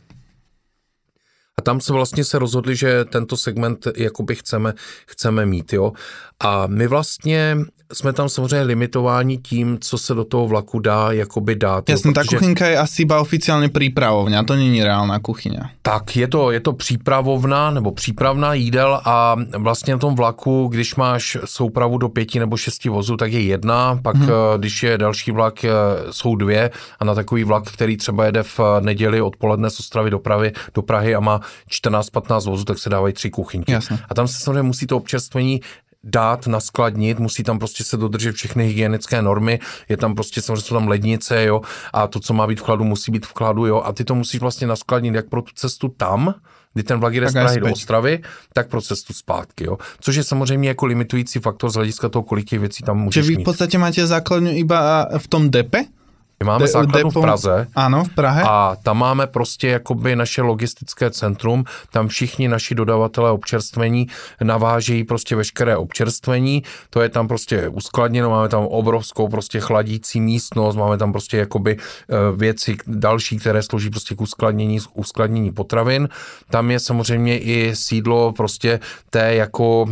A 1.59 1.63
tam 1.63 1.81
se 1.81 1.93
vlastně 1.93 2.25
se 2.25 2.39
rozhodli, 2.39 2.77
že 2.77 3.05
tento 3.05 3.37
segment 3.37 3.89
jakoby 3.97 4.35
chceme, 4.35 4.75
chceme 5.07 5.47
mít, 5.47 5.73
jo. 5.73 5.93
A 6.41 6.67
my 6.67 6.87
vlastně 6.87 7.57
jsme 7.93 8.13
tam 8.13 8.29
samozřejmě 8.29 8.63
limitováni 8.63 9.39
tím, 9.39 9.79
co 9.81 9.99
se 9.99 10.15
do 10.15 10.25
toho 10.25 10.49
vlaku 10.49 10.79
dá 10.79 11.13
jakoby 11.13 11.57
dát. 11.57 11.89
Jasně, 11.89 12.13
protože... 12.13 12.31
ta 12.31 12.37
kuchynka 12.37 12.67
je 12.67 12.79
asi 12.79 13.03
iba 13.03 13.21
oficiálně 13.21 13.69
přípravovna, 13.69 14.43
to 14.43 14.57
není 14.57 14.85
reálná 14.85 15.19
kuchyně. 15.19 15.61
Tak, 15.83 16.17
je 16.17 16.29
to, 16.29 16.51
je 16.51 16.61
to 16.61 16.73
přípravovna 16.73 17.71
nebo 17.71 17.93
přípravná 17.93 18.55
jídel 18.55 19.01
a 19.05 19.37
vlastně 19.59 19.93
na 19.93 19.99
tom 19.99 20.15
vlaku, 20.15 20.69
když 20.69 20.95
máš 20.95 21.37
soupravu 21.45 21.99
do 21.99 22.09
pěti 22.09 22.39
nebo 22.39 22.57
šesti 22.57 22.89
vozů, 22.89 23.17
tak 23.17 23.33
je 23.33 23.41
jedna, 23.41 24.01
pak 24.03 24.17
hmm. 24.17 24.29
když 24.59 24.83
je 24.83 24.99
další 24.99 25.31
vlak, 25.31 25.65
eh, 25.65 25.71
jsou 26.11 26.37
dvě 26.37 26.71
a 27.01 27.05
na 27.05 27.15
takový 27.15 27.45
vlak, 27.45 27.65
který 27.73 27.97
třeba 27.97 28.25
jede 28.25 28.43
v 28.43 28.61
neděli 28.81 29.21
odpoledne 29.21 29.71
z 29.71 29.81
Ostravy 29.81 30.11
do, 30.11 30.19
Pravy, 30.19 30.53
do 30.75 30.83
Prahy 30.83 31.15
a 31.15 31.21
má 31.21 31.41
14-15 31.71 32.51
vozů, 32.51 32.65
tak 32.65 32.79
se 32.79 32.91
dávají 32.91 33.15
tři 33.15 33.31
kuchyňky. 33.31 33.73
Jasně. 33.73 33.99
A 34.09 34.15
tam 34.15 34.29
se 34.29 34.39
samozřejmě 34.39 34.63
musí 34.63 34.87
to 34.87 34.97
občerstvení 34.97 35.61
dát, 36.05 36.47
naskladnit, 36.47 37.19
musí 37.19 37.43
tam 37.43 37.59
prostě 37.59 37.85
se 37.85 37.97
dodržet 37.97 38.35
všechny 38.35 38.67
hygienické 38.67 39.23
normy, 39.23 39.61
je 39.89 39.97
tam 39.97 40.15
prostě 40.15 40.43
samozřejmě 40.43 40.63
jsou 40.63 40.75
tam 40.75 40.89
lednice, 40.89 41.45
jo, 41.45 41.61
a 41.93 42.07
to, 42.07 42.21
co 42.21 42.35
má 42.35 42.47
být 42.47 42.61
v 42.61 42.63
chladu, 42.63 42.85
musí 42.85 43.13
být 43.13 43.27
v 43.27 43.33
chladu, 43.35 43.67
jo, 43.67 43.83
a 43.85 43.93
ty 43.93 44.05
to 44.05 44.15
musíš 44.15 44.41
vlastně 44.41 44.67
naskladnit 44.67 45.15
jak 45.15 45.29
pro 45.29 45.43
tu 45.43 45.53
cestu 45.55 45.89
tam, 45.89 46.35
kdy 46.75 46.83
ten 46.83 47.01
vlak 47.01 47.15
jde 47.15 47.29
z 47.29 47.33
Prahy 47.33 47.61
do 47.61 47.73
Ostravy, 47.73 48.23
tak 48.53 48.69
pro 48.69 48.83
cestu 48.83 49.13
zpátky, 49.13 49.65
jo. 49.65 49.79
Což 50.01 50.17
je 50.17 50.25
samozřejmě 50.25 50.69
jako 50.69 50.87
limitující 50.87 51.39
faktor 51.39 51.71
z 51.71 51.75
hlediska 51.75 52.09
toho, 52.09 52.23
kolik 52.23 52.49
těch 52.49 52.61
věcí 52.61 52.83
tam 52.83 52.99
můžeš 52.99 53.27
Že 53.27 53.37
vy 53.37 53.43
v 53.43 53.45
podstatě 53.45 53.79
máte 53.79 54.07
základnu 54.07 54.51
iba 54.51 55.09
v 55.19 55.29
tom 55.29 55.51
depe? 55.51 55.85
My 56.45 56.47
máme 56.47 56.65
de, 56.65 56.71
základnu 56.71 57.11
depo, 57.11 57.21
v 57.21 57.23
Praze. 57.23 57.67
Ano, 57.75 58.05
v 58.05 58.09
Prahe. 58.09 58.43
A 58.47 58.77
tam 58.83 58.99
máme 58.99 59.27
prostě 59.27 59.69
jakoby 59.69 60.17
naše 60.17 60.43
logistické 60.43 61.11
centrum, 61.11 61.65
tam 61.91 62.09
všichni 62.09 62.49
naši 62.49 62.75
dodavatelé 62.75 63.31
občerstvení 63.31 64.07
navážejí 64.41 65.05
prostě 65.05 65.37
veškeré 65.37 65.77
občerstvení, 65.77 66.63
to 66.91 67.03
je 67.03 67.09
tam 67.09 67.29
prostě 67.29 67.69
uskladněno, 67.69 68.31
máme 68.31 68.49
tam 68.49 68.65
obrovskou 68.65 69.29
prostě 69.29 69.61
chladící 69.61 70.21
místnost, 70.21 70.77
máme 70.77 70.99
tam 70.99 71.13
prostě 71.13 71.37
jakoby 71.37 71.77
eh, 71.77 72.37
věci 72.37 72.77
další, 72.87 73.39
které 73.39 73.63
slouží 73.63 73.91
prostě 73.91 74.15
k 74.15 74.21
uskladnění, 74.21 74.79
uskladnění 74.95 75.53
potravin. 75.53 76.09
Tam 76.51 76.71
je 76.71 76.81
samozřejmě 76.81 77.39
i 77.39 77.77
sídlo 77.77 78.33
prostě 78.33 78.81
té 79.11 79.35
jako 79.35 79.83
uh, 79.83 79.91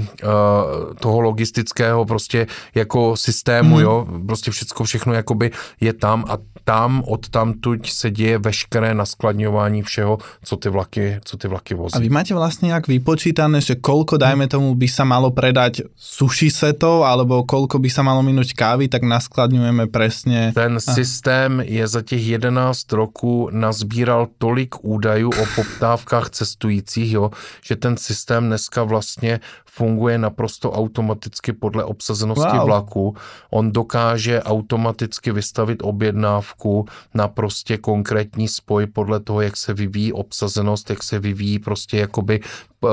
toho 1.00 1.20
logistického 1.20 2.04
prostě 2.04 2.46
jako 2.74 3.16
systému, 3.16 3.74
hmm. 3.74 3.84
jo, 3.84 4.06
prostě 4.26 4.50
všechno, 4.50 4.84
všechno 4.84 5.12
jakoby 5.12 5.50
je 5.80 5.92
tam 5.92 6.24
a 6.28 6.38
tam, 6.64 7.02
od 7.06 7.28
tamtuť 7.28 7.90
se 7.90 8.10
děje 8.10 8.38
veškeré 8.38 8.94
naskladňování 8.94 9.82
všeho, 9.82 10.18
co 10.44 10.56
ty 10.56 10.68
vlaky, 10.68 11.20
co 11.24 11.36
ty 11.36 11.48
vlaky 11.48 11.74
vozí. 11.74 11.94
A 11.94 11.98
vy 11.98 12.08
máte 12.08 12.34
vlastně 12.34 12.72
jak 12.72 12.88
vypočítané, 12.88 13.60
že 13.60 13.74
kolko, 13.74 14.16
dajme 14.16 14.48
tomu, 14.48 14.74
by 14.74 14.88
sa 14.88 15.04
malo 15.04 15.30
predať 15.30 15.82
sushi 15.96 16.50
setov, 16.50 17.04
alebo 17.04 17.44
kolko 17.44 17.78
by 17.78 17.90
sa 17.90 18.02
malo 18.02 18.22
minúť 18.22 18.54
kávy, 18.54 18.88
tak 18.88 19.02
naskladňujeme 19.02 19.86
presne. 19.90 20.52
Ten 20.54 20.76
a... 20.76 20.80
systém 20.80 21.60
je 21.60 21.86
za 21.86 22.02
těch 22.02 22.22
11 22.26 22.92
roků 22.92 23.48
nazbíral 23.52 24.28
tolik 24.38 24.84
údajů 24.84 25.30
o 25.30 25.44
poptávkách 25.54 26.30
cestujících, 26.30 27.12
jo, 27.12 27.30
že 27.62 27.76
ten 27.76 27.96
systém 27.96 28.46
dneska 28.46 28.82
vlastně 28.82 29.40
funguje 29.74 30.18
naprosto 30.18 30.72
automaticky 30.72 31.52
podle 31.52 31.84
obsazenosti 31.84 32.56
wow. 32.56 32.66
vlaku. 32.66 33.16
On 33.50 33.72
dokáže 33.72 34.42
automaticky 34.42 35.32
vystavit 35.32 35.78
objednávku 35.82 36.86
na 37.14 37.28
prostě 37.28 37.78
konkrétní 37.78 38.48
spoj 38.48 38.86
podle 38.86 39.20
toho, 39.20 39.40
jak 39.40 39.56
se 39.56 39.74
vyvíjí 39.74 40.12
obsazenost, 40.12 40.90
jak 40.90 41.02
se 41.02 41.18
vyvíjí 41.18 41.58
prostě 41.58 41.96
jakoby 41.98 42.40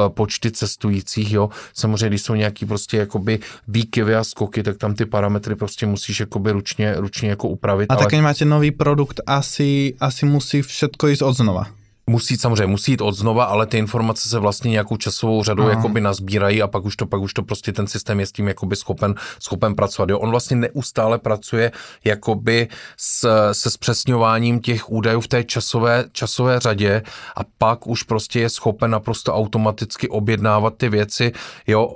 počty 0.07 0.51
cestujících, 0.51 1.32
jo. 1.32 1.49
Samozřejmě, 1.73 2.09
když 2.09 2.21
jsou 2.21 2.36
nějaký 2.36 2.65
prostě 2.65 2.97
jakoby 2.97 3.39
výkyvy 3.67 4.15
a 4.15 4.23
skoky, 4.23 4.63
tak 4.63 4.77
tam 4.77 4.95
ty 4.95 5.05
parametry 5.05 5.55
prostě 5.55 5.86
musíš 5.86 6.19
jakoby 6.19 6.51
ručně, 6.51 6.93
ručně 6.97 7.30
jako 7.30 7.47
upravit. 7.47 7.91
A 7.91 7.95
ale... 7.95 8.05
tak 8.05 8.21
máte 8.21 8.45
nový 8.45 8.71
produkt, 8.71 9.21
asi, 9.25 9.95
asi 9.99 10.25
musí 10.25 10.61
všetko 10.61 11.07
jít 11.07 11.21
od 11.21 11.34
znova. 11.34 11.78
Musí 12.10 12.38
samozřejmě, 12.38 12.68
musí 12.68 12.91
jít 12.91 13.01
od 13.01 13.12
znova, 13.12 13.43
ale 13.43 13.66
ty 13.66 13.78
informace 13.78 14.30
se 14.30 14.39
vlastně 14.39 14.72
nějakou 14.72 14.97
časovou 14.97 15.43
řadou 15.43 15.64
Aha. 15.64 15.72
jakoby 15.72 16.01
nazbírají 16.01 16.62
a 16.62 16.68
pak 16.68 16.86
už 16.86 16.95
to, 16.95 17.05
pak 17.05 17.22
už 17.22 17.34
to 17.34 17.43
prostě 17.43 17.72
ten 17.72 17.88
systém 17.88 18.20
je 18.20 18.26
s 18.26 18.32
tím 18.32 18.47
jakoby 18.47 18.76
schopen, 18.76 19.16
schopen 19.39 19.76
pracovat. 19.76 20.10
Jo? 20.10 20.20
On 20.20 20.30
vlastně 20.30 20.57
neustále 20.57 21.20
pracuje 21.20 21.72
jakoby 22.03 22.68
s, 22.97 23.51
se 23.51 23.70
zpřesňováním 23.70 24.60
těch 24.60 24.89
údajů 24.89 25.22
v 25.22 25.28
té 25.28 25.43
časové, 25.43 26.05
časové 26.12 26.60
řadě 26.60 27.01
a 27.36 27.41
pak 27.57 27.88
už 27.88 28.03
prostě 28.03 28.39
je 28.39 28.49
schopen 28.49 28.91
naprosto 28.91 29.34
automaticky 29.34 30.10
objednávat 30.10 30.74
ty 30.78 30.89
věci, 30.89 31.32
jo, 31.68 31.95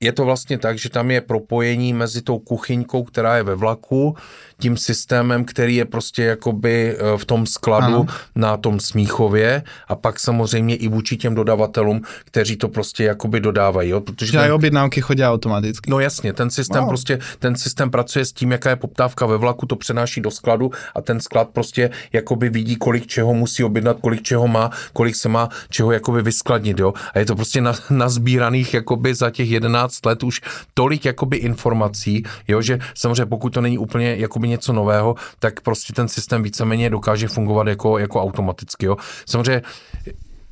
je 0.00 0.12
to 0.12 0.24
vlastně 0.24 0.58
tak, 0.58 0.78
že 0.78 0.90
tam 0.90 1.10
je 1.10 1.20
propojení 1.20 1.92
mezi 1.92 2.22
tou 2.22 2.38
kuchyňkou, 2.38 3.02
která 3.02 3.36
je 3.36 3.42
ve 3.42 3.54
vlaku, 3.54 4.16
tím 4.60 4.76
systémem, 4.76 5.44
který 5.44 5.76
je 5.76 5.84
prostě 5.84 6.22
jakoby 6.22 6.96
eh, 6.98 7.18
v 7.18 7.24
tom 7.24 7.46
skladu 7.46 7.94
ano. 7.94 8.06
na 8.34 8.56
tom 8.56 8.80
Smíchově 8.80 9.62
a 9.88 9.94
pak 9.94 10.20
samozřejmě 10.20 10.76
i 10.76 10.88
vůči 10.88 11.16
těm 11.16 11.34
dodavatelům, 11.34 12.02
kteří 12.24 12.56
to 12.56 12.68
prostě 12.68 13.04
jakoby 13.04 13.40
dodávají. 13.40 13.90
Jo? 13.90 14.00
Protože 14.00 14.32
že 14.32 14.38
ten, 14.38 14.52
objednávky 14.52 15.00
chodí 15.00 15.24
automaticky. 15.24 15.90
No 15.90 16.00
jasně, 16.00 16.32
ten 16.32 16.50
systém 16.50 16.80
wow. 16.80 16.88
prostě, 16.88 17.18
ten 17.38 17.56
systém 17.56 17.90
pracuje 17.90 18.24
s 18.24 18.32
tím, 18.32 18.52
jaká 18.52 18.70
je 18.70 18.76
poptávka 18.76 19.26
ve 19.26 19.36
vlaku, 19.36 19.66
to 19.66 19.76
přenáší 19.76 20.20
do 20.20 20.30
skladu 20.30 20.70
a 20.94 21.00
ten 21.00 21.20
sklad 21.20 21.48
prostě 21.48 21.90
jakoby 22.12 22.48
vidí, 22.48 22.76
kolik 22.76 23.06
čeho 23.06 23.34
musí 23.34 23.64
objednat, 23.64 23.96
kolik 24.00 24.22
čeho 24.22 24.48
má, 24.48 24.70
kolik 24.92 25.16
se 25.16 25.28
má 25.28 25.48
čeho 25.70 25.92
jakoby 25.92 26.22
vyskladnit, 26.22 26.78
jo. 26.78 26.92
A 27.14 27.18
je 27.18 27.26
to 27.26 27.36
prostě 27.36 27.60
na, 27.60 27.72
nazbíraných 27.90 28.74
jakoby 28.74 29.14
za 29.14 29.30
těch 29.30 29.50
11 29.50 30.06
let 30.06 30.22
už 30.22 30.40
tolik 30.74 31.04
jakoby 31.04 31.36
informací, 31.36 32.22
jo, 32.48 32.62
že 32.62 32.78
samozřejmě 32.94 33.26
pokud 33.26 33.54
to 33.54 33.60
není 33.60 33.78
úplně 33.78 34.16
jakoby 34.48 34.72
něco 34.72 34.72
nového, 34.72 35.14
tak 35.38 35.60
prostě 35.60 35.92
ten 35.92 36.08
systém 36.08 36.42
víceméně 36.42 36.90
dokáže 36.90 37.28
fungovat 37.28 37.66
jako, 37.66 37.98
jako 37.98 38.22
automaticky. 38.22 38.86
Jo. 38.86 38.96
Samozřejmě 39.26 39.62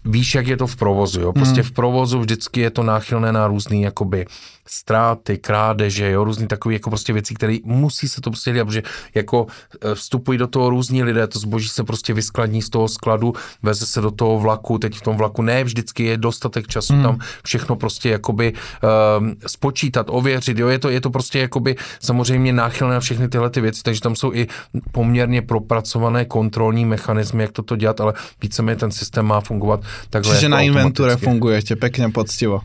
víš, 0.04 0.34
jak 0.34 0.46
je 0.46 0.56
to 0.56 0.66
v 0.66 0.76
provozu, 0.76 1.20
jo. 1.20 1.32
Prostě 1.32 1.60
hmm. 1.60 1.70
v 1.70 1.72
provozu 1.72 2.20
vždycky 2.20 2.60
je 2.60 2.70
to 2.70 2.82
náchylné 2.82 3.32
na 3.32 3.46
různý 3.46 3.82
jakoby 3.82 4.26
ztráty, 4.66 5.38
krádeže, 5.38 6.10
jo, 6.10 6.24
různý 6.24 6.46
takové 6.46 6.72
jako 6.72 6.90
prostě 6.90 7.12
věci, 7.12 7.34
které 7.34 7.56
musí 7.64 8.08
se 8.08 8.20
to 8.20 8.30
prostě 8.30 8.52
dělat, 8.52 8.64
protože 8.64 8.82
jako 9.14 9.46
e, 9.80 9.94
vstupují 9.94 10.38
do 10.38 10.46
toho 10.46 10.70
různí 10.70 11.02
lidé, 11.02 11.26
to 11.26 11.38
zboží 11.38 11.68
se 11.68 11.84
prostě 11.84 12.14
vyskladní 12.14 12.62
z 12.62 12.68
toho 12.70 12.88
skladu, 12.88 13.34
veze 13.62 13.86
se 13.86 14.00
do 14.00 14.10
toho 14.10 14.38
vlaku, 14.38 14.78
teď 14.78 14.94
v 14.94 15.02
tom 15.02 15.16
vlaku 15.16 15.42
ne 15.42 15.64
vždycky 15.64 16.04
je 16.04 16.16
dostatek 16.16 16.66
času 16.66 16.92
hmm. 16.92 17.02
tam 17.02 17.18
všechno 17.44 17.76
prostě 17.76 18.10
jakoby 18.10 18.52
um, 19.18 19.34
spočítat, 19.46 20.06
ověřit, 20.10 20.58
jo, 20.58 20.68
je 20.68 20.78
to, 20.78 20.90
je 20.90 21.00
to 21.00 21.10
prostě 21.10 21.38
jakoby 21.38 21.76
samozřejmě 22.00 22.52
náchylné 22.52 22.94
na 22.94 23.00
všechny 23.00 23.28
tyhle 23.28 23.50
ty 23.50 23.60
věci, 23.60 23.82
takže 23.82 24.00
tam 24.00 24.16
jsou 24.16 24.32
i 24.32 24.46
poměrně 24.92 25.42
propracované 25.42 26.24
kontrolní 26.24 26.84
mechanismy, 26.84 27.42
jak 27.42 27.52
toto 27.52 27.76
dělat, 27.76 28.00
ale 28.00 28.14
víceméně 28.42 28.76
ten 28.76 28.90
systém 28.90 29.26
má 29.26 29.40
fungovat 29.40 29.80
takhle. 30.10 30.34
Čiže 30.34 30.46
jako 30.46 30.50
na 30.50 30.60
inventure 30.60 31.16
fungujete 31.16 31.76
pěkně 31.76 32.08
poctivo. 32.08 32.60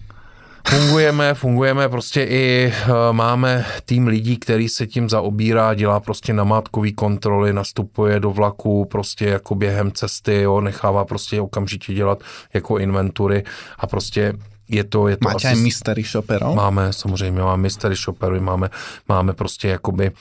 Fungujeme, 0.70 1.34
fungujeme, 1.34 1.89
prostě 1.89 2.24
i 2.24 2.74
uh, 2.84 2.93
máme 3.12 3.66
tým 3.86 4.07
lidí, 4.07 4.38
který 4.38 4.70
se 4.70 4.88
tím 4.88 5.09
zaobírá, 5.09 5.74
dělá 5.74 5.99
prostě 5.99 6.34
namátkový 6.34 6.93
kontroly, 6.93 7.53
nastupuje 7.53 8.20
do 8.20 8.32
vlaku 8.32 8.86
prostě 8.86 9.26
jako 9.26 9.55
během 9.55 9.91
cesty, 9.91 10.41
jo, 10.41 10.62
nechává 10.62 11.05
prostě 11.05 11.41
okamžitě 11.41 11.93
dělat 11.93 12.24
jako 12.53 12.78
inventury 12.78 13.43
a 13.78 13.88
prostě 13.88 14.34
je 14.70 14.84
to, 14.84 15.07
je 15.07 15.18
to 15.18 15.30
Máte 15.30 15.51
asi... 15.51 15.62
mystery 15.62 16.03
shopper, 16.03 16.43
Máme, 16.43 16.93
samozřejmě, 16.93 17.41
máme 17.41 17.62
mystery 17.62 17.95
shoppery, 17.95 18.39
máme, 18.39 18.70
máme 19.09 19.34
prostě 19.34 19.68
jakoby 19.68 20.12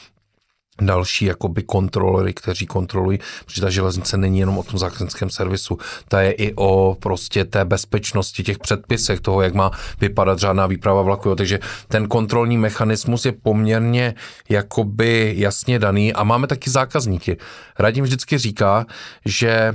další 0.80 1.24
jakoby 1.24 1.62
kontrolery, 1.62 2.34
kteří 2.34 2.66
kontrolují, 2.66 3.18
protože 3.44 3.60
ta 3.60 3.70
železnice 3.70 4.16
není 4.16 4.38
jenom 4.38 4.58
o 4.58 4.62
tom 4.62 4.78
zákaznickém 4.78 5.30
servisu, 5.30 5.78
ta 6.08 6.20
je 6.20 6.32
i 6.32 6.54
o 6.56 6.96
prostě 7.00 7.44
té 7.44 7.64
bezpečnosti, 7.64 8.42
těch 8.42 8.58
předpisech 8.58 9.20
toho, 9.20 9.42
jak 9.42 9.54
má 9.54 9.70
vypadat 10.00 10.38
řádná 10.38 10.66
výprava 10.66 11.02
vlaku, 11.02 11.28
jo. 11.28 11.36
takže 11.36 11.58
ten 11.88 12.08
kontrolní 12.08 12.58
mechanismus 12.58 13.24
je 13.24 13.32
poměrně 13.32 14.14
jakoby 14.48 15.34
jasně 15.36 15.78
daný 15.78 16.12
a 16.12 16.24
máme 16.24 16.46
taky 16.46 16.70
zákazníky. 16.70 17.36
Radim 17.78 18.04
vždycky 18.04 18.38
říká, 18.38 18.86
že 19.24 19.74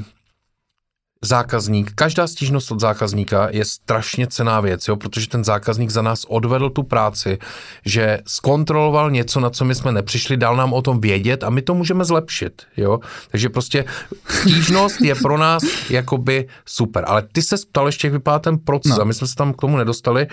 zákazník, 1.25 1.91
každá 1.95 2.27
stížnost 2.27 2.71
od 2.71 2.79
zákazníka 2.79 3.47
je 3.51 3.65
strašně 3.65 4.27
cená 4.27 4.61
věc, 4.61 4.87
jo, 4.87 4.95
protože 4.95 5.29
ten 5.29 5.43
zákazník 5.43 5.89
za 5.89 6.01
nás 6.01 6.25
odvedl 6.27 6.69
tu 6.69 6.83
práci, 6.83 7.37
že 7.85 8.19
zkontroloval 8.27 9.11
něco, 9.11 9.39
na 9.39 9.49
co 9.49 9.65
my 9.65 9.75
jsme 9.75 9.91
nepřišli, 9.91 10.37
dal 10.37 10.55
nám 10.55 10.73
o 10.73 10.81
tom 10.81 11.01
vědět 11.01 11.43
a 11.43 11.49
my 11.49 11.61
to 11.61 11.73
můžeme 11.73 12.05
zlepšit, 12.05 12.61
jo. 12.77 12.99
Takže 13.31 13.49
prostě 13.49 13.85
stížnost 14.27 15.01
je 15.01 15.15
pro 15.15 15.37
nás 15.37 15.63
jakoby 15.89 16.47
super. 16.65 17.03
Ale 17.07 17.23
ty 17.31 17.41
se 17.41 17.55
ptal 17.69 17.85
ještě, 17.85 18.07
jak 18.07 18.13
vypadá 18.13 18.39
ten 18.39 18.57
proces 18.57 18.95
no. 18.97 19.01
a 19.01 19.05
my 19.05 19.13
jsme 19.13 19.27
se 19.27 19.35
tam 19.35 19.53
k 19.53 19.61
tomu 19.61 19.77
nedostali. 19.77 20.27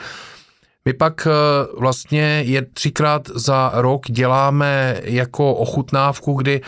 My 0.85 0.93
pak 0.93 1.27
eh, 1.27 1.31
vlastně 1.79 2.43
je 2.47 2.63
třikrát 2.63 3.29
za 3.35 3.71
rok 3.75 4.07
děláme 4.07 5.01
jako 5.05 5.55
ochutnávku, 5.55 6.35
kdy 6.35 6.61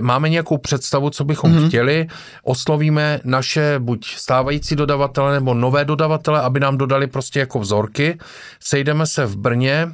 máme 0.00 0.28
nějakou 0.28 0.58
představu, 0.58 1.10
co 1.10 1.24
bychom 1.24 1.52
mm-hmm. 1.52 1.68
chtěli, 1.68 2.06
oslovíme 2.42 3.20
naše 3.24 3.74
buď 3.78 4.06
stávající 4.06 4.76
dodavatele 4.76 5.32
nebo 5.32 5.54
nové 5.54 5.84
dodavatele, 5.84 6.40
aby 6.40 6.60
nám 6.60 6.78
dodali 6.78 7.06
prostě 7.06 7.40
jako 7.40 7.58
vzorky, 7.58 8.18
sejdeme 8.60 9.06
se 9.06 9.26
v 9.26 9.36
Brně, 9.36 9.88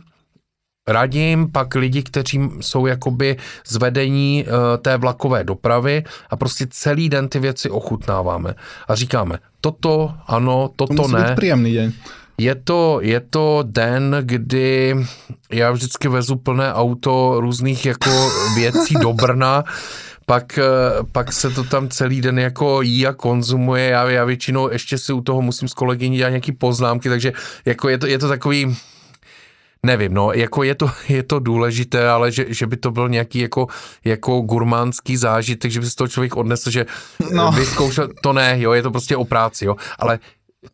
radím, 0.89 1.53
pak 1.53 1.75
lidi, 1.75 2.03
kteří 2.03 2.41
jsou 2.61 2.87
jakoby 2.87 3.37
z 3.67 3.77
vedení 3.77 4.45
uh, 4.45 4.53
té 4.83 4.97
vlakové 4.97 5.45
dopravy 5.45 6.05
a 6.31 6.37
prostě 6.37 6.67
celý 6.71 7.09
den 7.09 7.29
ty 7.29 7.39
věci 7.39 7.71
ochutnáváme 7.71 8.55
a 8.89 8.95
říkáme, 8.95 9.39
toto 9.61 10.15
ano, 10.27 10.71
toto 10.77 10.95
to 10.95 11.03
musí 11.03 11.15
ne. 11.15 11.25
Být 11.29 11.37
příjemný 11.37 11.75
den. 11.75 11.93
Je 12.39 12.55
to, 12.55 12.99
je 13.03 13.21
to 13.21 13.65
den, 13.67 14.17
kdy 14.21 14.97
já 15.53 15.71
vždycky 15.71 16.09
vezu 16.09 16.37
plné 16.37 16.75
auto 16.75 17.41
různých 17.41 17.87
jako 17.87 18.31
věcí 18.55 18.95
do 18.95 19.13
Brna, 19.13 19.65
pak, 20.27 20.59
eh, 20.59 20.63
pak 21.13 21.33
se 21.33 21.51
to 21.51 21.65
tam 21.65 21.89
celý 21.89 22.21
den 22.21 22.39
jako 22.39 22.83
jí 22.83 23.07
a 23.07 23.13
konzumuje, 23.13 23.89
já, 23.89 24.11
já 24.11 24.25
většinou 24.25 24.71
ještě 24.71 24.99
si 24.99 25.13
u 25.13 25.21
toho 25.21 25.43
musím 25.43 25.69
s 25.69 25.75
kolegyní 25.75 26.17
dělat 26.17 26.31
nějaký 26.31 26.53
poznámky, 26.53 27.09
takže 27.09 27.33
jako 27.65 27.89
je 27.89 27.99
to, 27.99 28.07
je 28.07 28.19
to 28.19 28.29
takový, 28.29 28.77
nevím, 29.83 30.15
no, 30.15 30.33
jako 30.33 30.63
je 30.63 30.75
to, 30.75 30.91
je 31.09 31.23
to 31.23 31.39
důležité, 31.39 32.09
ale 32.09 32.33
že, 32.33 32.47
že 32.49 32.67
by 32.67 32.77
to 32.77 32.91
byl 32.91 33.09
nějaký 33.09 33.39
jako, 33.39 33.67
jako 34.05 34.41
gurmánský 34.41 35.17
zážitek, 35.17 35.71
že 35.71 35.81
by 35.81 35.87
si 35.87 35.97
toho 35.97 36.09
člověk 36.09 36.37
odnesl, 36.37 36.71
že 36.71 36.87
no. 37.33 37.53
vyzkoušel, 37.53 38.09
to 38.23 38.33
ne, 38.33 38.61
jo, 38.61 38.73
je 38.73 38.83
to 38.83 38.91
prostě 38.91 39.17
o 39.17 39.25
práci, 39.25 39.65
jo, 39.65 39.77
ale 39.99 40.19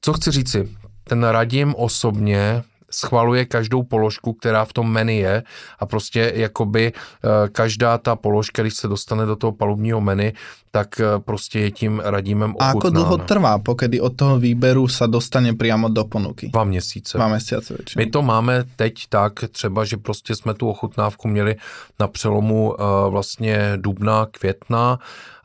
co 0.00 0.12
chci 0.12 0.30
říci, 0.30 0.68
ten 1.12 1.24
Radim 1.24 1.74
osobně 1.76 2.64
schvaluje 2.90 3.44
každou 3.44 3.82
položku, 3.82 4.32
která 4.32 4.64
v 4.64 4.72
tom 4.72 4.92
menu 4.92 5.12
je 5.12 5.42
a 5.78 5.86
prostě 5.86 6.32
jakoby 6.36 6.92
eh, 6.92 7.48
každá 7.52 7.98
ta 7.98 8.16
položka, 8.16 8.62
když 8.62 8.74
se 8.74 8.88
dostane 8.88 9.26
do 9.26 9.36
toho 9.36 9.52
palubního 9.52 10.00
menu, 10.00 10.32
tak 10.70 11.00
eh, 11.00 11.20
prostě 11.20 11.60
je 11.60 11.70
tím 11.70 12.00
radímem 12.04 12.50
ochutnána. 12.56 12.72
A 12.72 12.76
ako 12.76 12.90
dlho 12.90 13.16
trvá, 13.28 13.58
pokedy 13.58 14.00
od 14.00 14.16
toho 14.16 14.40
výberu 14.40 14.88
sa 14.88 15.04
dostane 15.04 15.52
přímo 15.52 15.88
do 15.92 16.04
ponuky? 16.04 16.48
Dva 16.48 16.64
měsíce. 16.64 17.18
Dva 17.20 17.28
měsíce 17.28 17.74
většinou. 17.76 18.00
My 18.00 18.06
to 18.08 18.22
máme 18.22 18.64
teď 18.76 18.94
tak 19.08 19.32
třeba, 19.52 19.84
že 19.84 19.96
prostě 19.96 20.36
jsme 20.36 20.54
tu 20.54 20.68
ochutnávku 20.68 21.28
měli 21.28 21.56
na 22.00 22.08
přelomu 22.08 22.72
uh, 22.72 23.12
vlastně 23.12 23.72
dubna, 23.76 24.26
května 24.32 24.98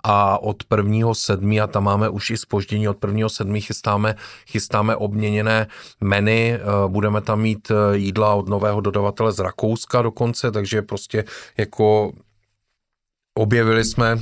a 0.10 0.42
od 0.42 0.64
prvního 0.64 1.16
sedmi, 1.16 1.62
a 1.62 1.68
tam 1.68 1.84
máme 1.84 2.10
už 2.10 2.30
i 2.30 2.38
spoždění, 2.38 2.88
od 2.88 2.98
prvního 2.98 3.30
sedmi 3.30 3.62
chystáme, 3.62 4.16
chystáme 4.48 4.96
obměněné 4.96 5.68
menu, 6.02 6.32
eh, 6.32 6.60
budeme 6.88 7.22
tam 7.22 7.42
mít 7.42 7.72
eh, 7.72 7.98
jídla 7.98 8.34
od 8.34 8.50
nového 8.50 8.82
dodavatele 8.82 9.32
z 9.32 9.40
Rakouska 9.40 10.02
dokonce, 10.02 10.52
takže 10.52 10.82
prostě 10.82 11.24
jako 11.58 12.12
objevili 13.38 13.86
jsme 13.86 14.20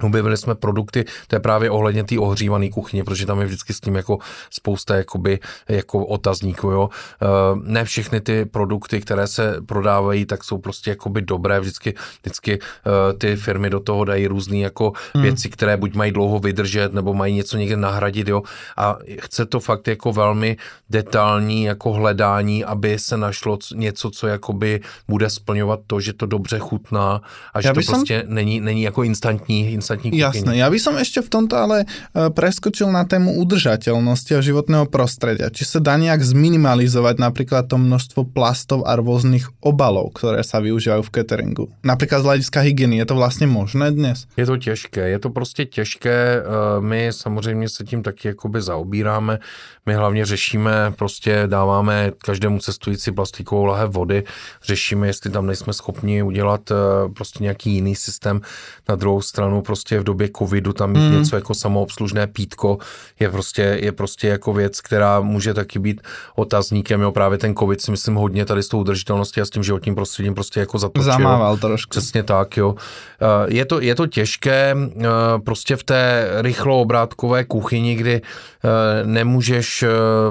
Objevili 0.00 0.36
jsme 0.36 0.54
produkty, 0.54 1.04
to 1.26 1.36
je 1.36 1.40
právě 1.40 1.70
ohledně 1.70 2.04
té 2.04 2.18
ohřívané 2.18 2.68
kuchyně, 2.68 3.04
protože 3.04 3.26
tam 3.26 3.40
je 3.40 3.46
vždycky 3.46 3.74
s 3.74 3.80
tím 3.80 3.96
jako 3.96 4.18
spousta 4.50 4.96
jakoby, 4.96 5.38
jako 5.68 6.06
otazníků, 6.06 6.70
jo. 6.70 6.88
Eh, 7.22 7.26
ne 7.62 7.84
všechny 7.84 8.20
ty 8.20 8.44
produkty, 8.44 9.00
které 9.00 9.26
se 9.26 9.56
prodávají, 9.66 10.26
tak 10.26 10.44
jsou 10.44 10.58
prostě 10.58 10.90
jakoby 10.90 11.22
dobré, 11.22 11.60
vždycky, 11.60 11.94
vždycky 12.22 12.58
eh, 12.58 13.12
ty 13.12 13.36
firmy 13.36 13.70
do 13.70 13.80
toho 13.80 14.04
dají 14.04 14.26
různé 14.26 14.58
jako 14.58 14.92
hmm. 15.14 15.22
věci, 15.22 15.48
které 15.48 15.76
buď 15.76 15.94
mají 15.94 16.12
dlouho 16.12 16.38
vydržet, 16.38 16.92
nebo 16.92 17.14
mají 17.14 17.34
něco 17.34 17.56
někde 17.56 17.76
nahradit, 17.76 18.28
jo. 18.28 18.42
A 18.76 18.98
chce 19.20 19.46
to 19.46 19.60
fakt 19.60 19.88
jako 19.88 20.12
velmi 20.12 20.56
detailní 20.90 21.64
jako 21.64 21.92
hledání, 21.92 22.64
aby 22.64 22.98
se 22.98 23.16
našlo 23.16 23.58
něco, 23.74 24.10
co 24.10 24.26
jakoby 24.26 24.80
bude 25.08 25.30
splňovat 25.30 25.80
to, 25.86 26.00
že 26.00 26.12
to 26.12 26.26
dobře 26.26 26.58
chutná 26.58 27.20
a 27.54 27.60
že 27.60 27.68
Já 27.68 27.74
to 27.74 27.80
prostě 27.86 28.22
som... 28.26 28.34
není, 28.34 28.60
není 28.60 28.82
jako 28.82 29.02
instantní 29.02 29.72
instantní 29.82 30.14
kuchyni. 30.14 30.22
Jasné, 30.22 30.52
ja 30.62 30.70
by 30.70 30.78
som 30.78 30.94
ešte 30.94 31.18
v 31.26 31.28
tomto 31.28 31.58
ale 31.58 31.82
e, 31.82 32.30
preskočil 32.30 32.86
na 32.94 33.02
tému 33.02 33.42
udržateľnosti 33.42 34.32
a 34.38 34.40
životného 34.40 34.86
prostredia. 34.86 35.50
Či 35.50 35.66
sa 35.66 35.78
dá 35.82 35.98
nejak 35.98 36.22
zminimalizovať 36.22 37.18
napríklad 37.18 37.66
to 37.66 37.82
množstvo 37.82 38.30
plastov 38.30 38.86
a 38.86 38.94
rôznych 38.94 39.50
obalov, 39.58 40.14
ktoré 40.14 40.46
sa 40.46 40.62
využívajú 40.62 41.02
v 41.02 41.10
cateringu. 41.10 41.64
Napríklad 41.82 42.22
z 42.22 42.26
hľadiska 42.30 42.58
hygieny, 42.62 43.02
je 43.02 43.06
to 43.10 43.14
vlastně 43.18 43.46
možné 43.46 43.90
dnes? 43.90 44.26
Je 44.36 44.46
to 44.46 44.56
těžké, 44.56 45.08
je 45.08 45.18
to 45.18 45.30
prostě 45.30 45.64
těžké. 45.64 46.38
E, 46.38 46.42
my 46.80 47.08
samozřejmě 47.10 47.68
se 47.68 47.84
tím 47.84 48.02
taky 48.02 48.28
jakoby 48.28 48.62
zaobíráme. 48.62 49.38
My 49.86 49.94
hlavně 49.94 50.26
řešíme, 50.26 50.92
prostě 50.96 51.42
dáváme 51.46 52.12
každému 52.18 52.58
cestující 52.58 53.12
plastikovou 53.12 53.64
lahev 53.64 53.90
vody, 53.90 54.24
řešíme, 54.62 55.06
jestli 55.06 55.30
tam 55.30 55.46
nejsme 55.46 55.72
schopni 55.72 56.22
udělat 56.22 56.70
e, 56.70 56.74
prostě 57.16 57.42
nějaký 57.42 57.70
jiný 57.70 57.94
systém. 57.96 58.40
Na 58.88 58.94
druhou 58.94 59.22
stranu 59.22 59.62
prostě 59.72 60.00
v 60.00 60.04
době 60.04 60.28
covidu 60.38 60.72
tam 60.72 60.92
mít 60.92 61.08
mm. 61.08 61.18
něco 61.18 61.36
jako 61.36 61.54
samoobslužné 61.54 62.26
pítko 62.26 62.78
je 63.20 63.30
prostě, 63.30 63.78
je 63.82 63.92
prostě 63.92 64.28
jako 64.28 64.52
věc, 64.52 64.80
která 64.80 65.20
může 65.20 65.54
taky 65.54 65.78
být 65.78 66.00
otazníkem, 66.36 67.00
jo, 67.00 67.12
právě 67.12 67.38
ten 67.38 67.54
covid 67.54 67.80
si 67.80 67.90
myslím 67.90 68.14
hodně 68.14 68.44
tady 68.44 68.62
s 68.62 68.68
tou 68.68 68.80
udržitelností 68.80 69.40
a 69.40 69.44
s 69.44 69.50
tím 69.50 69.62
životním 69.62 69.94
prostředím 69.94 70.34
prostě 70.34 70.60
jako 70.60 70.78
zatočil. 70.78 71.12
Zamával 71.12 71.56
trošku. 71.56 71.90
Přesně 71.90 72.22
tak, 72.22 72.56
jo. 72.56 72.74
Eh, 73.20 73.54
je 73.54 73.64
to, 73.64 73.80
je 73.80 73.94
to 73.94 74.06
těžké, 74.06 74.76
eh, 74.76 75.08
prostě 75.44 75.76
v 75.76 75.84
té 75.84 76.28
rychloobrátkové 76.36 77.44
kuchyni, 77.44 77.94
kdy 77.94 78.20
eh, 78.20 79.06
nemůžeš 79.06 79.84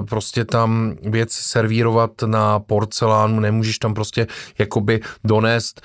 prostě 0.10 0.46
tam 0.46 0.96
věc 1.02 1.32
servírovat 1.32 2.12
na 2.26 2.60
porcelánu, 2.60 3.39
nemůžeš 3.39 3.80
tam 3.80 3.94
prostě 3.94 4.28
jakoby 4.60 5.00
donést 5.24 5.82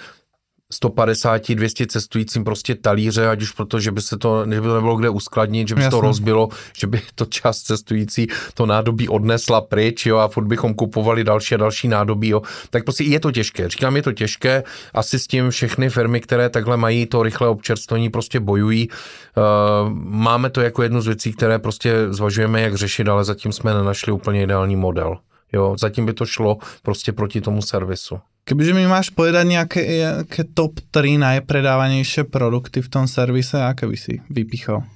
150, 0.76 1.54
200 1.54 1.86
cestujícím 1.86 2.44
prostě 2.44 2.74
talíře, 2.74 3.28
ať 3.28 3.42
už 3.42 3.50
proto, 3.50 3.80
že 3.80 3.92
by 3.92 4.00
se 4.00 4.16
to, 4.16 4.44
že 4.50 4.60
by 4.60 4.66
to 4.66 4.74
nebylo 4.74 4.96
kde 4.96 5.08
uskladnit, 5.08 5.68
že 5.68 5.74
by 5.74 5.82
se 5.82 5.90
to 5.90 6.00
rozbilo, 6.00 6.48
že 6.78 6.86
by 6.86 7.00
to 7.14 7.24
část 7.24 7.62
cestující 7.62 8.26
to 8.54 8.66
nádobí 8.66 9.08
odnesla 9.08 9.60
pryč, 9.60 10.06
jo, 10.06 10.16
a 10.16 10.28
furt 10.28 10.44
bychom 10.44 10.74
kupovali 10.74 11.24
další 11.24 11.54
a 11.54 11.58
další 11.58 11.88
nádobí, 11.88 12.28
jo. 12.28 12.42
Tak 12.70 12.84
prostě 12.84 13.04
je 13.04 13.20
to 13.20 13.32
těžké. 13.32 13.68
Říkám, 13.68 13.96
je 13.96 14.02
to 14.02 14.12
těžké. 14.12 14.62
Asi 14.94 15.18
s 15.18 15.26
tím 15.26 15.50
všechny 15.50 15.90
firmy, 15.90 16.20
které 16.20 16.48
takhle 16.48 16.76
mají 16.76 17.06
to 17.06 17.22
rychlé 17.22 17.48
občerstvení, 17.48 18.10
prostě 18.10 18.40
bojují. 18.40 18.88
Uh, 18.88 19.92
máme 19.98 20.50
to 20.50 20.60
jako 20.60 20.82
jednu 20.82 21.00
z 21.00 21.06
věcí, 21.06 21.32
které 21.32 21.58
prostě 21.58 21.94
zvažujeme, 22.10 22.60
jak 22.60 22.74
řešit, 22.74 23.08
ale 23.08 23.24
zatím 23.24 23.52
jsme 23.52 23.74
nenašli 23.74 24.12
úplně 24.12 24.42
ideální 24.42 24.76
model. 24.76 25.18
Jo, 25.56 25.76
zatím 25.80 26.06
by 26.06 26.12
to 26.12 26.26
šlo 26.26 26.58
prostě 26.82 27.12
proti 27.12 27.40
tomu 27.40 27.62
servisu. 27.62 28.20
Kebyže 28.46 28.78
mi 28.78 28.86
máš 28.86 29.10
povedať 29.10 29.42
nejaké, 29.42 29.82
nejaké 29.82 30.46
top 30.54 30.78
3 30.94 31.18
najpredávanější 31.18 32.30
produkty 32.30 32.78
v 32.78 32.88
tom 32.88 33.10
servise, 33.10 33.58
jaké 33.58 33.90
by 33.90 33.96
si 33.96 34.22
vypichol? 34.30 34.86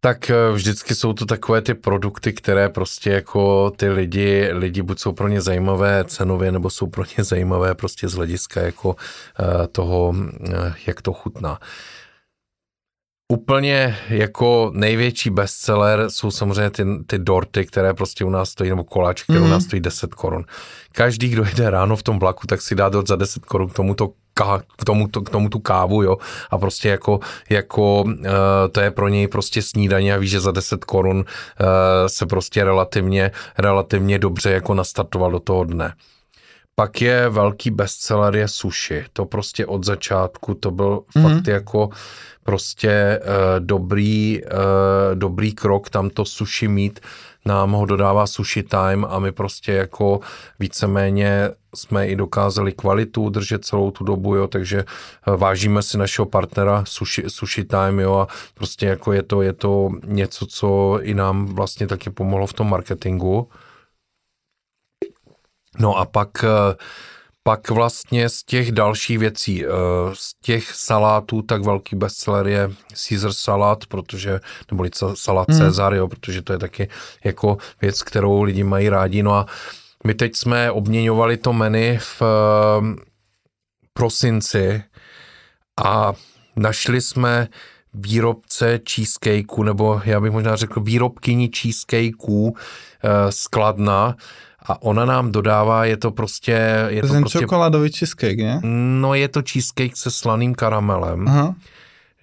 Tak 0.00 0.30
eh, 0.30 0.52
vždycky 0.52 0.94
jsou 0.94 1.12
to 1.12 1.26
takové 1.26 1.62
ty 1.62 1.74
produkty, 1.74 2.32
které 2.32 2.68
prostě 2.68 3.10
jako 3.10 3.70
ty 3.70 3.88
lidi, 3.88 4.48
lidi 4.52 4.82
buď 4.82 4.98
jsou 4.98 5.12
pro 5.12 5.28
ně 5.28 5.40
zajímavé 5.40 6.04
cenově, 6.04 6.52
nebo 6.52 6.70
jsou 6.70 6.86
pro 6.86 7.04
ně 7.04 7.24
zajímavé 7.24 7.74
prostě 7.74 8.08
z 8.08 8.14
hlediska 8.14 8.60
jako 8.60 8.88
uh, 8.88 8.96
toho, 9.72 10.08
uh, 10.08 10.72
jak 10.86 11.02
to 11.02 11.12
chutná. 11.12 11.58
Úplně 13.28 13.98
jako 14.08 14.70
největší 14.74 15.30
bestseller 15.30 16.10
jsou 16.10 16.30
samozřejmě 16.30 16.70
ty, 16.70 16.84
ty 17.06 17.18
dorty, 17.18 17.66
které 17.66 17.94
prostě 17.94 18.24
u 18.24 18.30
nás 18.30 18.50
stojí, 18.50 18.70
nebo 18.70 18.84
koláč, 18.84 19.22
které 19.22 19.38
mm. 19.38 19.46
u 19.46 19.48
nás 19.48 19.62
mhm. 19.62 19.66
stojí 19.68 19.80
10 19.80 20.14
korun. 20.14 20.44
Každý, 20.92 21.28
kdo 21.28 21.44
jde 21.44 21.70
ráno 21.70 21.96
v 21.96 22.02
tom 22.02 22.18
vlaku, 22.18 22.46
tak 22.46 22.62
si 22.62 22.74
dá 22.74 22.88
dort 22.88 23.08
za 23.08 23.16
10 23.16 23.44
korun 23.44 23.68
k 23.68 23.74
tomuto 23.74 24.08
k 24.76 24.84
tomu, 24.84 25.08
k 25.08 25.30
tomu 25.30 25.48
tu 25.48 25.58
kávu, 25.58 26.02
jo, 26.02 26.16
a 26.50 26.58
prostě 26.58 26.88
jako, 26.88 27.20
jako 27.50 28.02
uh, 28.02 28.12
to 28.72 28.80
je 28.80 28.90
pro 28.90 29.08
něj 29.08 29.28
prostě 29.28 29.62
snídaně 29.62 30.14
a 30.14 30.16
víš, 30.16 30.30
že 30.30 30.40
za 30.40 30.50
10 30.50 30.84
korun 30.84 31.16
uh, 31.16 31.24
se 32.06 32.26
prostě 32.26 32.64
relativně, 32.64 33.30
relativně 33.58 34.18
dobře 34.18 34.50
jako 34.50 34.74
nastartoval 34.74 35.30
do 35.30 35.40
toho 35.40 35.64
dne. 35.64 35.94
Pak 36.76 37.02
je 37.02 37.28
velký 37.28 37.70
bestseller 37.70 38.36
je 38.36 38.48
sushi. 38.48 39.04
To 39.12 39.24
prostě 39.24 39.66
od 39.66 39.84
začátku, 39.84 40.54
to 40.54 40.70
byl 40.70 41.02
mm-hmm. 41.16 41.22
fakt 41.22 41.46
jako 41.46 41.88
prostě 42.44 43.20
uh, 43.22 43.66
dobrý, 43.66 44.40
uh, 44.44 45.14
dobrý 45.14 45.52
krok 45.54 45.90
tam 45.90 46.10
to 46.10 46.24
mít. 46.68 47.00
Nám 47.46 47.72
ho 47.72 47.86
dodává 47.86 48.26
Sushi 48.26 48.62
Time 48.62 49.06
a 49.08 49.18
my 49.18 49.32
prostě 49.32 49.72
jako 49.72 50.20
víceméně 50.58 51.50
jsme 51.74 52.08
i 52.08 52.16
dokázali 52.16 52.72
kvalitu 52.72 53.22
udržet 53.22 53.64
celou 53.64 53.90
tu 53.90 54.04
dobu, 54.04 54.36
jo, 54.36 54.46
takže 54.46 54.84
uh, 55.26 55.36
vážíme 55.36 55.82
si 55.82 55.98
našeho 55.98 56.26
partnera 56.26 56.84
Sushi, 56.86 57.24
Sushi 57.28 57.64
Time, 57.64 58.00
jo, 58.00 58.14
a 58.14 58.28
prostě 58.54 58.86
jako 58.86 59.12
je 59.12 59.22
to, 59.22 59.42
je 59.42 59.52
to 59.52 59.90
něco, 60.04 60.46
co 60.46 60.98
i 61.02 61.14
nám 61.14 61.46
vlastně 61.46 61.86
taky 61.86 62.10
pomohlo 62.10 62.46
v 62.46 62.52
tom 62.52 62.70
marketingu. 62.70 63.48
No 65.78 65.96
a 65.96 66.04
pak, 66.04 66.44
eh, 66.44 66.76
pak 67.46 67.70
vlastně 67.70 68.28
z 68.28 68.42
těch 68.42 68.72
dalších 68.72 69.18
věcí, 69.18 69.64
eh, 69.64 69.68
z 70.12 70.34
těch 70.42 70.70
salátů, 70.72 71.42
tak 71.42 71.64
velký 71.64 71.96
bestseller 71.96 72.46
je 72.46 72.70
Caesar 73.08 73.32
salát, 73.32 73.86
protože, 73.86 74.40
nebo 74.70 74.84
salát 75.14 75.48
hmm. 75.48 75.58
Cezar, 75.58 75.94
jo, 75.94 76.08
protože 76.08 76.42
to 76.42 76.52
je 76.52 76.58
taky 76.58 76.88
jako 77.24 77.56
věc, 77.80 78.02
kterou 78.02 78.42
lidi 78.42 78.64
mají 78.64 78.88
rádi. 78.88 79.22
No 79.22 79.34
a 79.34 79.46
my 80.04 80.14
teď 80.14 80.36
jsme 80.36 80.70
obměňovali 80.70 81.36
to 81.36 81.52
menu 81.52 81.98
v 81.98 82.22
eh, 82.22 83.04
prosinci 83.92 84.82
a 85.84 86.12
našli 86.56 87.00
jsme 87.00 87.48
výrobce 87.94 88.80
cheesecakeů, 88.90 89.62
nebo 89.62 90.00
já 90.04 90.20
bych 90.20 90.32
možná 90.32 90.56
řekl 90.56 90.80
výrobkyni 90.80 91.50
cheesecakeů 91.56 92.54
skladna, 93.30 94.16
a 94.64 94.82
ona 94.82 95.04
nám 95.04 95.32
dodává, 95.32 95.84
je 95.84 95.96
to 95.96 96.10
prostě... 96.10 96.86
Je 96.88 97.02
to, 97.02 97.08
to 97.08 97.14
prostě, 97.14 97.38
čokoládový 97.38 97.92
cheesecake, 97.92 98.38
ne? 98.38 98.60
No 99.00 99.14
je 99.14 99.28
to 99.28 99.42
cheesecake 99.52 99.96
se 99.96 100.10
slaným 100.10 100.54
karamelem. 100.54 101.28
Aha. 101.28 101.54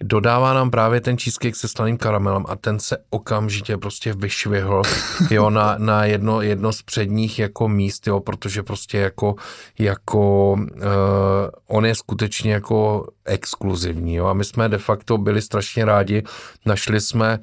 Dodává 0.02 0.54
nám 0.54 0.70
právě 0.70 1.00
ten 1.00 1.16
cheesecake 1.16 1.56
se 1.56 1.68
slaným 1.68 1.96
karamelem 1.96 2.44
a 2.48 2.56
ten 2.56 2.78
se 2.78 2.96
okamžitě 3.10 3.76
prostě 3.76 4.12
vyšvihl 4.12 4.82
jo, 5.30 5.50
na, 5.50 5.74
na 5.78 6.04
jedno, 6.04 6.42
jedno 6.42 6.72
z 6.72 6.82
předních 6.82 7.38
jako 7.38 7.68
míst, 7.68 8.06
jo, 8.06 8.20
protože 8.20 8.62
prostě 8.62 8.98
jako, 8.98 9.34
jako 9.78 10.52
uh, 10.52 10.58
on 11.66 11.86
je 11.86 11.94
skutečně 11.94 12.52
jako 12.52 13.06
exkluzivní, 13.24 14.14
jo, 14.14 14.26
a 14.26 14.32
my 14.32 14.44
jsme 14.44 14.68
de 14.68 14.78
facto 14.78 15.18
byli 15.18 15.42
strašně 15.42 15.84
rádi, 15.84 16.22
našli 16.66 17.00
jsme 17.00 17.38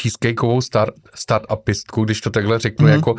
cheesecakeovou 0.00 0.60
start, 0.60 0.94
startupistku, 1.14 2.04
když 2.04 2.20
to 2.20 2.30
takhle 2.30 2.58
řeknu, 2.58 2.86
mm. 2.86 2.92
jako 2.92 3.12
uh, 3.12 3.18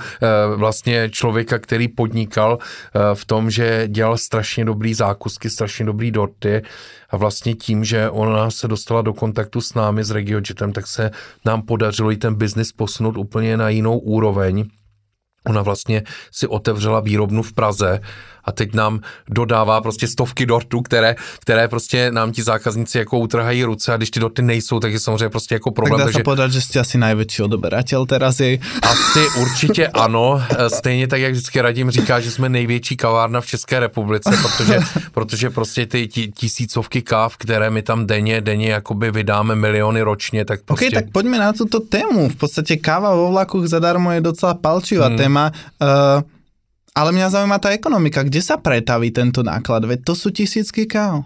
vlastně 0.55 1.09
člověka, 1.09 1.59
který 1.59 1.87
podnikal 1.87 2.57
uh, 2.57 3.01
v 3.13 3.25
tom, 3.25 3.51
že 3.51 3.87
dělal 3.87 4.17
strašně 4.17 4.65
dobrý 4.65 4.93
zákusky, 4.93 5.49
strašně 5.49 5.85
dobrý 5.85 6.11
dorty 6.11 6.61
a 7.09 7.17
vlastně 7.17 7.55
tím, 7.55 7.83
že 7.83 8.09
ona 8.09 8.51
se 8.51 8.67
dostala 8.67 9.01
do 9.01 9.13
kontaktu 9.13 9.61
s 9.61 9.73
námi, 9.73 10.03
s 10.03 10.11
RegioJetem, 10.11 10.73
tak 10.73 10.87
se 10.87 11.11
nám 11.45 11.61
podařilo 11.61 12.11
i 12.11 12.17
ten 12.17 12.35
biznis 12.35 12.71
posunout 12.71 13.17
úplně 13.17 13.57
na 13.57 13.69
jinou 13.69 13.99
úroveň. 13.99 14.65
Ona 15.47 15.61
vlastně 15.61 16.03
si 16.31 16.47
otevřela 16.47 16.99
výrobnu 16.99 17.43
v 17.43 17.53
Praze 17.53 17.99
a 18.49 18.51
teď 18.51 18.73
nám 18.73 18.99
dodává 19.29 19.81
prostě 19.81 20.07
stovky 20.07 20.45
dortů, 20.45 20.81
které, 20.81 21.15
které 21.39 21.67
prostě 21.67 22.11
nám 22.11 22.31
ti 22.31 22.43
zákazníci 22.43 22.97
jako 22.97 23.19
utrhají 23.19 23.63
ruce 23.63 23.93
a 23.93 23.97
když 23.97 24.11
ty 24.11 24.19
dorty 24.19 24.41
nejsou, 24.41 24.79
tak 24.79 24.91
je 24.91 24.99
samozřejmě 24.99 25.29
prostě 25.29 25.55
jako 25.55 25.71
problém. 25.71 25.91
Tak 25.91 25.99
dá 25.99 26.05
takže... 26.05 26.19
se 26.19 26.23
podat, 26.23 26.51
že 26.51 26.61
jste 26.61 26.79
asi 26.79 26.97
největší 26.97 27.41
odeberatel 27.43 28.05
teraz 28.05 28.39
je. 28.39 28.57
Asi 28.81 29.19
určitě 29.41 29.87
ano, 29.87 30.41
stejně 30.67 31.07
tak, 31.07 31.21
jak 31.21 31.31
vždycky 31.31 31.61
radím 31.61 31.91
říká, 31.91 32.19
že 32.19 32.31
jsme 32.31 32.49
největší 32.49 32.97
kavárna 32.97 33.41
v 33.41 33.45
České 33.45 33.79
republice, 33.79 34.29
protože, 34.41 34.79
protože 35.13 35.49
prostě 35.49 35.85
ty 35.85 36.07
tisícovky 36.35 37.01
káv, 37.01 37.37
které 37.37 37.69
my 37.69 37.81
tam 37.81 38.05
denně, 38.05 38.41
denně 38.41 38.71
jakoby 38.71 39.11
vydáme 39.11 39.55
miliony 39.55 40.01
ročně, 40.01 40.45
tak 40.45 40.61
prostě... 40.65 40.87
Ok, 40.87 40.93
tak 40.93 41.05
pojďme 41.11 41.37
na 41.37 41.53
tuto 41.53 41.79
tému. 41.79 42.29
V 42.29 42.35
podstatě 42.35 42.77
káva 42.77 43.15
vo 43.15 43.29
vlaku 43.29 43.67
zadarmo 43.67 44.11
je 44.11 44.21
docela 44.21 44.53
palčivá 44.53 45.07
hmm. 45.07 45.17
téma. 45.17 45.51
Uh, 45.81 46.38
ale 46.95 47.11
mě 47.11 47.29
zajímá 47.29 47.59
ta 47.59 47.69
ekonomika. 47.69 48.23
Kde 48.23 48.41
se 48.41 48.57
pretaví 48.57 49.11
tento 49.11 49.43
náklad? 49.43 49.85
Veď 49.85 49.99
to 50.03 50.15
jsou 50.15 50.29
tisícky 50.29 50.85
káv. 50.85 51.25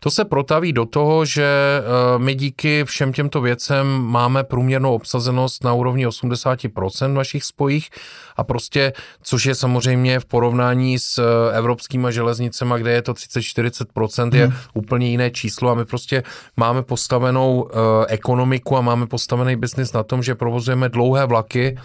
To 0.00 0.10
se 0.10 0.24
protaví 0.24 0.72
do 0.72 0.84
toho, 0.84 1.24
že 1.24 1.44
eh, 1.44 2.18
my 2.18 2.34
díky 2.34 2.84
všem 2.84 3.12
těmto 3.12 3.40
věcem 3.40 3.86
máme 3.86 4.44
průměrnou 4.44 4.94
obsazenost 4.94 5.64
na 5.64 5.72
úrovni 5.72 6.06
80% 6.06 7.10
v 7.10 7.14
našich 7.14 7.44
spojích 7.44 7.90
a 8.36 8.44
prostě, 8.44 8.92
což 9.22 9.46
je 9.46 9.54
samozřejmě 9.54 10.20
v 10.20 10.24
porovnání 10.24 10.98
s 10.98 11.18
eh, 11.18 11.56
evropskýma 11.56 12.10
železnicemi, 12.10 12.74
kde 12.78 12.92
je 12.92 13.02
to 13.02 13.12
30-40%, 13.12 14.34
je 14.34 14.46
hmm. 14.46 14.56
úplně 14.74 15.08
jiné 15.08 15.30
číslo 15.30 15.70
a 15.70 15.74
my 15.74 15.84
prostě 15.84 16.22
máme 16.56 16.82
postavenou 16.82 17.68
eh, 17.68 17.76
ekonomiku 18.08 18.76
a 18.76 18.80
máme 18.80 19.06
postavený 19.06 19.56
biznis 19.56 19.92
na 19.92 20.02
tom, 20.02 20.22
že 20.22 20.34
provozujeme 20.34 20.88
dlouhé 20.88 21.26
vlaky 21.26 21.78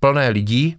plné 0.00 0.28
lidí, 0.28 0.76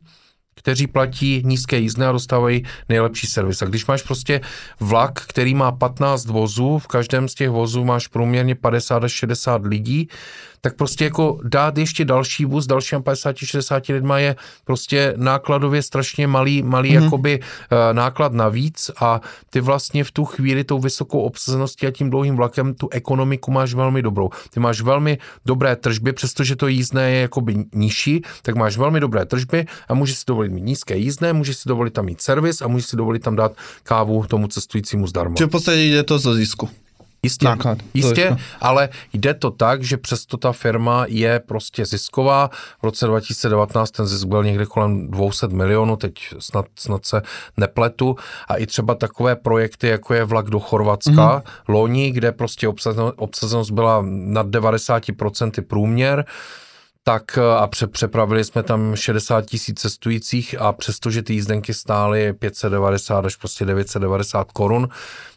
kteří 0.56 0.88
platí 0.88 1.42
nízké 1.46 1.78
jízdné 1.78 2.08
a 2.08 2.12
dostávají 2.12 2.64
nejlepší 2.90 3.28
servis. 3.28 3.62
A 3.62 3.66
když 3.66 3.86
máš 3.86 4.02
prostě 4.02 4.42
vlak, 4.80 5.20
který 5.28 5.56
má 5.56 5.72
15 5.72 6.26
vozů, 6.26 6.80
v 6.80 6.88
každém 6.88 7.30
z 7.30 7.34
těch 7.34 7.50
vozů 7.50 7.86
máš 7.86 8.08
průměrně 8.08 8.56
50 8.56 9.04
až 9.04 9.12
60 9.12 9.66
lidí, 9.66 10.08
tak 10.64 10.76
prostě 10.76 11.04
jako 11.04 11.40
dát 11.44 11.78
ještě 11.78 12.06
další 12.06 12.46
vůz 12.46 12.68
dalším 12.68 13.00
50-60 13.00 13.94
lidma 13.94 14.20
je 14.20 14.36
prostě 14.66 15.14
nákladově 15.18 15.82
strašně 15.82 16.28
malý, 16.28 16.64
malý 16.64 16.90
mm-hmm. 16.90 17.04
jakoby 17.04 17.40
uh, 17.40 17.78
náklad 17.92 18.34
navíc 18.34 18.92
a 19.00 19.22
ty 19.50 19.62
vlastně 19.62 20.04
v 20.04 20.12
tu 20.12 20.26
chvíli 20.26 20.64
tou 20.64 20.80
vysokou 20.80 21.20
obsazeností 21.20 21.88
a 21.88 21.92
tím 21.92 22.10
dlouhým 22.10 22.36
vlakem 22.36 22.74
tu 22.74 22.90
ekonomiku 22.92 23.52
máš 23.52 23.74
velmi 23.74 24.02
dobrou. 24.02 24.30
Ty 24.50 24.60
máš 24.60 24.82
velmi 24.82 25.18
dobré 25.46 25.76
tržby, 25.76 26.14
přestože 26.14 26.56
to 26.56 26.68
jízdné 26.68 27.12
je 27.12 27.22
jakoby 27.22 27.66
nižší, 27.74 28.22
tak 28.42 28.56
máš 28.56 28.78
velmi 28.78 29.00
dobré 29.00 29.26
tržby 29.26 29.66
a 29.88 29.94
můžeš 29.94 30.18
si 30.18 30.24
dovolit 30.28 30.52
mít 30.52 30.64
nízké 30.64 30.98
jízdné, 30.98 31.34
můžeš 31.34 31.58
si 31.58 31.70
dovolit 31.70 31.94
tam 31.94 32.06
mít 32.06 32.22
servis 32.22 32.62
a 32.62 32.68
můžeš 32.68 32.86
si 32.86 32.96
dovolit 32.96 33.24
tam 33.24 33.36
dát 33.36 33.52
kávu 33.84 34.26
tomu 34.28 34.48
cestujícímu 34.48 35.08
zdarma. 35.08 35.36
Čiže 35.36 35.48
v 35.48 35.50
podstatě 35.50 35.82
jde 35.82 36.04
to 36.04 36.20
zo 36.20 36.34
zisku. 36.34 36.70
Jistě, 37.24 37.46
náklad. 37.46 37.78
Jistě, 37.94 38.38
ale 38.62 38.90
jde 39.14 39.34
to 39.34 39.52
tak, 39.52 39.84
že 39.84 39.98
přesto 39.98 40.38
ta 40.38 40.52
firma 40.52 41.06
je 41.08 41.40
prostě 41.40 41.86
zisková. 41.86 42.50
V 42.82 42.84
roce 42.84 43.06
2019 43.06 43.92
ten 43.92 44.08
zisk 44.08 44.28
byl 44.28 44.44
někde 44.44 44.66
kolem 44.66 45.12
200 45.12 45.48
milionů, 45.48 45.96
teď 45.96 46.14
snad, 46.40 46.66
snad 46.76 47.06
se 47.06 47.22
nepletu. 47.58 48.16
A 48.48 48.56
i 48.56 48.66
třeba 48.66 48.96
takové 48.96 49.36
projekty, 49.36 49.88
jako 49.88 50.14
je 50.14 50.24
vlak 50.24 50.50
do 50.50 50.60
Chorvatska, 50.60 51.12
mm-hmm. 51.12 51.44
loni, 51.68 52.12
kde 52.12 52.32
prostě 52.32 52.68
obsazenost, 53.16 53.72
byla 53.72 54.04
nad 54.08 54.48
90% 54.48 55.62
průměr, 55.62 56.26
tak 57.04 57.38
a 57.38 57.68
pře- 57.68 57.88
přepravili 57.88 58.44
jsme 58.44 58.64
tam 58.64 58.96
60 58.96 59.46
tisíc 59.46 59.80
cestujících 59.80 60.56
a 60.60 60.72
přestože 60.74 61.24
ty 61.24 61.34
jízdenky 61.34 61.74
stály 61.74 62.34
590 62.34 63.26
až 63.26 63.36
prostě 63.36 63.66
990 63.66 64.52
korun, 64.52 64.90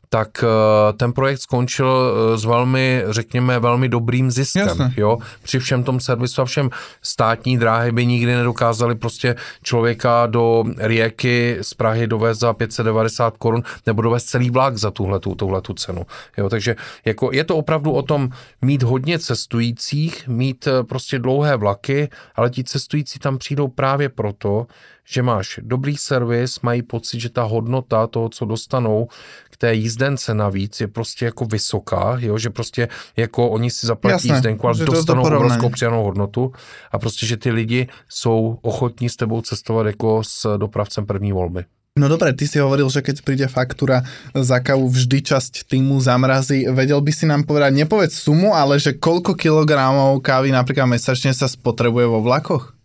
tak 0.08 0.44
eh, 0.44 0.92
ten 0.92 1.12
projekt 1.12 1.38
skončil 1.38 2.14
eh, 2.34 2.38
s 2.38 2.44
velmi, 2.44 3.02
řekněme, 3.08 3.58
velmi 3.58 3.88
dobrým 3.88 4.30
ziskem. 4.30 4.68
Jasne. 4.68 4.94
Jo? 4.96 5.18
Při 5.42 5.58
všem 5.58 5.84
tom 5.84 6.00
servisu 6.00 6.42
a 6.42 6.44
všem 6.44 6.70
státní 7.02 7.58
dráhy 7.58 7.92
by 7.92 8.06
nikdy 8.06 8.34
nedokázali 8.34 8.94
prostě 8.94 9.36
člověka 9.62 10.26
do 10.26 10.64
Rieky 10.78 11.58
z 11.62 11.74
Prahy 11.74 12.06
dovést 12.06 12.40
za 12.40 12.52
590 12.52 13.36
korun 13.36 13.62
nebo 13.86 14.02
dovést 14.02 14.28
celý 14.28 14.50
vlak 14.50 14.76
za 14.76 14.90
tuhletu, 14.90 15.34
tuhletu 15.34 15.74
cenu. 15.74 16.02
Jo? 16.36 16.48
Takže 16.48 16.76
jako 17.04 17.30
je 17.32 17.44
to 17.44 17.56
opravdu 17.56 17.92
o 17.92 18.02
tom 18.02 18.28
mít 18.62 18.82
hodně 18.82 19.18
cestujících, 19.18 20.28
mít 20.28 20.66
eh, 20.66 20.84
prostě 20.84 21.18
dlouhé 21.18 21.56
vlaky, 21.56 22.08
ale 22.34 22.50
ti 22.50 22.64
cestující 22.64 23.18
tam 23.18 23.38
přijdou 23.38 23.68
právě 23.68 24.08
proto, 24.08 24.66
že 25.08 25.22
máš 25.22 25.60
dobrý 25.62 25.96
servis, 25.96 26.60
mají 26.60 26.82
pocit, 26.82 27.20
že 27.20 27.30
ta 27.30 27.42
hodnota 27.42 28.06
toho, 28.06 28.28
co 28.28 28.44
dostanou 28.44 29.08
k 29.56 29.60
té 29.60 29.74
jízdence 29.74 30.34
navíc, 30.34 30.80
je 30.80 30.88
prostě 30.88 31.24
jako 31.24 31.44
vysoká, 31.44 32.16
jo? 32.20 32.38
že 32.38 32.50
prostě 32.50 32.88
jako 33.16 33.48
oni 33.48 33.70
si 33.70 33.86
zaplatí 33.86 34.28
Jasné, 34.28 34.34
jízdenku, 34.34 34.66
ale 34.66 34.84
dostanou 34.84 35.22
to 35.22 35.36
obrovskou 35.36 35.68
přidanou 35.68 36.04
hodnotu 36.04 36.52
a 36.92 36.98
prostě, 36.98 37.26
že 37.26 37.36
ty 37.36 37.50
lidi 37.50 37.88
jsou 38.08 38.58
ochotní 38.62 39.08
s 39.08 39.16
tebou 39.16 39.40
cestovat 39.40 39.86
jako 39.86 40.22
s 40.24 40.58
dopravcem 40.58 41.06
první 41.06 41.32
volby. 41.32 41.64
No 41.96 42.12
dobre, 42.12 42.36
ty 42.36 42.44
si 42.44 42.60
hovoril, 42.60 42.92
že 42.92 43.00
keď 43.00 43.24
príde 43.24 43.46
faktúra 43.48 44.04
za 44.36 44.60
kávu, 44.60 44.84
vždy 44.92 45.32
časť 45.32 45.64
týmu 45.64 45.96
zamrazí. 46.04 46.68
Vedel 46.68 47.00
by 47.00 47.08
si 47.08 47.24
nám 47.24 47.48
povedať, 47.48 47.72
nepovedz 47.72 48.12
sumu, 48.12 48.52
ale 48.52 48.76
že 48.76 49.00
koľko 49.00 49.32
kilogramov 49.32 50.20
kávy 50.20 50.52
napríklad 50.52 50.92
mesačne 50.92 51.32
sa 51.32 51.48
spotrebuje 51.48 52.04
vo 52.04 52.20
vlakoch? 52.20 52.75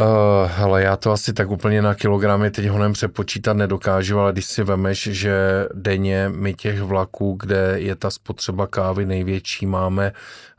Uh, 0.00 0.06
hele, 0.46 0.82
já 0.82 0.96
to 0.96 1.12
asi 1.12 1.32
tak 1.32 1.50
úplně 1.50 1.82
na 1.82 1.94
kilogramy 1.94 2.50
teď 2.50 2.66
honem 2.66 2.92
přepočítat 2.92 3.56
nedokážu, 3.56 4.18
ale 4.18 4.32
když 4.32 4.44
si 4.44 4.62
vemeš, 4.62 5.08
že 5.12 5.66
denně 5.74 6.32
my 6.34 6.54
těch 6.54 6.82
vlaků, 6.82 7.36
kde 7.40 7.74
je 7.76 7.96
ta 7.96 8.10
spotřeba 8.10 8.66
kávy 8.66 9.06
největší, 9.06 9.66
máme 9.66 10.12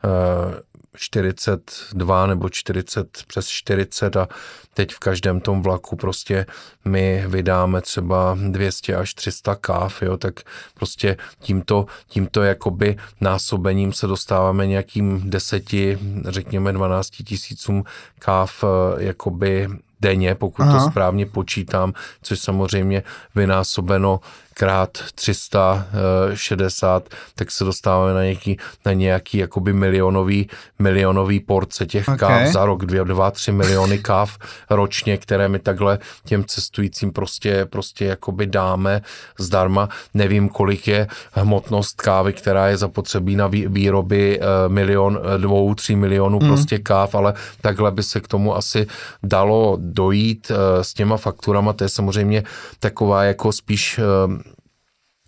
uh, 0.04 0.54
42 0.96 2.26
nebo 2.26 2.48
40 2.48 3.08
přes 3.26 3.48
40 3.48 4.16
a 4.16 4.28
teď 4.74 4.92
v 4.92 4.98
každém 4.98 5.40
tom 5.40 5.62
vlaku 5.62 5.96
prostě 5.96 6.46
my 6.84 7.24
vydáme 7.26 7.80
třeba 7.80 8.38
200 8.50 8.96
až 8.96 9.14
300 9.14 9.54
káv, 9.54 10.02
jo, 10.02 10.16
tak 10.16 10.40
prostě 10.74 11.16
tímto, 11.38 11.86
tímto 12.06 12.42
jakoby 12.42 12.96
násobením 13.20 13.92
se 13.92 14.06
dostáváme 14.06 14.66
nějakým 14.66 15.30
deseti, 15.30 15.98
řekněme 16.28 16.72
12 16.72 17.10
tisícům 17.10 17.84
káv 18.18 18.64
eh, 18.64 19.04
jakoby 19.04 19.68
denně, 20.00 20.34
pokud 20.34 20.62
Aha. 20.62 20.84
to 20.84 20.90
správně 20.90 21.26
počítám, 21.26 21.92
což 22.22 22.40
samozřejmě 22.40 23.02
vynásobeno 23.34 24.20
krát 24.54 24.98
360, 25.14 27.08
tak 27.34 27.50
se 27.50 27.64
dostáváme 27.64 28.14
na 28.14 28.22
nějaký, 28.22 28.58
na 28.86 28.92
nějaký 28.92 29.38
jakoby 29.38 29.72
milionový, 29.72 30.48
milionový 30.78 31.40
porce 31.40 31.86
těch 31.86 32.08
okay. 32.08 32.18
káv 32.18 32.52
za 32.52 32.64
rok, 32.64 32.86
dvě, 32.86 33.04
dva, 33.04 33.30
tři 33.30 33.52
miliony 33.52 33.98
káv 33.98 34.38
ročně, 34.70 35.16
které 35.16 35.48
my 35.48 35.58
takhle 35.58 35.98
těm 36.24 36.44
cestujícím 36.44 37.12
prostě, 37.12 37.66
prostě 37.70 38.04
jakoby 38.04 38.46
dáme 38.46 39.02
zdarma. 39.38 39.88
Nevím, 40.14 40.48
kolik 40.48 40.88
je 40.88 41.06
hmotnost 41.32 42.00
kávy, 42.00 42.32
která 42.32 42.68
je 42.68 42.76
zapotřebí 42.76 43.36
na 43.36 43.46
výroby 43.46 44.40
eh, 44.40 44.44
milion, 44.68 45.20
eh, 45.22 45.38
dvou, 45.38 45.74
tří 45.74 45.96
milionů 45.96 46.38
mm. 46.40 46.48
prostě 46.48 46.78
káv, 46.78 47.14
ale 47.14 47.34
takhle 47.60 47.90
by 47.90 48.02
se 48.02 48.20
k 48.20 48.28
tomu 48.28 48.56
asi 48.56 48.86
dalo 49.22 49.76
dojít 49.80 50.50
eh, 50.50 50.84
s 50.84 50.94
těma 50.94 51.16
fakturama. 51.16 51.72
To 51.72 51.84
je 51.84 51.88
samozřejmě 51.88 52.42
taková 52.80 53.24
jako 53.24 53.52
spíš 53.52 54.00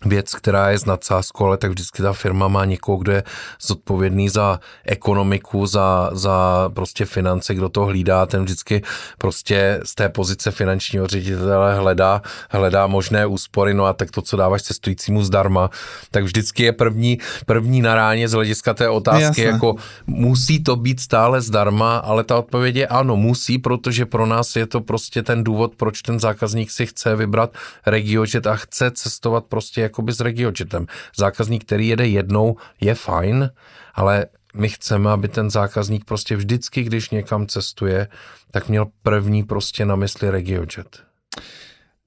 věc, 0.05 0.35
která 0.35 0.69
je 0.69 0.77
z 0.77 0.85
nadsázku, 0.85 1.45
ale 1.45 1.57
tak 1.57 1.71
vždycky 1.71 2.01
ta 2.01 2.13
firma 2.13 2.47
má 2.47 2.65
někoho, 2.65 2.97
kdo 2.97 3.11
je 3.11 3.23
zodpovědný 3.61 4.29
za 4.29 4.59
ekonomiku, 4.85 5.65
za, 5.65 6.09
za 6.13 6.69
prostě 6.73 7.05
finance, 7.05 7.55
kdo 7.55 7.69
to 7.69 7.85
hlídá, 7.85 8.25
ten 8.25 8.43
vždycky 8.43 8.81
prostě 9.17 9.79
z 9.83 9.95
té 9.95 10.09
pozice 10.09 10.51
finančního 10.51 11.07
ředitele 11.07 11.75
hledá, 11.75 12.21
hledá 12.49 12.87
možné 12.87 13.25
úspory, 13.25 13.73
no 13.73 13.85
a 13.85 13.93
tak 13.93 14.11
to, 14.11 14.21
co 14.21 14.37
dáváš 14.37 14.61
cestujícímu 14.61 15.23
zdarma, 15.23 15.69
tak 16.11 16.23
vždycky 16.23 16.63
je 16.63 16.71
první, 16.71 17.19
první 17.45 17.81
na 17.81 17.95
ráně 17.95 18.27
z 18.27 18.31
hlediska 18.31 18.73
té 18.73 18.89
otázky, 18.89 19.41
Jasne. 19.41 19.43
jako 19.43 19.75
musí 20.07 20.63
to 20.63 20.75
být 20.75 20.99
stále 20.99 21.41
zdarma, 21.41 21.97
ale 21.97 22.23
ta 22.23 22.37
odpověď 22.37 22.75
je 22.75 22.87
ano, 22.87 23.15
musí, 23.15 23.57
protože 23.57 24.05
pro 24.05 24.25
nás 24.25 24.55
je 24.55 24.65
to 24.65 24.81
prostě 24.81 25.23
ten 25.23 25.43
důvod, 25.43 25.75
proč 25.75 26.01
ten 26.01 26.19
zákazník 26.19 26.71
si 26.71 26.85
chce 26.85 27.15
vybrat 27.15 27.53
regiojet 27.85 28.47
a 28.47 28.55
chce 28.55 28.91
cestovat 28.91 29.45
prostě 29.45 29.81
jako 29.81 29.94
jakoby 29.95 30.11
s 30.11 30.19
regiojetem. 30.19 30.87
Zákazník, 31.15 31.63
který 31.63 31.87
jede 31.87 32.07
jednou, 32.07 32.59
je 32.81 32.95
fajn, 32.95 33.49
ale 33.95 34.25
my 34.55 34.69
chceme, 34.69 35.11
aby 35.11 35.27
ten 35.27 35.49
zákazník 35.49 36.05
prostě 36.05 36.35
vždycky, 36.35 36.83
když 36.83 37.09
někam 37.09 37.47
cestuje, 37.47 38.07
tak 38.51 38.69
měl 38.69 38.87
první 39.03 39.43
prostě 39.43 39.85
na 39.85 39.95
mysli 39.95 40.29
regiojet. 40.29 41.05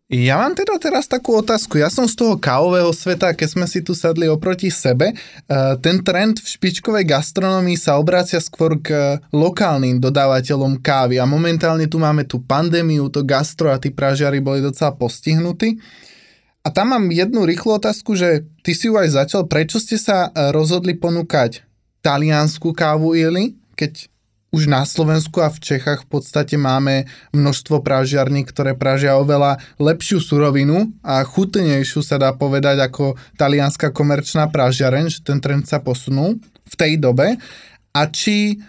Ja 0.08 0.40
mám 0.40 0.56
teda 0.56 0.80
teraz 0.80 1.04
takú 1.04 1.36
otázku. 1.36 1.76
Ja 1.76 1.92
som 1.92 2.08
z 2.08 2.16
toho 2.16 2.40
kávového 2.40 2.88
sveta, 2.96 3.36
keď 3.36 3.48
sme 3.52 3.66
si 3.68 3.84
tu 3.84 3.92
sadli 3.92 4.24
oproti 4.24 4.72
sebe, 4.72 5.12
eh, 5.12 5.76
ten 5.84 6.00
trend 6.00 6.40
v 6.40 6.48
špičkovej 6.48 7.04
gastronomii 7.04 7.76
sa 7.76 8.00
obrácia 8.00 8.40
skôr 8.40 8.80
k 8.80 9.20
lokálnym 9.36 10.00
dodávateľom 10.00 10.80
kávy 10.80 11.20
a 11.20 11.28
momentálne 11.28 11.84
tu 11.92 12.00
máme 12.00 12.24
tú 12.24 12.40
pandémiu, 12.40 13.12
to 13.12 13.20
gastro 13.20 13.68
a 13.68 13.76
tí 13.76 13.92
pražiari 13.92 14.40
boli 14.40 14.64
docela 14.64 14.96
postihnutí. 14.96 15.76
A 16.68 16.72
tam 16.76 16.92
mám 16.92 17.08
jednu 17.08 17.48
rýchlu 17.48 17.80
otázku, 17.80 18.12
že 18.12 18.44
ty 18.60 18.76
si 18.76 18.92
ju 18.92 19.00
aj 19.00 19.24
začal. 19.24 19.48
Prečo 19.48 19.80
ste 19.80 19.96
sa 19.96 20.28
e, 20.28 20.52
rozhodli 20.52 20.92
ponúkať 21.00 21.64
taliansku 22.04 22.76
kávu 22.76 23.16
ili, 23.16 23.56
keď 23.72 24.12
už 24.52 24.68
na 24.68 24.84
Slovensku 24.84 25.40
a 25.40 25.48
v 25.48 25.64
Čechách 25.64 26.04
v 26.04 26.20
podstate 26.20 26.60
máme 26.60 27.08
množstvo 27.32 27.80
pražiarní, 27.80 28.44
ktoré 28.44 28.76
pražia 28.76 29.16
oveľa 29.16 29.64
lepšiu 29.80 30.20
surovinu 30.20 30.92
a 31.00 31.24
chutnejšiu 31.24 32.04
sa 32.04 32.20
dá 32.20 32.36
povedať 32.36 32.84
ako 32.84 33.16
talianská 33.40 33.88
komerčná 33.88 34.52
pražiareň, 34.52 35.08
že 35.08 35.24
ten 35.24 35.40
trend 35.40 35.64
sa 35.64 35.80
posunul 35.80 36.36
v 36.68 36.74
tej 36.76 37.00
dobe 37.00 37.40
a 37.96 38.00
či 38.12 38.60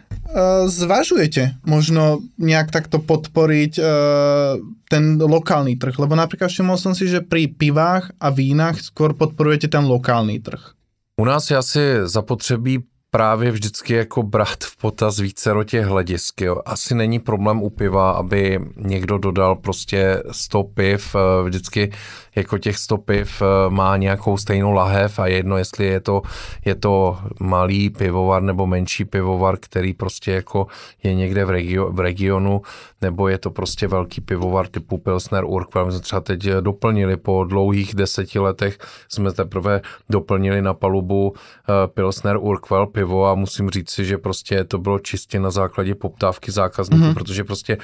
zvažujete 0.70 1.58
možno 1.66 2.22
nejak 2.38 2.70
takto 2.70 3.02
podporiť 3.02 3.74
uh, 3.82 4.62
ten 4.90 5.18
lokálny 5.18 5.76
trh? 5.76 5.96
Lebo 5.98 6.14
napríklad 6.14 6.54
všimol 6.54 6.78
som 6.78 6.94
si, 6.94 7.10
že 7.10 7.26
pri 7.26 7.50
pivách 7.50 8.14
a 8.22 8.30
vínach 8.30 8.78
skôr 8.78 9.18
podporujete 9.18 9.70
ten 9.70 9.86
lokálny 9.90 10.38
trh. 10.40 10.78
U 11.20 11.26
nás 11.26 11.52
je 11.52 11.58
asi 11.58 11.82
zapotřebí 12.04 12.80
právě 13.12 13.52
vždycky 13.52 13.94
jako 13.94 14.24
brát 14.24 14.64
v 14.64 14.78
potaz 14.78 15.20
více 15.20 15.54
do 15.54 15.64
těch 15.64 15.86
hledisk. 15.86 16.42
Jo. 16.42 16.62
Asi 16.66 16.96
není 16.96 17.20
problém 17.20 17.64
u 17.64 17.70
piva, 17.70 18.12
aby 18.12 18.60
někdo 18.78 19.18
dodal 19.18 19.56
prostě 19.56 20.24
100 20.32 20.64
piv, 20.64 21.16
eh, 21.16 21.44
vždycky 21.44 21.92
jako 22.40 22.58
těch 22.58 22.78
100 22.78 22.98
piv 22.98 23.42
eh, 23.42 23.70
má 23.70 23.98
nějakou 23.98 24.38
stejnou 24.38 24.72
lahev 24.72 25.20
a 25.20 25.28
jedno, 25.28 25.58
jestli 25.58 25.86
je 25.86 26.00
to, 26.00 26.22
je 26.66 26.76
to 26.76 27.18
malý 27.40 27.90
pivovar 27.90 28.44
nebo 28.44 28.68
menší 28.68 29.06
pivovar, 29.06 29.58
který 29.58 29.94
prostě 29.94 30.32
jako 30.32 30.68
je 31.04 31.14
někde 31.14 31.46
v, 31.46 31.50
regio, 31.50 31.92
v 31.92 32.00
regionu, 32.00 32.62
nebo 33.02 33.28
je 33.28 33.38
to 33.38 33.52
prostě 33.52 33.88
velký 33.88 34.22
pivovar 34.22 34.68
typu 34.68 34.98
Pilsner 34.98 35.44
Urquell. 35.46 35.86
My 35.86 35.92
jsme 35.92 36.02
třeba 36.02 36.22
teď 36.22 36.48
doplnili 36.62 37.18
po 37.18 37.44
dlouhých 37.44 37.96
deseti 37.96 38.40
letech, 38.40 38.78
jsme 39.10 39.32
teprve 39.32 39.82
doplnili 40.10 40.62
na 40.62 40.74
palubu 40.74 41.34
eh, 41.34 41.88
Pilsner 41.88 42.38
Urquell 42.38 42.88
pivo 42.88 43.28
a 43.28 43.36
musím 43.36 43.70
říct 43.70 43.90
si, 43.90 44.06
že 44.06 44.18
prostě 44.18 44.64
to 44.64 44.78
bylo 44.78 45.00
čistě 45.00 45.40
na 45.40 45.52
základě 45.52 45.96
poptávky 45.96 46.52
zákazníků, 46.52 47.06
mm-hmm. 47.06 47.14
protože 47.14 47.44
prostě 47.44 47.78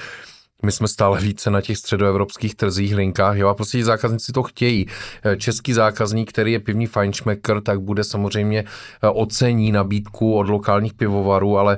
my 0.64 0.72
jsme 0.72 0.88
stále 0.88 1.22
více 1.22 1.51
na 1.51 1.62
těch 1.62 1.78
středoevropských 1.78 2.56
trzích, 2.56 2.95
linkách, 2.95 3.38
jo, 3.38 3.47
a 3.47 3.53
prostě 3.53 3.86
zákazníci 3.86 4.32
to 4.32 4.43
chtějí. 4.43 4.86
Eh, 5.24 5.38
český 5.38 5.74
zákazník, 5.74 6.30
který 6.30 6.51
je 6.51 6.60
pivní 6.60 6.88
fajnšmekr, 6.88 7.62
tak 7.62 7.82
bude 7.82 8.03
samozřejmě 8.03 8.60
eh, 8.64 9.08
ocení 9.08 9.72
nabídku 9.72 10.34
od 10.34 10.49
lokálních 10.49 10.93
pivovarů, 10.93 11.58
ale 11.58 11.78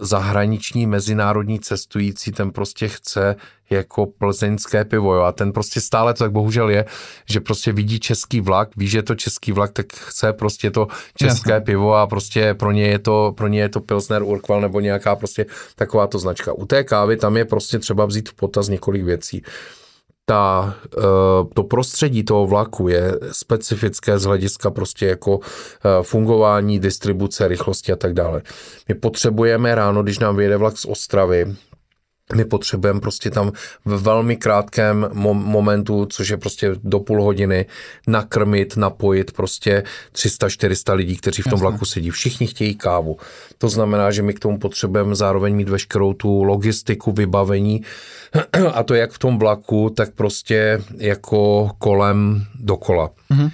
zahraniční 0.00 0.86
mezinárodní 0.86 1.60
cestující, 1.60 2.32
ten 2.32 2.50
prostě 2.50 2.88
chce 2.88 3.36
jako 3.70 4.06
plzeňské 4.06 4.84
pivo, 4.84 5.14
jo, 5.14 5.22
a 5.22 5.32
ten 5.32 5.52
prostě 5.52 5.80
stále 5.80 6.14
to 6.14 6.24
tak 6.24 6.32
bohužel 6.32 6.70
je, 6.70 6.84
že 7.26 7.40
prostě 7.40 7.72
vidí 7.72 8.00
český 8.00 8.40
vlak, 8.40 8.68
ví, 8.76 8.88
že 8.88 8.98
je 8.98 9.02
to 9.02 9.14
český 9.14 9.52
vlak, 9.52 9.72
tak 9.72 9.92
chce 9.92 10.32
prostě 10.32 10.70
to 10.70 10.88
české 11.18 11.52
Jasne. 11.52 11.64
pivo 11.64 11.94
a 11.94 12.06
prostě 12.06 12.54
pro 12.54 12.72
ně 12.72 12.86
je 12.86 12.98
to, 12.98 13.32
pro 13.36 13.48
ně 13.48 13.60
je 13.60 13.68
to 13.68 13.80
Pilsner 13.80 14.22
Urquell 14.22 14.60
nebo 14.60 14.80
nějaká 14.80 15.16
prostě 15.16 15.46
taková 15.74 16.06
to 16.06 16.18
značka. 16.18 16.52
U 16.52 16.66
té 16.66 16.84
kávy 16.84 17.16
tam 17.16 17.36
je 17.36 17.44
prostě 17.44 17.78
třeba 17.78 18.06
vzít 18.06 18.28
v 18.28 18.34
potaz 18.34 18.68
několik 18.68 19.04
věcí 19.04 19.42
ta, 20.26 20.74
eh, 20.98 21.00
to 21.54 21.62
prostředí 21.62 22.24
toho 22.24 22.46
vlaku 22.46 22.88
je 22.88 23.18
specifické 23.32 24.18
z 24.18 24.24
hlediska 24.24 24.70
prostě 24.70 25.06
jako 25.06 25.40
eh, 25.42 26.02
fungování, 26.02 26.78
distribuce, 26.78 27.48
rychlosti 27.48 27.92
a 27.92 27.96
tak 27.96 28.12
dále. 28.12 28.42
My 28.88 28.94
potřebujeme 28.94 29.74
ráno, 29.74 30.02
když 30.02 30.18
nám 30.18 30.36
vyjede 30.36 30.56
vlak 30.56 30.78
z 30.78 30.84
Ostravy, 30.84 31.56
my 32.34 32.44
potřebujeme 32.44 33.00
prostě 33.00 33.30
tam 33.30 33.52
v 33.84 34.02
velmi 34.02 34.36
krátkém 34.36 35.08
momentu, 35.12 36.06
což 36.06 36.28
je 36.28 36.36
prostě 36.36 36.70
do 36.82 37.00
půl 37.00 37.22
hodiny, 37.22 37.66
nakrmit, 38.06 38.76
napojit 38.76 39.32
prostě 39.32 39.82
300-400 40.12 40.94
lidí, 40.94 41.16
kteří 41.16 41.42
v 41.42 41.44
tom 41.44 41.52
Jasne. 41.52 41.68
vlaku 41.68 41.84
sedí. 41.84 42.10
Všichni 42.10 42.46
chtějí 42.46 42.74
kávu. 42.74 43.16
To 43.58 43.68
znamená, 43.68 44.10
že 44.10 44.22
my 44.22 44.34
k 44.34 44.40
tomu 44.40 44.58
potřebujeme 44.58 45.14
zároveň 45.14 45.56
mít 45.56 45.68
veškerou 45.68 46.14
tu 46.14 46.42
logistiku, 46.42 47.12
vybavení 47.12 47.82
a 48.72 48.82
to 48.82 48.94
jak 48.94 49.12
v 49.12 49.18
tom 49.18 49.38
vlaku, 49.38 49.90
tak 49.96 50.14
prostě 50.14 50.82
jako 50.96 51.70
kolem 51.78 52.44
dokola. 52.54 53.10
Mm-hmm. 53.30 53.50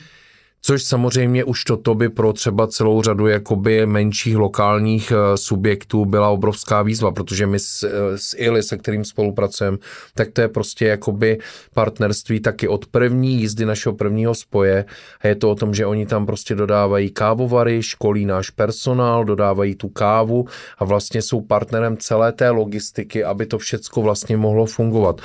Což 0.63 0.83
samozřejmě 0.83 1.45
už 1.45 1.65
toto 1.65 1.95
by 1.95 2.09
pro 2.09 2.33
třeba 2.33 2.67
celou 2.67 3.03
řadu 3.03 3.27
jakoby 3.27 3.87
menších 3.87 4.37
lokálních 4.37 5.13
eh, 5.13 5.37
subjektů 5.37 6.05
byla 6.05 6.29
obrovská 6.29 6.83
výzva, 6.83 7.11
protože 7.11 7.47
my 7.47 7.59
s, 7.59 7.83
eh, 7.83 8.19
s 8.19 8.37
ILI, 8.39 8.63
se 8.63 8.77
kterým 8.77 9.05
spolupracujeme, 9.05 9.79
tak 10.15 10.31
to 10.31 10.41
je 10.41 10.49
prostě 10.49 10.87
jakoby 10.87 11.39
partnerství 11.75 12.41
taky 12.41 12.69
od 12.69 12.87
první 12.87 13.41
jízdy 13.41 13.65
našeho 13.65 13.95
prvního 13.95 14.35
spoje 14.35 14.85
a 15.21 15.29
je 15.29 15.35
to 15.35 15.51
o 15.51 15.55
tom, 15.55 15.75
že 15.75 15.87
oni 15.87 16.07
tam 16.07 16.27
prostě 16.27 16.55
dodávají 16.55 17.11
kávovary, 17.11 17.83
školí 17.83 18.27
náš 18.27 18.51
personál, 18.51 19.25
dodávají 19.25 19.75
tu 19.75 19.89
kávu 19.89 20.47
a 20.79 20.85
vlastně 20.85 21.23
jsou 21.23 21.41
partnerem 21.41 21.97
celé 21.97 22.33
té 22.33 22.51
logistiky, 22.51 23.25
aby 23.25 23.47
to 23.47 23.59
všecko 23.59 24.03
vlastně 24.03 24.37
mohlo 24.37 24.67
fungovat. 24.67 25.21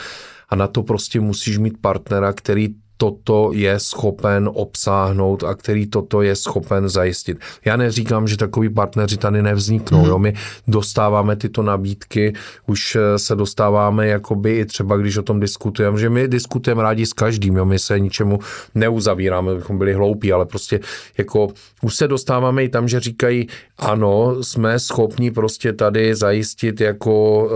A 0.49 0.55
na 0.55 0.67
to 0.67 0.83
prostě 0.83 1.19
musíš 1.19 1.57
mít 1.57 1.77
partnera, 1.81 2.33
který 2.33 2.69
toto 2.97 3.51
je 3.53 3.79
schopen 3.79 4.49
obsáhnout 4.53 5.43
a 5.43 5.55
který 5.55 5.87
toto 5.87 6.21
je 6.21 6.35
schopen 6.35 6.89
zajistit. 6.89 7.37
Já 7.65 7.77
neříkám, 7.77 8.27
že 8.27 8.37
takový 8.37 8.69
partneři 8.69 9.17
tady 9.17 9.41
nevzniknou. 9.41 9.99
Mm. 9.99 10.05
Jo? 10.05 10.19
My 10.19 10.33
dostáváme 10.67 11.35
tyto 11.35 11.63
nabídky, 11.63 12.33
už 12.67 12.95
eh, 12.95 13.19
se 13.19 13.35
dostáváme 13.35 14.07
jakoby 14.07 14.57
i 14.57 14.65
třeba, 14.65 14.97
když 14.97 15.17
o 15.17 15.23
tom 15.23 15.39
diskutujeme, 15.39 15.99
že 15.99 16.09
my 16.09 16.27
diskutujeme 16.27 16.83
rádi 16.83 17.05
s 17.05 17.13
každým, 17.13 17.55
jo? 17.55 17.65
my 17.65 17.79
se 17.79 17.99
ničemu 17.99 18.39
neuzavíráme, 18.75 19.55
bychom 19.55 19.77
byli 19.77 19.93
hloupí, 19.93 20.33
ale 20.33 20.45
prostě 20.45 20.79
jako 21.17 21.47
už 21.81 21.95
se 21.95 22.07
dostáváme 22.07 22.63
i 22.63 22.69
tam, 22.69 22.87
že 22.87 22.99
říkají, 22.99 23.47
ano, 23.77 24.43
jsme 24.43 24.79
schopni 24.79 25.31
prostě 25.31 25.73
tady 25.73 26.15
zajistit 26.15 26.81
jako 26.81 27.45
uh, 27.45 27.51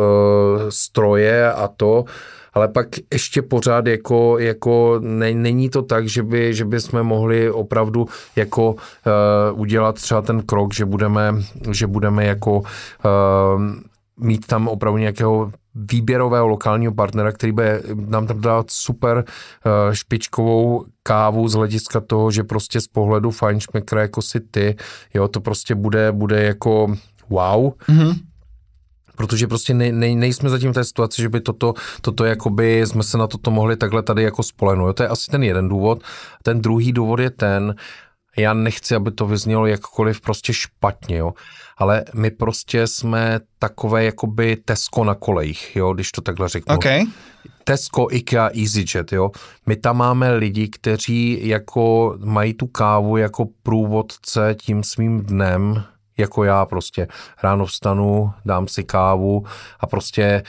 stroje 0.69 1.51
a 1.51 1.67
to, 1.67 2.05
ale 2.53 2.67
pak 2.67 2.87
ještě 3.13 3.41
pořád 3.41 3.87
jako, 3.87 4.39
jako 4.39 4.99
ne, 5.03 5.33
není 5.33 5.69
to 5.69 5.81
tak, 5.81 6.07
že 6.07 6.23
by, 6.23 6.53
že 6.53 6.65
by 6.65 6.81
jsme 6.81 7.03
mohli 7.03 7.51
opravdu 7.51 8.07
jako 8.35 8.71
uh, 8.71 9.59
udělat 9.59 9.95
třeba 9.95 10.21
ten 10.21 10.41
krok, 10.41 10.73
že 10.73 10.85
budeme, 10.85 11.33
že 11.71 11.87
budeme 11.87 12.25
jako 12.25 12.59
uh, 12.59 12.63
mít 14.19 14.47
tam 14.47 14.67
opravdu 14.67 14.97
nějakého 14.97 15.51
výběrového 15.75 16.47
lokálního 16.47 16.93
partnera, 16.93 17.31
který 17.31 17.51
bude 17.51 17.81
nám 17.95 18.27
tam 18.27 18.41
dát 18.41 18.65
super 18.71 19.17
uh, 19.17 19.93
špičkovou 19.93 20.85
kávu 21.03 21.47
z 21.47 21.53
hlediska 21.53 21.99
toho, 21.99 22.31
že 22.31 22.43
prostě 22.43 22.81
z 22.81 22.87
pohledu 22.87 23.31
Feinschmeckera 23.31 24.01
jako 24.01 24.21
si 24.21 24.39
ty, 24.39 24.75
jo, 25.13 25.27
to 25.27 25.41
prostě 25.41 25.75
bude, 25.75 26.11
bude 26.11 26.43
jako 26.43 26.95
wow. 27.29 27.73
Mm-hmm 27.89 28.15
protože 29.19 29.47
prostě 29.47 29.73
ne, 29.73 29.91
ne, 29.91 30.15
nejsme 30.15 30.49
zatím 30.49 30.71
v 30.71 30.73
té 30.73 30.83
situaci, 30.83 31.21
že 31.21 31.29
by 31.29 31.41
toto, 31.41 31.73
toto 32.01 32.25
jakoby 32.25 32.81
jsme 32.85 33.03
se 33.03 33.17
na 33.17 33.27
toto 33.27 33.51
mohli 33.51 33.77
takhle 33.77 34.03
tady 34.03 34.23
jako 34.23 34.43
spolehnout. 34.43 34.95
To 34.95 35.03
je 35.03 35.09
asi 35.09 35.31
ten 35.31 35.43
jeden 35.43 35.69
důvod. 35.69 36.03
Ten 36.43 36.61
druhý 36.61 36.91
důvod 36.91 37.19
je 37.19 37.29
ten, 37.29 37.75
já 38.37 38.53
nechci, 38.53 38.95
aby 38.95 39.11
to 39.11 39.25
vyznělo 39.25 39.65
jakkoliv 39.65 40.21
prostě 40.21 40.53
špatně, 40.53 41.17
jo, 41.17 41.33
ale 41.77 42.05
my 42.13 42.31
prostě 42.31 42.87
jsme 42.87 43.39
takové 43.59 44.03
jakoby 44.03 44.55
Tesco 44.65 45.03
na 45.03 45.15
kolejích, 45.15 45.75
jo, 45.75 45.93
když 45.93 46.11
to 46.11 46.21
takhle 46.21 46.49
řeknu. 46.49 46.75
Okay. 46.75 47.03
Tesco, 47.63 48.07
IKEA, 48.11 48.49
EasyJet, 48.61 49.11
jo. 49.11 49.31
My 49.65 49.75
tam 49.75 49.97
máme 49.97 50.35
lidi, 50.35 50.67
kteří 50.67 51.47
jako 51.47 52.15
mají 52.25 52.53
tu 52.53 52.67
kávu 52.67 53.17
jako 53.17 53.45
průvodce 53.63 54.55
tím 54.61 54.83
svým 54.83 55.21
dnem, 55.21 55.83
jako 56.19 56.43
já 56.43 56.65
prostě. 56.65 57.07
Ráno 57.43 57.65
vstanu, 57.65 58.31
dám 58.45 58.67
si 58.67 58.83
kávu 58.83 59.43
a 59.79 59.87
prostě 59.87 60.23
e, 60.23 60.43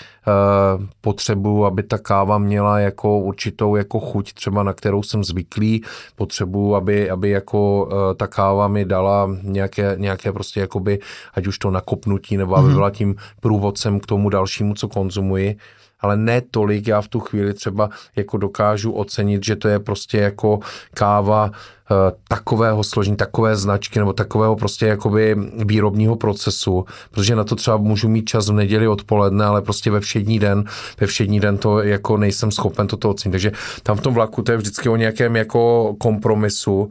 potřebuju, 1.00 1.64
aby 1.64 1.82
ta 1.82 1.98
káva 1.98 2.38
měla 2.38 2.78
jako 2.78 3.18
určitou 3.18 3.76
jako 3.76 4.00
chuť 4.00 4.32
třeba 4.32 4.62
na 4.62 4.72
kterou 4.72 5.02
jsem 5.02 5.24
zvyklý, 5.24 5.82
potřebuju, 6.16 6.74
aby, 6.74 7.10
aby 7.10 7.30
jako 7.30 7.88
e, 7.92 8.14
ta 8.14 8.26
káva 8.26 8.68
mi 8.68 8.84
dala 8.84 9.28
nějaké, 9.42 9.94
nějaké 9.98 10.32
prostě 10.32 10.60
jakoby, 10.60 10.98
ať 11.34 11.46
už 11.46 11.58
to 11.58 11.70
nakopnutí, 11.70 12.36
nebo 12.36 12.56
aby 12.56 12.66
mhm. 12.66 12.74
byla 12.74 12.90
tím 12.90 13.14
průvodcem 13.40 14.00
k 14.00 14.06
tomu 14.06 14.28
dalšímu, 14.28 14.74
co 14.74 14.88
konzumuji 14.88 15.56
ale 16.00 16.16
ne 16.16 16.40
tolik, 16.40 16.86
já 16.86 17.00
v 17.00 17.08
tu 17.08 17.20
chvíli 17.20 17.54
třeba 17.54 17.90
jako 18.16 18.36
dokážu 18.36 18.92
ocenit, 18.92 19.44
že 19.44 19.56
to 19.56 19.68
je 19.68 19.78
prostě 19.78 20.18
jako 20.18 20.60
káva 20.94 21.50
eh, 21.52 21.94
takového 22.28 22.84
složení, 22.84 23.16
takové 23.16 23.56
značky 23.56 23.98
nebo 23.98 24.12
takového 24.12 24.56
prostě 24.56 24.86
jakoby 24.86 25.36
výrobního 25.64 26.16
procesu, 26.16 26.84
protože 27.10 27.36
na 27.36 27.44
to 27.44 27.56
třeba 27.56 27.76
můžu 27.76 28.08
mít 28.08 28.28
čas 28.28 28.48
v 28.48 28.52
neděli 28.52 28.88
odpoledne, 28.88 29.44
ale 29.44 29.62
prostě 29.62 29.90
ve 29.90 30.00
všední 30.00 30.38
den, 30.38 30.64
ve 31.00 31.06
všední 31.06 31.40
den 31.40 31.58
to 31.58 31.82
jako 31.82 32.16
nejsem 32.16 32.50
schopen 32.50 32.86
toto 32.86 33.10
ocenit. 33.10 33.32
Takže 33.32 33.52
tam 33.82 33.96
v 33.96 34.00
tom 34.00 34.14
vlaku 34.14 34.42
to 34.42 34.52
je 34.52 34.58
vždycky 34.58 34.88
o 34.88 34.96
nějakém 34.96 35.36
jako 35.36 35.94
kompromisu. 35.98 36.90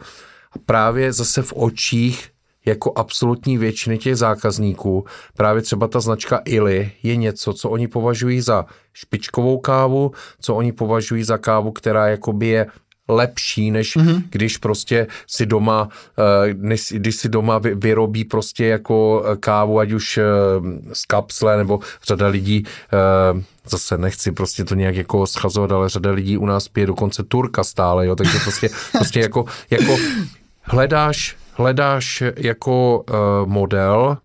A 0.51 0.55
právě 0.65 1.13
zase 1.13 1.41
v 1.41 1.53
očích 1.55 2.28
jako 2.65 2.93
absolutní 2.95 3.57
většiny 3.57 3.97
těch 3.97 4.15
zákazníků 4.15 5.05
právě 5.37 5.61
třeba 5.61 5.87
ta 5.87 5.99
značka 5.99 6.41
Illy 6.45 6.91
je 7.03 7.15
něco, 7.15 7.53
co 7.53 7.69
oni 7.69 7.87
považují 7.87 8.41
za 8.41 8.65
špičkovou 8.93 9.57
kávu, 9.57 10.11
co 10.41 10.55
oni 10.55 10.71
považují 10.71 11.23
za 11.23 11.37
kávu, 11.37 11.71
která 11.71 12.07
jakoby 12.07 12.47
je 12.47 12.67
lepší, 13.09 13.71
než 13.71 13.97
mm-hmm. 13.97 14.23
když 14.29 14.57
prostě 14.57 15.07
si 15.27 15.45
doma, 15.45 15.89
eh, 16.47 16.53
když 16.89 17.15
si 17.15 17.29
doma 17.29 17.57
vyrobí 17.57 18.25
prostě 18.25 18.65
jako 18.65 19.25
eh, 19.25 19.35
kávu, 19.37 19.79
ať 19.79 19.91
už 19.91 20.17
eh, 20.17 20.23
z 20.93 21.05
kapsle, 21.05 21.57
nebo 21.57 21.79
řada 22.07 22.27
lidí, 22.27 22.63
zase 23.69 23.97
nechci 23.97 24.31
prostě 24.31 24.63
to 24.63 24.75
nějak 24.75 24.95
jako 24.95 25.27
schazovat, 25.27 25.71
ale 25.71 25.89
řada 25.89 26.11
lidí 26.11 26.37
u 26.37 26.45
nás 26.45 26.67
pije 26.67 26.87
dokonce 26.87 27.23
turka 27.23 27.63
stále, 27.63 28.05
jo, 28.05 28.15
takže 28.15 28.39
prostě, 28.43 28.69
prostě 28.91 29.19
jako, 29.19 29.45
jako 29.69 29.97
hledáš 30.61 31.35
hledáš 31.59 32.23
jako 32.37 32.99
uh, 33.09 33.15
model, 33.45 34.17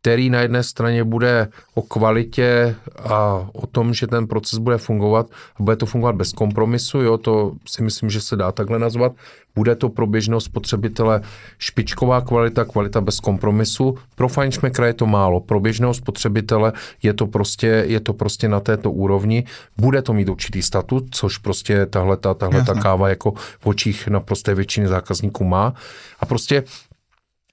který 0.00 0.30
na 0.30 0.40
jedné 0.40 0.62
straně 0.62 1.04
bude 1.04 1.48
o 1.74 1.82
kvalitě 1.82 2.76
a 2.98 3.48
o 3.52 3.66
tom, 3.66 3.94
že 3.94 4.06
ten 4.06 4.26
proces 4.26 4.58
bude 4.58 4.78
fungovat 4.78 5.26
a 5.56 5.62
bude 5.62 5.76
to 5.76 5.86
fungovat 5.86 6.16
bez 6.16 6.32
kompromisu, 6.32 7.00
jo, 7.00 7.18
to 7.18 7.52
si 7.68 7.82
myslím, 7.82 8.10
že 8.10 8.20
se 8.20 8.36
dá 8.36 8.52
takhle 8.52 8.78
nazvat. 8.78 9.12
Bude 9.54 9.76
to 9.76 9.88
pro 9.88 10.06
běžného 10.06 10.40
spotřebitele 10.40 11.20
špičková 11.58 12.20
kvalita, 12.20 12.64
kvalita 12.64 13.00
bez 13.00 13.20
kompromisu. 13.20 13.98
Pro 14.14 14.28
fajnšmekra 14.28 14.86
je 14.86 14.94
to 14.94 15.06
málo, 15.06 15.40
pro 15.40 15.60
běžného 15.60 15.94
spotřebitele 15.94 16.72
je 17.02 17.14
to 17.14 17.26
prostě, 17.26 17.84
je 17.86 18.00
to 18.00 18.12
prostě 18.12 18.48
na 18.48 18.60
této 18.60 18.90
úrovni. 18.90 19.44
Bude 19.76 20.02
to 20.02 20.12
mít 20.12 20.28
určitý 20.28 20.62
statut, 20.62 21.04
což 21.10 21.38
prostě 21.38 21.86
tahle 21.86 22.16
ta, 22.16 22.34
tahle 22.34 22.64
ta 22.64 22.74
káva 22.74 23.08
jako 23.08 23.32
v 23.60 23.66
očích 23.66 24.08
naprosté 24.08 24.54
většiny 24.54 24.88
zákazníků 24.88 25.44
má. 25.44 25.74
A 26.20 26.26
prostě 26.26 26.64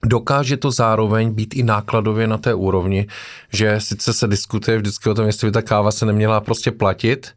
dokáže 0.06 0.58
to 0.58 0.72
zároveň 0.72 1.34
být 1.34 1.54
i 1.54 1.64
nákladově 1.64 2.28
na 2.28 2.38
té 2.38 2.54
úrovni, 2.54 3.08
že 3.54 3.80
sice 3.80 4.14
se 4.14 4.28
diskutuje 4.28 4.78
vždycky 4.78 5.10
o 5.10 5.14
tom, 5.14 5.26
jestli 5.26 5.48
by 5.48 5.52
ta 5.52 5.62
káva 5.62 5.92
se 5.92 6.06
neměla 6.06 6.42
prostě 6.42 6.72
platit, 6.72 7.32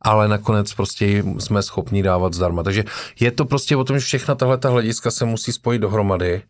ale 0.00 0.28
nakonec 0.28 0.74
prostě 0.74 1.24
jsme 1.38 1.62
schopni 1.62 2.02
dávat 2.02 2.34
zdarma. 2.34 2.62
Takže 2.62 2.84
je 3.20 3.30
to 3.30 3.44
prostě 3.44 3.76
o 3.76 3.84
tom, 3.84 3.98
že 3.98 4.04
všechna 4.04 4.34
tahle 4.34 4.58
hlediska 4.64 5.10
se 5.10 5.24
musí 5.24 5.52
spojit 5.52 5.78
dohromady 5.78 6.42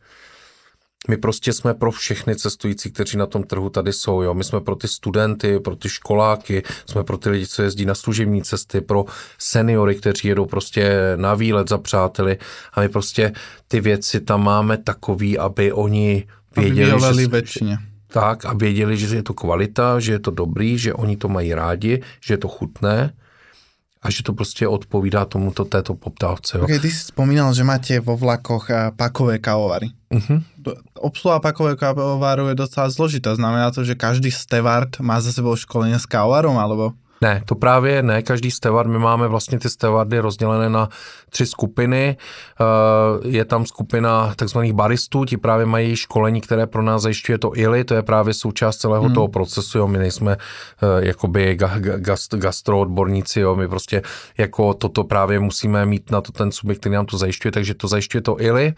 my 1.08 1.16
prostě 1.16 1.52
jsme 1.52 1.74
pro 1.74 1.90
všechny 1.90 2.36
cestující, 2.36 2.90
kteří 2.90 3.16
na 3.16 3.26
tom 3.26 3.42
trhu 3.42 3.70
tady 3.70 3.92
jsou. 3.92 4.22
Jo. 4.22 4.34
My 4.34 4.44
jsme 4.44 4.60
pro 4.60 4.76
ty 4.76 4.88
studenty, 4.88 5.60
pro 5.60 5.76
ty 5.76 5.88
školáky, 5.88 6.62
jsme 6.86 7.04
pro 7.04 7.18
ty 7.18 7.30
lidi, 7.30 7.46
co 7.46 7.62
jezdí 7.62 7.86
na 7.86 7.94
služební 7.94 8.42
cesty, 8.42 8.80
pro 8.80 9.04
seniory, 9.38 9.94
kteří 9.94 10.28
jedou 10.28 10.46
prostě 10.46 11.12
na 11.16 11.34
výlet 11.34 11.68
za 11.68 11.78
přáteli. 11.78 12.38
A 12.72 12.80
my 12.80 12.88
prostě 12.88 13.32
ty 13.68 13.80
věci 13.80 14.20
tam 14.20 14.44
máme 14.44 14.76
takový, 14.76 15.38
aby 15.38 15.72
oni 15.72 16.26
věděli, 16.56 16.92
aby 16.92 17.22
že, 17.22 17.28
většině. 17.28 17.78
Tak, 18.08 18.44
a 18.44 18.52
věděli, 18.52 18.96
že 18.96 19.16
je 19.16 19.22
to 19.22 19.34
kvalita, 19.34 20.00
že 20.00 20.12
je 20.12 20.18
to 20.18 20.30
dobrý, 20.30 20.78
že 20.78 20.94
oni 20.94 21.16
to 21.16 21.28
mají 21.28 21.54
rádi, 21.54 22.02
že 22.20 22.34
je 22.34 22.38
to 22.38 22.48
chutné 22.48 23.12
a 24.04 24.10
že 24.10 24.22
to 24.22 24.32
prostě 24.32 24.68
odpovídá 24.68 25.24
tomuto 25.24 25.64
této 25.64 25.94
poptávce. 25.94 26.58
Jo. 26.58 26.64
Okay, 26.64 26.78
ty 26.78 26.90
si 26.90 27.08
spomínal, 27.08 27.54
že 27.54 27.64
máte 27.64 28.00
vo 28.00 28.16
vlakoch 28.16 28.70
eh, 28.70 28.92
pakové 28.96 29.40
kávovary. 29.40 29.88
Uh-huh. 30.12 30.44
Obsluha 31.00 31.40
pakového 31.40 31.76
kávovaru 31.76 32.48
je 32.48 32.54
docela 32.54 32.90
zložitá. 32.90 33.34
Znamená 33.34 33.70
to, 33.70 33.84
že 33.84 33.96
každý 33.96 34.30
stevard 34.30 35.00
má 35.00 35.20
za 35.20 35.32
sebou 35.32 35.56
školení 35.56 35.96
s 35.96 36.06
kávovarom, 36.06 36.60
alebo? 36.60 36.92
Ne, 37.24 37.42
to 37.44 37.54
právě 37.54 38.02
ne, 38.02 38.22
každý 38.22 38.50
steward, 38.50 38.90
my 38.90 38.98
máme 38.98 39.28
vlastně 39.28 39.58
ty 39.58 39.70
stewardy 39.70 40.18
rozdělené 40.18 40.68
na 40.68 40.88
tři 41.30 41.46
skupiny, 41.46 42.16
eh, 42.16 43.28
je 43.28 43.44
tam 43.44 43.66
skupina 43.66 44.34
takzvaných 44.36 44.72
baristů, 44.72 45.24
ti 45.24 45.36
právě 45.36 45.66
mají 45.66 45.96
školení, 45.96 46.40
které 46.40 46.66
pro 46.66 46.82
nás 46.82 47.02
zajišťuje 47.02 47.38
to 47.38 47.50
ILI, 47.54 47.84
to 47.84 47.94
je 47.94 48.02
právě 48.02 48.34
součást 48.34 48.76
celého 48.76 49.04
hmm. 49.04 49.14
toho 49.14 49.28
procesu, 49.28 49.78
jo, 49.78 49.88
my 49.88 49.98
nejsme 49.98 50.36
eh, 50.36 51.06
jakoby 51.06 51.58
gast, 51.96 52.34
gastroodborníci, 52.34 53.40
jo, 53.40 53.56
my 53.56 53.68
prostě 53.68 54.02
jako 54.38 54.74
toto 54.74 55.04
právě 55.04 55.40
musíme 55.40 55.86
mít 55.86 56.10
na 56.10 56.20
to 56.20 56.32
ten 56.32 56.52
subjekt, 56.52 56.80
který 56.80 56.94
nám 56.94 57.06
to 57.06 57.18
zajišťuje, 57.18 57.52
takže 57.52 57.74
to 57.74 57.88
zajišťuje 57.88 58.22
to 58.22 58.40
ILI. 58.40 58.74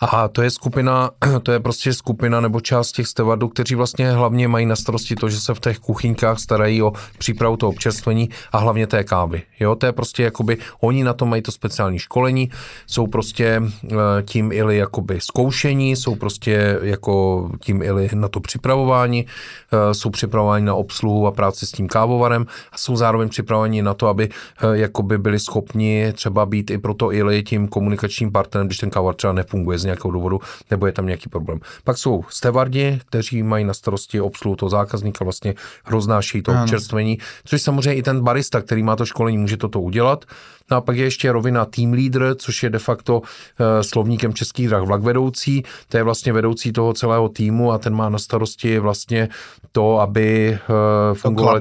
A 0.00 0.28
to 0.28 0.42
je 0.42 0.50
skupina, 0.50 1.10
to 1.42 1.52
je 1.52 1.60
prostě 1.60 1.94
skupina 1.94 2.40
nebo 2.40 2.60
část 2.60 2.92
těch 2.92 3.06
stevardů, 3.06 3.48
kteří 3.48 3.74
vlastně 3.74 4.10
hlavně 4.10 4.48
mají 4.48 4.66
na 4.66 4.76
starosti 4.76 5.14
to, 5.14 5.28
že 5.28 5.40
se 5.40 5.54
v 5.54 5.60
těch 5.60 5.78
kuchyňkách 5.78 6.38
starají 6.38 6.82
o 6.82 6.92
přípravu 7.18 7.56
toho 7.56 7.70
občerstvení 7.70 8.28
a 8.52 8.58
hlavně 8.58 8.86
té 8.86 9.04
kávy. 9.04 9.42
Jo, 9.60 9.74
to 9.74 9.86
je 9.86 9.92
prostě 9.92 10.22
jakoby, 10.22 10.56
oni 10.80 11.04
na 11.04 11.12
to 11.12 11.26
mají 11.26 11.42
to 11.42 11.52
speciální 11.52 11.98
školení, 11.98 12.50
jsou 12.86 13.06
prostě 13.06 13.62
eh, 13.84 13.96
tím 14.24 14.52
ili 14.52 14.76
jakoby 14.76 15.20
zkoušení, 15.20 15.96
jsou 15.96 16.14
prostě 16.14 16.78
jako 16.82 17.50
tím 17.60 17.82
ili 17.82 18.08
na 18.14 18.28
to 18.28 18.40
připravování, 18.40 19.26
eh, 19.72 19.94
jsou 19.94 20.10
připravováni 20.10 20.64
na 20.64 20.74
obsluhu 20.74 21.26
a 21.26 21.32
práci 21.32 21.66
s 21.66 21.72
tím 21.72 21.88
kávovarem 21.88 22.46
a 22.72 22.78
jsou 22.78 22.96
zároveň 22.96 23.28
připraveni 23.28 23.82
na 23.82 23.94
to, 23.94 24.08
aby 24.08 24.28
eh, 24.28 24.66
jakoby 24.72 25.18
byli 25.18 25.38
schopni 25.38 26.12
třeba 26.12 26.46
být 26.46 26.70
i 26.70 26.78
pro 26.78 26.94
to 26.94 27.12
ili 27.12 27.42
tím 27.42 27.68
komunikačním 27.68 28.32
partnerem, 28.32 28.66
když 28.66 28.78
ten 28.78 28.90
kávovar 28.90 29.14
třeba 29.14 29.32
nefunguje 29.32 29.78
nějakého 29.88 30.12
důvodu, 30.12 30.40
nebo 30.70 30.86
je 30.86 30.92
tam 30.92 31.06
nějaký 31.06 31.28
problém. 31.28 31.60
Pak 31.84 31.98
jsou 31.98 32.24
stevardi, 32.28 33.00
kteří 33.08 33.42
mají 33.42 33.64
na 33.64 33.74
starosti 33.74 34.20
obsluhu 34.20 34.56
toho 34.56 34.70
zákazníka, 34.70 35.24
vlastně 35.24 35.54
roznáší 35.86 36.42
to 36.42 36.52
občerstvení, 36.62 37.18
což 37.44 37.62
samozřejmě 37.62 37.94
i 37.94 38.02
ten 38.02 38.20
barista, 38.20 38.60
který 38.60 38.82
má 38.82 38.96
to 38.96 39.06
školení, 39.06 39.38
může 39.38 39.56
toto 39.56 39.80
udělat. 39.80 40.24
No 40.70 40.76
a 40.76 40.80
pak 40.80 40.96
je 40.96 41.04
ještě 41.04 41.32
rovina 41.32 41.64
team 41.64 41.92
leader, 41.92 42.34
což 42.34 42.62
je 42.62 42.70
de 42.70 42.78
facto 42.78 43.18
uh, 43.18 43.24
slovníkem 43.80 44.34
českých 44.34 44.68
drah 44.68 44.82
vlak 44.82 45.02
vedoucí. 45.02 45.62
To 45.88 45.96
je 45.96 46.02
vlastně 46.02 46.32
vedoucí 46.32 46.72
toho 46.72 46.92
celého 46.92 47.28
týmu 47.28 47.72
a 47.72 47.78
ten 47.78 47.94
má 47.94 48.08
na 48.08 48.18
starosti 48.18 48.78
vlastně 48.78 49.28
to, 49.72 50.00
aby 50.00 50.58
uh, 51.10 51.16
fungovaly, 51.16 51.60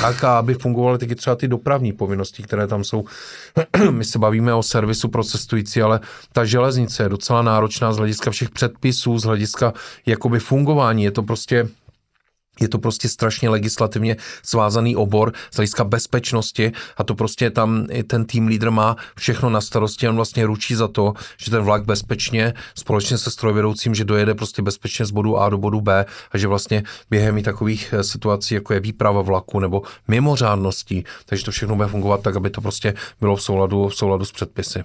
tak, 0.00 0.24
a 0.24 0.38
aby 0.38 0.54
fungovaly 0.54 0.98
taky 0.98 1.14
třeba 1.14 1.36
ty 1.36 1.48
dopravní 1.48 1.92
povinnosti, 1.92 2.42
které 2.42 2.66
tam 2.66 2.84
jsou. 2.84 3.04
My 3.90 4.04
se 4.04 4.18
bavíme 4.18 4.54
o 4.54 4.62
servisu 4.62 5.08
pro 5.08 5.24
cestující, 5.24 5.82
ale 5.82 6.00
ta 6.32 6.44
železnice 6.44 7.02
je 7.02 7.08
docela 7.08 7.42
náročná 7.42 7.63
z 7.70 7.96
hlediska 7.96 8.30
všech 8.30 8.50
předpisů, 8.50 9.18
z 9.18 9.24
hlediska 9.24 9.72
jakoby 10.06 10.38
fungování. 10.38 11.04
Je 11.04 11.10
to 11.10 11.22
prostě 11.22 11.68
je 12.60 12.68
to 12.68 12.78
prostě 12.78 13.08
strašně 13.08 13.48
legislativně 13.48 14.16
svázaný 14.42 14.96
obor 14.96 15.32
z 15.50 15.56
hlediska 15.56 15.84
bezpečnosti 15.84 16.72
a 16.96 17.04
to 17.04 17.14
prostě 17.14 17.50
tam 17.50 17.86
ten 18.06 18.24
tým 18.24 18.46
lídr 18.46 18.70
má 18.70 18.96
všechno 19.16 19.50
na 19.50 19.60
starosti, 19.60 20.08
on 20.08 20.16
vlastně 20.16 20.46
ručí 20.46 20.74
za 20.74 20.88
to, 20.88 21.14
že 21.36 21.50
ten 21.50 21.62
vlak 21.62 21.84
bezpečně 21.84 22.54
společně 22.74 23.18
se 23.18 23.30
strojvedoucím, 23.30 23.94
že 23.94 24.04
dojede 24.04 24.34
prostě 24.34 24.62
bezpečně 24.62 25.06
z 25.06 25.10
bodu 25.10 25.38
A 25.38 25.48
do 25.48 25.58
bodu 25.58 25.80
B 25.80 26.06
a 26.32 26.38
že 26.38 26.46
vlastně 26.46 26.82
během 27.10 27.38
i 27.38 27.42
takových 27.42 27.92
eh, 27.92 28.04
situací, 28.04 28.54
jako 28.54 28.72
je 28.72 28.80
výprava 28.80 29.22
vlaku 29.22 29.60
nebo 29.60 29.82
mimořádností, 30.08 31.04
takže 31.26 31.44
to 31.44 31.50
všechno 31.50 31.76
bude 31.76 31.88
fungovat 31.88 32.22
tak, 32.22 32.36
aby 32.36 32.50
to 32.50 32.60
prostě 32.60 32.94
bylo 33.20 33.36
v 33.36 33.42
souladu, 33.42 33.88
v 33.88 33.94
souladu 33.94 34.24
s 34.24 34.32
předpisy. 34.32 34.84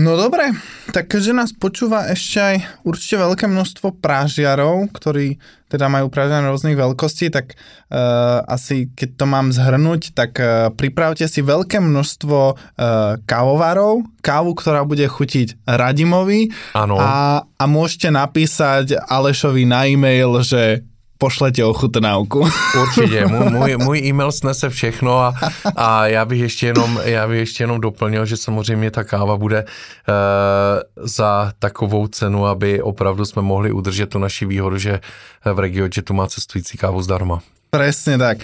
No 0.00 0.16
dobre, 0.16 0.56
tak 0.88 1.12
keďže 1.12 1.32
nás 1.36 1.50
počúva 1.52 2.08
ešte 2.08 2.40
aj 2.40 2.56
určite 2.80 3.20
veľké 3.20 3.44
množstvo 3.44 4.00
prážiarov, 4.00 4.88
ktorí 4.88 5.36
teda 5.68 5.92
majú 5.92 6.08
prážiarov 6.08 6.56
rôznych 6.56 6.80
veľkostí, 6.80 7.28
tak 7.28 7.52
uh, 7.52 8.40
asi 8.48 8.88
keď 8.96 9.20
to 9.20 9.24
mám 9.28 9.52
zhrnúť, 9.52 10.16
tak 10.16 10.40
uh, 10.40 10.72
pripravte 10.72 11.28
si 11.28 11.44
veľké 11.44 11.84
množstvo 11.84 12.38
uh, 12.40 13.20
kávovarov, 13.28 14.08
kávu, 14.24 14.56
ktorá 14.56 14.88
bude 14.88 15.04
chutiť 15.04 15.60
Radimovi 15.68 16.48
ano. 16.72 16.96
a, 16.96 17.44
a 17.44 17.64
môžete 17.68 18.08
napísať 18.08 18.96
Alešovi 18.96 19.68
na 19.68 19.92
e-mail, 19.92 20.40
že 20.40 20.88
pošlete 21.22 21.62
ochutnávku. 21.62 22.42
Určitě, 22.82 23.26
můj, 23.26 23.50
můj, 23.50 23.76
můj 23.76 23.98
e-mail 23.98 24.32
snese 24.32 24.70
všechno 24.70 25.18
a, 25.18 25.34
a 25.76 26.06
já, 26.06 26.24
bych 26.24 26.40
ještě 26.40 26.66
jenom, 26.66 27.00
já 27.04 27.28
bych 27.28 27.38
ještě 27.38 27.62
jenom 27.62 27.80
doplnil, 27.80 28.26
že 28.26 28.36
samozřejmě 28.36 28.90
ta 28.90 29.04
káva 29.04 29.36
bude 29.36 29.64
uh, 29.64 31.06
za 31.06 31.52
takovou 31.58 32.06
cenu, 32.06 32.46
aby 32.46 32.82
opravdu 32.82 33.24
jsme 33.24 33.42
mohli 33.42 33.72
udržet 33.72 34.10
tu 34.10 34.18
naši 34.18 34.46
výhodu, 34.46 34.78
že 34.78 35.00
v 35.44 35.58
regioně 35.58 36.02
tu 36.04 36.14
má 36.14 36.26
cestující 36.26 36.78
kávu 36.78 37.02
zdarma. 37.02 37.42
Přesně 37.70 38.18
tak. 38.18 38.38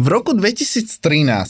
V 0.00 0.08
roku 0.08 0.32
2013 0.32 0.96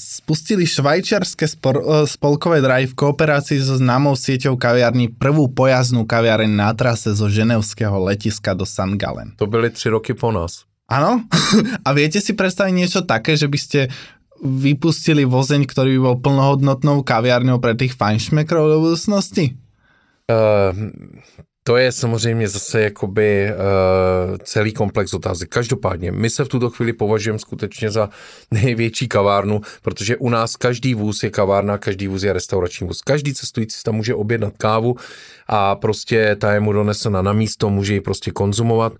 spustili 0.00 0.66
švajčiarske 0.66 1.46
eh, 1.46 2.06
spolkové 2.06 2.58
drive 2.58 2.90
v 2.90 2.98
kooperácii 2.98 3.62
so 3.62 3.78
známou 3.78 4.18
sieťou 4.18 4.58
kaviarní 4.58 5.14
prvú 5.14 5.46
pojazdnú 5.46 6.02
kaviareň 6.02 6.50
na 6.50 6.74
trase 6.74 7.14
zo 7.14 7.30
ženevského 7.30 7.94
letiska 8.10 8.58
do 8.58 8.66
St. 8.66 8.98
Gallen. 8.98 9.38
To 9.38 9.46
byly 9.46 9.70
tři 9.70 9.88
roky 9.94 10.18
po 10.18 10.34
nás. 10.34 10.69
Áno? 10.90 11.22
A 11.86 11.88
viete 11.94 12.18
si 12.18 12.34
predstaviť 12.34 12.74
niečo 12.74 13.00
také, 13.06 13.38
že 13.38 13.46
by 13.46 13.58
ste 13.58 13.80
vypustili 14.42 15.22
vozeň, 15.22 15.68
ktorý 15.68 15.96
by 15.96 16.00
bol 16.00 16.16
plnohodnotnou 16.18 17.06
kaviárňou 17.06 17.62
pre 17.62 17.78
tých 17.78 17.94
fajnšmekrov 17.94 18.64
do 18.66 18.78
budúcnosti? 18.82 19.54
Uh, 20.30 20.72
to 21.62 21.76
je 21.76 21.92
samozřejmě 21.92 22.48
zase 22.48 22.82
jakoby 22.82 23.50
uh, 23.50 24.36
celý 24.42 24.72
komplex 24.72 25.14
otázek. 25.14 25.48
Každopádně, 25.48 26.12
my 26.12 26.30
se 26.30 26.44
v 26.44 26.48
tuto 26.48 26.70
chvíli 26.70 26.92
považujeme 26.92 27.38
skutečně 27.38 27.90
za 27.90 28.08
největší 28.50 29.08
kavárnu, 29.08 29.60
protože 29.82 30.16
u 30.16 30.28
nás 30.28 30.56
každý 30.56 30.94
vůz 30.94 31.22
je 31.22 31.30
kavárna, 31.30 31.78
každý 31.78 32.08
vůz 32.08 32.22
je 32.22 32.32
restaurační 32.32 32.86
vůz. 32.86 33.02
Každý 33.02 33.34
cestující 33.34 33.82
tam 33.84 33.94
může 33.94 34.14
objednat 34.14 34.54
kávu 34.56 34.96
a 35.46 35.76
prostě 35.76 36.36
ta 36.40 36.52
je 36.52 36.60
mu 36.60 36.72
donesena 36.72 37.22
na 37.22 37.32
místo, 37.32 37.70
může 37.70 37.94
ji 37.94 38.00
prostě 38.00 38.30
konzumovat. 38.30 38.92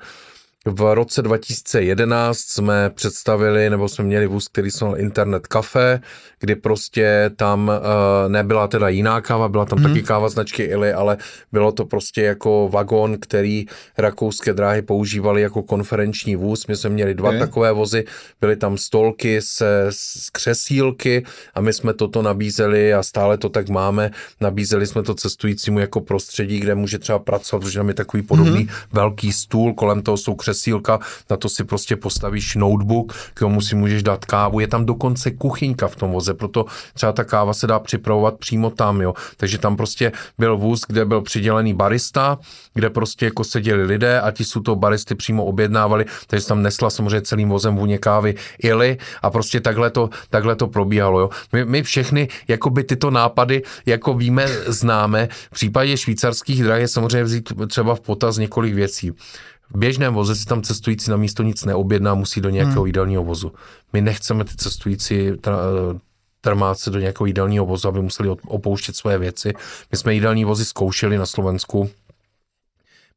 V 0.66 0.94
roce 0.94 1.22
2011 1.22 2.38
jsme 2.38 2.90
představili, 2.90 3.70
nebo 3.70 3.88
jsme 3.88 4.04
měli 4.04 4.26
vůz, 4.26 4.48
který 4.48 4.70
se 4.70 4.84
Internet 4.96 5.46
Cafe, 5.46 6.00
kdy 6.40 6.54
prostě 6.54 7.30
tam 7.36 7.68
uh, 7.68 8.32
nebyla 8.32 8.68
teda 8.68 8.88
jiná 8.88 9.20
káva, 9.20 9.48
byla 9.48 9.64
tam 9.64 9.78
hmm. 9.78 9.88
taky 9.88 10.02
káva 10.02 10.28
značky 10.28 10.62
Ili, 10.62 10.92
ale 10.92 11.16
bylo 11.52 11.72
to 11.72 11.84
prostě 11.84 12.22
jako 12.22 12.68
vagon, 12.72 13.18
který 13.18 13.66
rakouské 13.98 14.52
dráhy 14.52 14.82
používali 14.82 15.42
jako 15.42 15.62
konferenční 15.62 16.36
vůz. 16.36 16.66
My 16.66 16.76
jsme 16.76 16.90
měli 16.90 17.14
dva 17.14 17.28
okay. 17.28 17.40
takové 17.40 17.72
vozy, 17.72 18.04
byly 18.40 18.56
tam 18.56 18.78
stolky 18.78 19.42
se, 19.42 19.86
z 19.90 20.30
křesílky 20.30 21.24
a 21.54 21.60
my 21.60 21.72
jsme 21.72 21.94
toto 21.94 22.22
nabízeli 22.22 22.94
a 22.94 23.02
stále 23.02 23.38
to 23.38 23.48
tak 23.48 23.68
máme. 23.68 24.10
Nabízeli 24.40 24.86
jsme 24.86 25.02
to 25.02 25.14
cestujícímu 25.14 25.78
jako 25.78 26.00
prostředí, 26.00 26.60
kde 26.60 26.74
může 26.74 26.98
třeba 26.98 27.18
pracovat, 27.18 27.60
protože 27.60 27.78
tam 27.78 27.88
je 27.88 27.94
takový 27.94 28.22
podobný 28.22 28.58
hmm. 28.58 28.68
velký 28.92 29.32
stůl, 29.32 29.74
kolem 29.74 30.02
toho 30.02 30.16
jsou 30.16 30.34
křesílka, 30.50 30.98
na 31.30 31.36
to 31.36 31.48
si 31.48 31.64
prostě 31.64 31.96
postavíš 31.96 32.56
notebook, 32.56 33.12
k 33.34 33.38
tomu 33.38 33.60
si 33.60 33.74
můžeš 33.74 34.02
dát 34.02 34.24
kávu. 34.24 34.60
Je 34.60 34.68
tam 34.68 34.86
dokonce 34.86 35.30
kuchyňka 35.30 35.88
v 35.88 35.96
tom 35.96 36.10
voze, 36.10 36.34
proto 36.34 36.64
třeba 36.94 37.12
ta 37.12 37.24
káva 37.24 37.54
se 37.54 37.66
dá 37.66 37.78
připravovat 37.78 38.38
přímo 38.38 38.70
tam, 38.70 39.00
jo. 39.00 39.14
Takže 39.36 39.58
tam 39.58 39.76
prostě 39.76 40.12
byl 40.38 40.56
vůz, 40.56 40.80
kde 40.88 41.04
byl 41.04 41.22
přidělený 41.22 41.74
barista, 41.74 42.38
kde 42.74 42.90
prostě 42.90 43.24
jako 43.24 43.44
seděli 43.44 43.84
lidé 43.84 44.20
a 44.20 44.30
ti 44.30 44.44
jsou 44.44 44.60
to 44.60 44.76
baristy 44.76 45.14
přímo 45.14 45.44
objednávali, 45.44 46.04
takže 46.26 46.46
tam 46.46 46.62
nesla 46.62 46.90
samozřejmě 46.90 47.22
celým 47.22 47.48
vozem 47.48 47.76
vůně 47.76 47.98
kávy 47.98 48.34
ili 48.58 48.98
a 49.22 49.30
prostě 49.30 49.60
takhle 49.60 49.90
to, 49.90 50.10
takhle 50.30 50.56
to 50.56 50.66
probíhalo, 50.66 51.20
jo. 51.20 51.30
My, 51.52 51.64
my 51.64 51.82
všechny 51.82 52.28
jakoby 52.48 52.84
tyto 52.84 53.10
nápady, 53.10 53.62
jako 53.86 54.14
víme, 54.14 54.46
známe. 54.66 55.28
V 55.30 55.54
případě 55.54 55.96
švýcarských 55.96 56.62
drah 56.62 56.80
je 56.80 56.88
samozřejmě 56.88 57.24
vzít 57.24 57.52
třeba 57.68 57.94
v 57.94 58.00
potaz 58.00 58.36
několik 58.36 58.74
věcí. 58.74 59.12
V 59.74 59.78
běžném 59.78 60.14
voze 60.14 60.36
si 60.36 60.44
tam 60.44 60.62
cestující 60.62 61.10
na 61.10 61.16
místo 61.16 61.42
nic 61.42 61.64
neobjedná, 61.64 62.14
musí 62.14 62.40
do 62.40 62.50
nějakého 62.50 62.80
hmm. 62.80 62.86
jídelního 62.86 63.24
vozu. 63.24 63.52
My 63.92 64.00
nechceme 64.00 64.44
ty 64.44 64.56
cestující 64.56 65.30
trmát 66.40 66.78
se 66.78 66.90
do 66.90 66.98
nějakého 66.98 67.26
jídelního 67.26 67.66
vozu, 67.66 67.88
aby 67.88 68.02
museli 68.02 68.28
opouštět 68.28 68.96
své 68.96 69.18
věci. 69.18 69.52
My 69.92 69.98
jsme 69.98 70.14
jídelní 70.14 70.44
vozy 70.44 70.64
zkoušeli 70.64 71.18
na 71.18 71.26
Slovensku. 71.26 71.90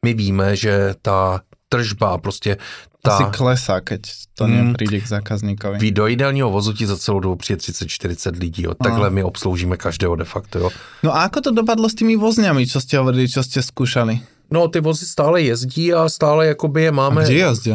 My 0.05 0.13
víme, 0.13 0.55
že 0.55 0.95
ta 1.01 1.41
tržba 1.69 2.17
prostě 2.17 2.57
ta... 3.01 3.15
Asi 3.15 3.23
klesá, 3.37 3.81
keď 3.81 4.01
to 4.37 4.47
mm, 4.47 4.55
nepríde 4.55 4.99
k 4.99 5.07
zákazníkovi. 5.07 5.77
Vy 5.77 5.91
do 5.91 6.07
ideálního 6.07 6.51
vozu 6.51 6.73
ti 6.73 6.87
za 6.87 6.97
celou 6.97 7.19
dobu 7.19 7.35
přijde 7.35 7.59
30-40 7.59 8.39
lidí, 8.39 8.63
jo. 8.63 8.73
Takhle 8.73 9.09
my 9.09 9.23
obsloužíme 9.23 9.77
každého 9.77 10.15
de 10.15 10.23
facto, 10.23 10.59
jo. 10.59 10.69
No 11.03 11.11
a 11.15 11.27
ako 11.27 11.41
to 11.41 11.51
dopadlo 11.51 11.89
s 11.89 11.99
tými 11.99 12.15
vozňami, 12.15 12.63
čo 12.63 12.79
ste 12.79 12.95
hovorili, 12.95 13.27
čo 13.27 13.43
ste 13.43 13.59
skúšali? 13.59 14.23
No, 14.53 14.67
ty 14.67 14.79
vozy 14.79 15.05
stále 15.05 15.41
jezdí 15.41 15.93
a 15.93 16.05
stále 16.09 16.45
jakoby 16.53 16.83
je 16.83 16.91
máme... 16.91 17.21
A 17.21 17.25
kde 17.25 17.33
jezdí? 17.33 17.73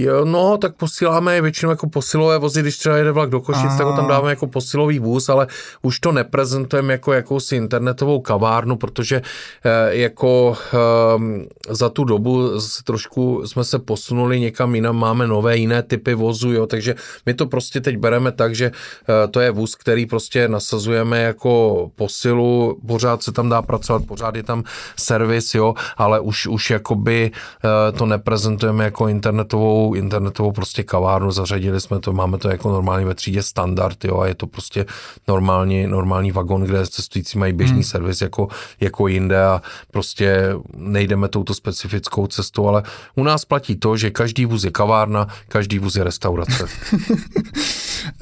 Jo, 0.00 0.24
no, 0.24 0.58
tak 0.58 0.76
posíláme 0.76 1.34
je 1.34 1.42
většinou 1.42 1.70
jako 1.70 1.88
posilové 1.88 2.38
vozy, 2.38 2.62
když 2.62 2.78
třeba 2.78 2.96
jede 2.96 3.12
vlak 3.12 3.30
do 3.30 3.40
Košic, 3.40 3.76
tak 3.78 3.86
ho 3.86 3.96
tam 3.96 4.08
dáme 4.08 4.30
jako 4.30 4.46
posilový 4.46 4.98
vůz, 4.98 5.28
ale 5.28 5.46
už 5.82 6.00
to 6.00 6.12
neprezentujeme 6.12 6.92
jako 6.92 7.12
jakousi 7.12 7.56
internetovou 7.56 8.20
kavárnu, 8.20 8.76
protože 8.76 9.22
eh, 9.64 9.96
jako 9.96 10.56
eh, 10.74 11.74
za 11.74 11.88
tu 11.88 12.04
dobu 12.04 12.60
se 12.60 12.84
trošku 12.84 13.42
jsme 13.46 13.64
se 13.64 13.78
posunuli 13.78 14.40
někam 14.40 14.74
jinam, 14.74 14.96
máme 14.96 15.26
nové 15.26 15.56
jiné 15.56 15.82
typy 15.82 16.14
vozu, 16.14 16.52
jo, 16.52 16.66
takže 16.66 16.94
my 17.26 17.34
to 17.34 17.46
prostě 17.46 17.80
teď 17.80 17.96
bereme 17.96 18.32
tak, 18.32 18.54
že 18.54 18.66
eh, 18.70 19.28
to 19.28 19.40
je 19.40 19.50
vůz, 19.50 19.74
který 19.74 20.06
prostě 20.06 20.48
nasazujeme 20.48 21.22
jako 21.22 21.90
posilu, 21.94 22.80
pořád 22.86 23.22
se 23.22 23.32
tam 23.32 23.48
dá 23.48 23.62
pracovat, 23.62 24.02
pořád 24.06 24.36
je 24.36 24.42
tam 24.42 24.64
servis, 24.96 25.54
jo, 25.54 25.74
ale 25.96 26.20
už, 26.20 26.46
už 26.46 26.70
jakoby 26.70 27.30
eh, 27.30 27.92
to 27.92 28.06
neprezentujeme 28.06 28.84
jako 28.84 29.08
internetovou 29.08 29.89
internetovou 29.94 30.52
prostě 30.52 30.82
kavárnu, 30.82 31.30
zařadili 31.30 31.80
jsme 31.80 32.00
to, 32.00 32.12
máme 32.12 32.38
to 32.38 32.48
jako 32.48 32.70
normálně 32.70 33.06
ve 33.06 33.14
třídě 33.14 33.42
standard, 33.42 34.04
jo, 34.04 34.20
a 34.20 34.26
je 34.26 34.34
to 34.34 34.46
prostě 34.46 34.86
normální, 35.28 35.86
normální 35.86 36.32
vagon, 36.32 36.62
kde 36.62 36.86
cestující 36.86 37.38
mají 37.38 37.52
běžný 37.52 37.74
hmm. 37.74 37.84
servis 37.84 38.20
jako, 38.20 38.48
jako 38.80 39.08
jinde 39.08 39.44
a 39.44 39.62
prostě 39.90 40.54
nejdeme 40.76 41.28
touto 41.28 41.54
specifickou 41.54 42.26
cestou, 42.26 42.68
ale 42.68 42.82
u 43.14 43.22
nás 43.24 43.44
platí 43.44 43.76
to, 43.76 43.96
že 43.96 44.10
každý 44.10 44.46
vůz 44.46 44.64
je 44.64 44.70
kavárna, 44.70 45.26
každý 45.48 45.78
vůz 45.78 45.96
je 45.96 46.04
restaurace. 46.04 46.64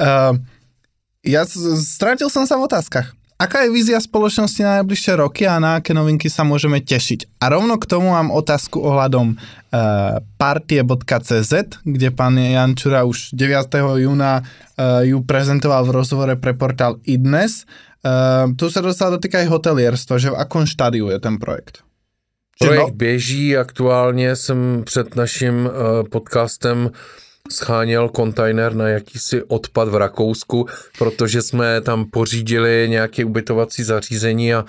uh, 0.01 0.37
ja 1.27 1.45
strátil 1.77 2.31
som 2.31 2.47
sa 2.47 2.57
v 2.57 2.71
otázkach. 2.71 3.13
Aká 3.39 3.63
je 3.63 3.71
vízia 3.71 4.03
spoločnosti 4.03 4.67
na 4.67 4.83
najbližšie 4.83 5.15
roky 5.15 5.47
a 5.47 5.63
na 5.63 5.79
aké 5.79 5.95
novinky 5.95 6.27
sa 6.27 6.43
môžeme 6.43 6.83
tešiť? 6.83 7.39
A 7.39 7.55
rovno 7.55 7.79
k 7.79 7.87
tomu 7.87 8.11
mám 8.11 8.35
otázku 8.35 8.83
ohľadom 8.83 9.39
uh, 9.39 10.19
partie.cz, 10.43 11.55
kde 11.87 12.09
pán 12.11 12.35
Jančura 12.35 13.07
už 13.07 13.39
9. 13.39 13.71
júna 14.03 14.43
uh, 14.43 15.07
ju 15.07 15.23
prezentoval 15.23 15.87
v 15.87 15.95
rozhovore 16.03 16.35
pre 16.35 16.51
portál 16.59 16.99
iDnes. 17.07 17.63
Uh, 18.03 18.51
tu 18.59 18.75
sa 18.75 18.83
dostal 18.83 19.15
dotýka 19.15 19.39
aj 19.39 19.55
hotelierstva, 19.55 20.19
že 20.19 20.35
v 20.35 20.39
akom 20.43 20.67
štádiu 20.67 21.07
je 21.07 21.23
ten 21.23 21.39
projekt? 21.39 21.87
Projekt 22.59 22.91
no. 22.91 22.99
běží, 22.99 23.55
aktuálně 23.55 24.35
jsem 24.35 24.83
před 24.83 25.15
naším 25.15 25.71
uh, 25.71 25.71
podcastem 26.11 26.91
scháněl 27.51 28.09
kontajner 28.09 28.75
na 28.75 28.89
jakýsi 28.89 29.43
odpad 29.43 29.89
v 29.89 29.97
Rakousku, 29.97 30.67
protože 30.99 31.43
jsme 31.43 31.81
tam 31.81 32.05
pořídili 32.11 32.87
nějaké 32.91 33.25
ubytovací 33.25 33.83
zařízení 33.85 34.55
a 34.55 34.65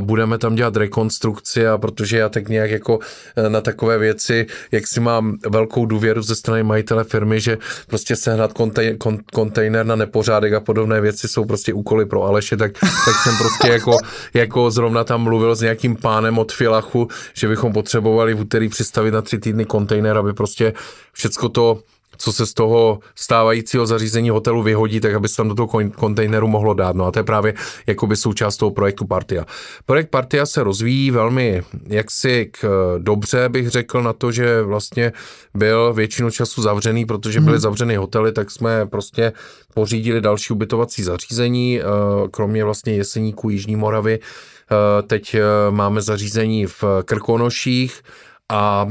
budeme 0.00 0.38
tam 0.38 0.54
dělat 0.54 0.76
rekonstrukci 0.76 1.66
a 1.66 1.78
protože 1.78 2.18
já 2.18 2.28
tak 2.28 2.48
nějak 2.48 2.70
jako 2.70 2.96
uh, 2.96 3.02
na 3.48 3.60
takové 3.60 3.98
věci, 3.98 4.46
jak 4.72 4.86
si 4.86 5.00
mám 5.00 5.36
velkou 5.48 5.86
důvěru 5.86 6.22
ze 6.22 6.34
strany 6.34 6.62
majitele 6.62 7.04
firmy, 7.04 7.40
že 7.40 7.58
prostě 7.86 8.16
sehnat 8.16 8.52
kontej, 8.52 8.96
kon, 8.96 9.18
kontejner 9.32 9.86
na 9.86 9.96
nepořádek 9.96 10.52
a 10.52 10.60
podobné 10.60 11.00
věci 11.00 11.28
jsou 11.28 11.44
prostě 11.44 11.72
úkoly 11.72 12.06
pro 12.06 12.24
Aleše, 12.24 12.56
tak, 12.56 12.72
tak 12.80 13.14
jsem 13.22 13.36
prostě 13.38 13.68
jako, 13.68 13.96
jako 14.34 14.70
zrovna 14.70 15.04
tam 15.04 15.22
mluvil 15.22 15.54
s 15.54 15.60
nějakým 15.60 15.96
pánem 15.96 16.38
od 16.38 16.52
Filachu, 16.52 17.08
že 17.34 17.48
bychom 17.48 17.72
potřebovali 17.72 18.34
v 18.34 18.40
úterý 18.40 18.68
přistavit 18.68 19.10
na 19.10 19.22
tři 19.22 19.38
týdny 19.38 19.64
kontejner, 19.64 20.18
aby 20.18 20.32
prostě 20.32 20.72
všecko 21.12 21.48
to 21.48 21.82
co 22.16 22.32
se 22.32 22.46
z 22.46 22.54
toho 22.54 22.98
stávajícího 23.14 23.86
zařízení 23.86 24.30
hotelu 24.30 24.62
vyhodí, 24.62 25.00
tak 25.00 25.14
aby 25.14 25.28
se 25.28 25.36
tam 25.36 25.48
do 25.48 25.54
toho 25.54 25.68
kontejneru 25.94 26.48
mohlo 26.48 26.74
dát. 26.74 26.96
No 26.96 27.06
a 27.06 27.10
to 27.10 27.18
je 27.18 27.22
právě 27.22 27.54
jakoby 27.86 28.16
součást 28.16 28.56
toho 28.56 28.70
projektu 28.70 29.06
Partia. 29.06 29.46
Projekt 29.86 30.10
Partia 30.10 30.46
se 30.46 30.62
rozvíjí 30.62 31.10
velmi 31.10 31.62
jaksi 31.86 32.50
k, 32.50 32.64
dobře, 32.98 33.48
bych 33.48 33.68
řekl, 33.68 34.02
na 34.02 34.12
to, 34.12 34.32
že 34.32 34.62
vlastně 34.62 35.12
byl 35.54 35.92
většinu 35.92 36.30
času 36.30 36.62
zavřený, 36.62 37.04
protože 37.04 37.40
byly 37.40 37.52
hmm. 37.52 37.60
zavřeny 37.60 37.96
hotely, 37.96 38.32
tak 38.32 38.50
jsme 38.50 38.86
prostě 38.86 39.32
pořídili 39.74 40.20
další 40.20 40.52
ubytovací 40.52 41.02
zařízení, 41.02 41.80
eh, 41.80 41.84
kromě 42.30 42.64
vlastně 42.64 42.94
Jeseníků 42.94 43.50
Jižní 43.50 43.76
Moravy. 43.76 44.18
Eh, 44.18 45.02
teď 45.02 45.34
eh, 45.34 45.40
máme 45.70 46.02
zařízení 46.02 46.66
v 46.66 46.84
Krkonoších 47.04 48.02
a 48.48 48.86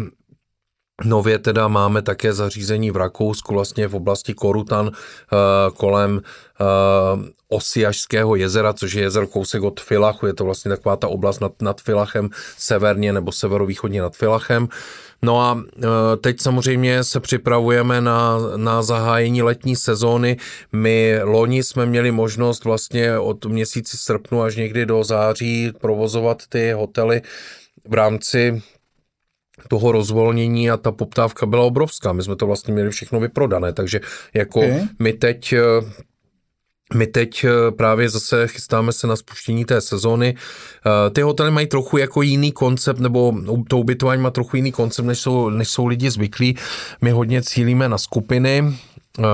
Nově 1.02 1.40
teda 1.40 1.68
máme 1.68 2.02
také 2.02 2.34
zařízení 2.34 2.92
v 2.92 2.98
Rakousku, 2.98 3.54
vlastně 3.54 3.88
v 3.88 3.96
oblasti 3.96 4.34
Korutan 4.34 4.92
eh, 4.94 5.38
kolem 5.78 6.22
eh, 6.62 6.64
Osiašského 7.50 8.36
jezera, 8.36 8.74
což 8.74 8.94
je 8.94 9.02
jezero 9.02 9.28
kousek 9.28 9.64
od 9.64 9.80
Filachu, 9.80 10.28
je 10.28 10.34
to 10.34 10.46
vlastně 10.46 10.70
taková 10.70 10.96
ta 10.96 11.08
oblast 11.08 11.40
nad, 11.40 11.62
nad 11.62 11.82
Filachem, 11.82 12.30
severně 12.58 13.14
nebo 13.14 13.32
severovýchodně 13.32 14.02
nad 14.02 14.16
Filachem. 14.16 14.68
No 15.22 15.42
a 15.42 15.64
eh, 15.78 15.88
teď 16.22 16.42
samozřejmě 16.42 17.04
se 17.04 17.20
připravujeme 17.20 18.02
na, 18.02 18.38
na 18.56 18.82
zahájení 18.84 19.42
letní 19.42 19.76
sezóny. 19.76 20.38
My 20.72 21.20
loni 21.24 21.64
jsme 21.64 21.86
měli 21.86 22.12
možnost 22.12 22.64
vlastně 22.64 23.20
od 23.20 23.46
měsíci 23.46 23.98
srpnu 23.98 24.42
až 24.42 24.56
někdy 24.56 24.86
do 24.86 25.04
září 25.04 25.72
provozovat 25.82 26.44
ty 26.50 26.72
hotely 26.72 27.22
v 27.88 27.94
rámci 27.94 28.62
toho 29.68 29.92
rozvolnění 29.92 30.72
a 30.72 30.78
ta 30.78 30.92
poptávka 30.92 31.46
byla 31.46 31.64
obrovská. 31.64 32.14
My 32.14 32.24
jsme 32.24 32.36
to 32.36 32.46
vlastně 32.46 32.74
měli 32.74 32.90
všechno 32.90 33.20
vyprodané, 33.20 33.74
takže 33.74 34.02
jako 34.34 34.60
okay. 34.60 34.82
my 35.00 35.14
teď 35.14 35.56
my 36.94 37.08
teď 37.08 37.46
právě 37.78 38.10
zase 38.10 38.48
chystáme 38.48 38.92
se 38.92 39.08
na 39.08 39.16
spuštění 39.16 39.66
té 39.66 39.82
sezóny. 39.82 40.36
Ty 41.14 41.22
hotely 41.22 41.52
mají 41.52 41.68
trochu 41.68 41.98
jako 41.98 42.22
jiný 42.22 42.52
koncept, 42.52 43.00
nebo 43.00 43.34
to 43.68 43.78
ubytování 43.78 44.22
má 44.22 44.30
trochu 44.30 44.56
jiný 44.56 44.72
koncept, 44.72 45.06
než 45.06 45.20
jsou, 45.20 45.50
než 45.50 45.70
jsou 45.70 45.86
lidi 45.86 46.12
zvyklí. 46.12 46.58
My 47.02 47.12
hodně 47.12 47.42
cílíme 47.42 47.90
na 47.90 47.98
skupiny, 47.98 48.64
Eh, 48.64 48.93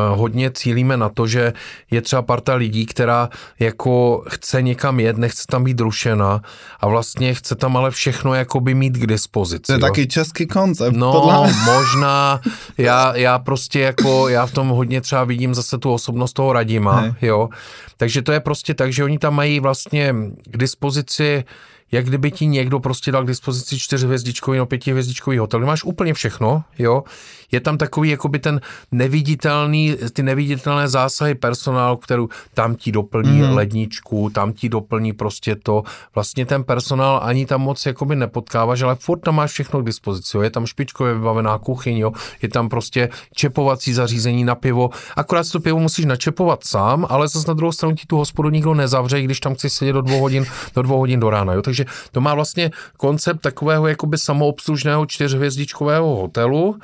hodně 0.10 0.52
cílíme 0.52 0.98
na 0.98 1.10
to, 1.10 1.28
že 1.28 1.54
je 1.92 2.02
třeba 2.02 2.22
parta 2.22 2.56
lidí, 2.56 2.86
která 2.86 3.30
jako 3.60 4.24
chce 4.30 4.62
někam 4.62 5.00
jet, 5.00 5.18
nechce 5.18 5.44
tam 5.50 5.64
být 5.64 5.80
rušena 5.80 6.42
a 6.80 6.88
vlastně 6.88 7.34
chce 7.34 7.56
tam 7.56 7.78
ale 7.78 7.92
všechno 7.92 8.34
jakoby 8.34 8.74
mít 8.74 8.94
k 8.94 9.08
dispozici. 9.08 9.64
To 9.64 9.74
je 9.74 9.80
jo. 9.80 9.82
taky 9.82 10.08
český 10.08 10.48
koncept. 10.48 10.96
No, 10.96 11.12
podle 11.12 11.54
možná, 11.66 12.42
já, 12.78 13.16
já 13.16 13.40
prostě 13.40 13.80
jako, 13.80 14.30
já 14.30 14.46
v 14.46 14.52
tom 14.52 14.68
hodně 14.68 15.02
třeba 15.02 15.24
vidím 15.24 15.56
zase 15.56 15.78
tu 15.78 15.94
osobnost 15.94 16.34
toho 16.34 16.54
Radima, 16.54 17.02
ne. 17.02 17.16
jo. 17.22 17.50
Takže 17.98 18.22
to 18.22 18.32
je 18.32 18.40
prostě 18.40 18.74
tak, 18.74 18.94
že 18.94 19.04
oni 19.04 19.20
tam 19.20 19.36
mají 19.36 19.60
vlastně 19.60 20.16
k 20.46 20.58
dispozici 20.58 21.44
jak 21.92 22.06
kdyby 22.06 22.32
ti 22.32 22.46
někdo 22.46 22.80
prostě 22.80 23.12
dal 23.12 23.24
k 23.24 23.28
dispozici 23.28 23.80
čtyřhvězdičkový 23.80 24.58
nebo 24.58 24.66
pětihvězdičkový 24.66 25.38
hotel, 25.38 25.66
máš 25.66 25.84
úplně 25.84 26.14
všechno, 26.14 26.64
jo, 26.80 27.04
je 27.52 27.60
tam 27.60 27.78
takový 27.78 28.10
jakoby 28.10 28.40
ten 28.40 28.62
neviditelný, 28.92 29.96
ty 30.14 30.24
neviditelné 30.24 30.88
zásahy 30.88 31.36
personálu, 31.36 31.98
kterou 31.98 32.30
tam 32.54 32.76
ti 32.76 32.92
doplní 32.92 33.42
mm. 33.42 33.54
ledničku, 33.54 34.30
tam 34.30 34.54
ti 34.54 34.70
doplní 34.70 35.14
prostě 35.14 35.56
to, 35.56 35.84
vlastně 36.16 36.46
ten 36.46 36.64
personál 36.64 37.20
ani 37.24 37.46
tam 37.46 37.62
moc 37.62 37.86
jakoby 37.86 38.16
nepotkáváš, 38.16 38.82
ale 38.82 38.96
furt 38.96 39.20
tam 39.20 39.36
máš 39.36 39.52
všechno 39.52 39.82
k 39.82 39.86
dispozici, 39.86 40.38
jo? 40.38 40.44
je 40.44 40.50
tam 40.50 40.66
špičkově 40.66 41.14
vybavená 41.14 41.58
kuchyň, 41.58 41.98
jo? 41.98 42.12
je 42.42 42.50
tam 42.50 42.70
prostě 42.70 43.10
čepovací 43.34 43.94
zařízení 43.94 44.44
na 44.44 44.56
pivo, 44.56 44.90
akorát 45.16 45.52
to 45.52 45.60
pivo 45.60 45.80
musíš 45.80 46.06
načepovat 46.06 46.64
sám, 46.64 47.06
ale 47.10 47.28
zase 47.28 47.48
na 47.48 47.54
druhou 47.54 47.72
stranu 47.72 47.96
ti 47.96 48.06
tu 48.08 48.18
hospodu 48.18 48.50
nikdo 48.50 48.74
nezavře, 48.74 49.22
když 49.22 49.40
tam 49.40 49.56
chceš 49.56 49.74
sedět 49.74 49.94
do 49.94 50.02
dvou 50.02 50.20
hodin, 50.20 50.46
do 50.76 50.82
dvou 50.82 50.98
hodin 50.98 51.20
do 51.20 51.30
rána, 51.30 51.54
jo? 51.54 51.62
takže 51.62 51.86
to 52.12 52.22
má 52.22 52.34
vlastně 52.34 52.72
koncept 52.98 53.42
takového 53.42 53.88
jakoby 53.88 54.18
samoobslužného 54.18 55.06
čtyřhvězdičkového 55.06 56.16
hotelu, 56.16 56.80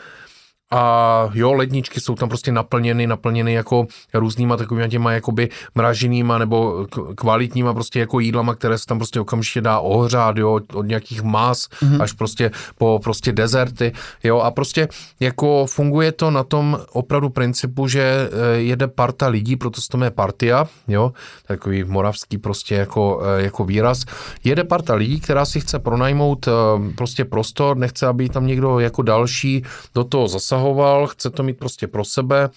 a 0.75 1.29
jo, 1.33 1.53
ledničky 1.53 1.99
jsou 1.99 2.15
tam 2.15 2.29
prostě 2.29 2.51
naplněny, 2.51 3.07
naplněny 3.07 3.53
jako 3.53 3.87
různýma 4.13 4.57
takovými 4.57 4.89
těma 4.89 5.11
jakoby 5.11 5.49
mraženýma 5.75 6.37
nebo 6.37 6.87
kvalitníma 7.15 7.73
prostě 7.73 7.99
jako 7.99 8.19
jídlama, 8.19 8.55
které 8.55 8.77
se 8.77 8.85
tam 8.85 8.97
prostě 8.97 9.19
okamžitě 9.19 9.61
dá 9.61 9.79
ohřát, 9.79 10.37
jo, 10.37 10.59
od 10.73 10.85
nějakých 10.85 11.23
mas 11.23 11.67
mm-hmm. 11.67 12.01
až 12.01 12.13
prostě 12.13 12.51
po 12.77 12.99
prostě 13.03 13.31
dezerty, 13.31 13.91
jo, 14.23 14.39
a 14.39 14.51
prostě 14.51 14.87
jako 15.19 15.65
funguje 15.65 16.11
to 16.11 16.31
na 16.31 16.43
tom 16.43 16.79
opravdu 16.91 17.29
principu, 17.29 17.87
že 17.87 18.01
eh, 18.01 18.57
jede 18.57 18.87
parta 18.87 19.27
lidí, 19.27 19.55
proto 19.55 19.81
se 19.81 19.89
to 19.89 19.97
jmenuje 19.97 20.11
partia, 20.11 20.65
jo, 20.87 21.11
takový 21.47 21.83
moravský 21.83 22.37
prostě 22.37 22.75
jako, 22.75 23.21
eh, 23.39 23.43
jako 23.43 23.63
výraz, 23.63 24.05
jede 24.43 24.63
parta 24.63 24.95
lidí, 24.95 25.19
která 25.19 25.45
si 25.45 25.59
chce 25.59 25.79
pronajmout 25.79 26.47
eh, 26.47 26.51
prostě 26.95 27.25
prostor, 27.25 27.77
nechce, 27.77 28.07
aby 28.07 28.29
tam 28.29 28.47
někdo 28.47 28.79
jako 28.79 29.01
další 29.01 29.63
do 29.95 30.03
toho 30.03 30.27
zasahoval, 30.27 30.64
zasahoval, 30.65 31.07
chce 31.07 31.29
to 31.29 31.43
mít 31.43 31.57
prostě 31.57 31.87
pro 31.87 32.05
sebe, 32.05 32.49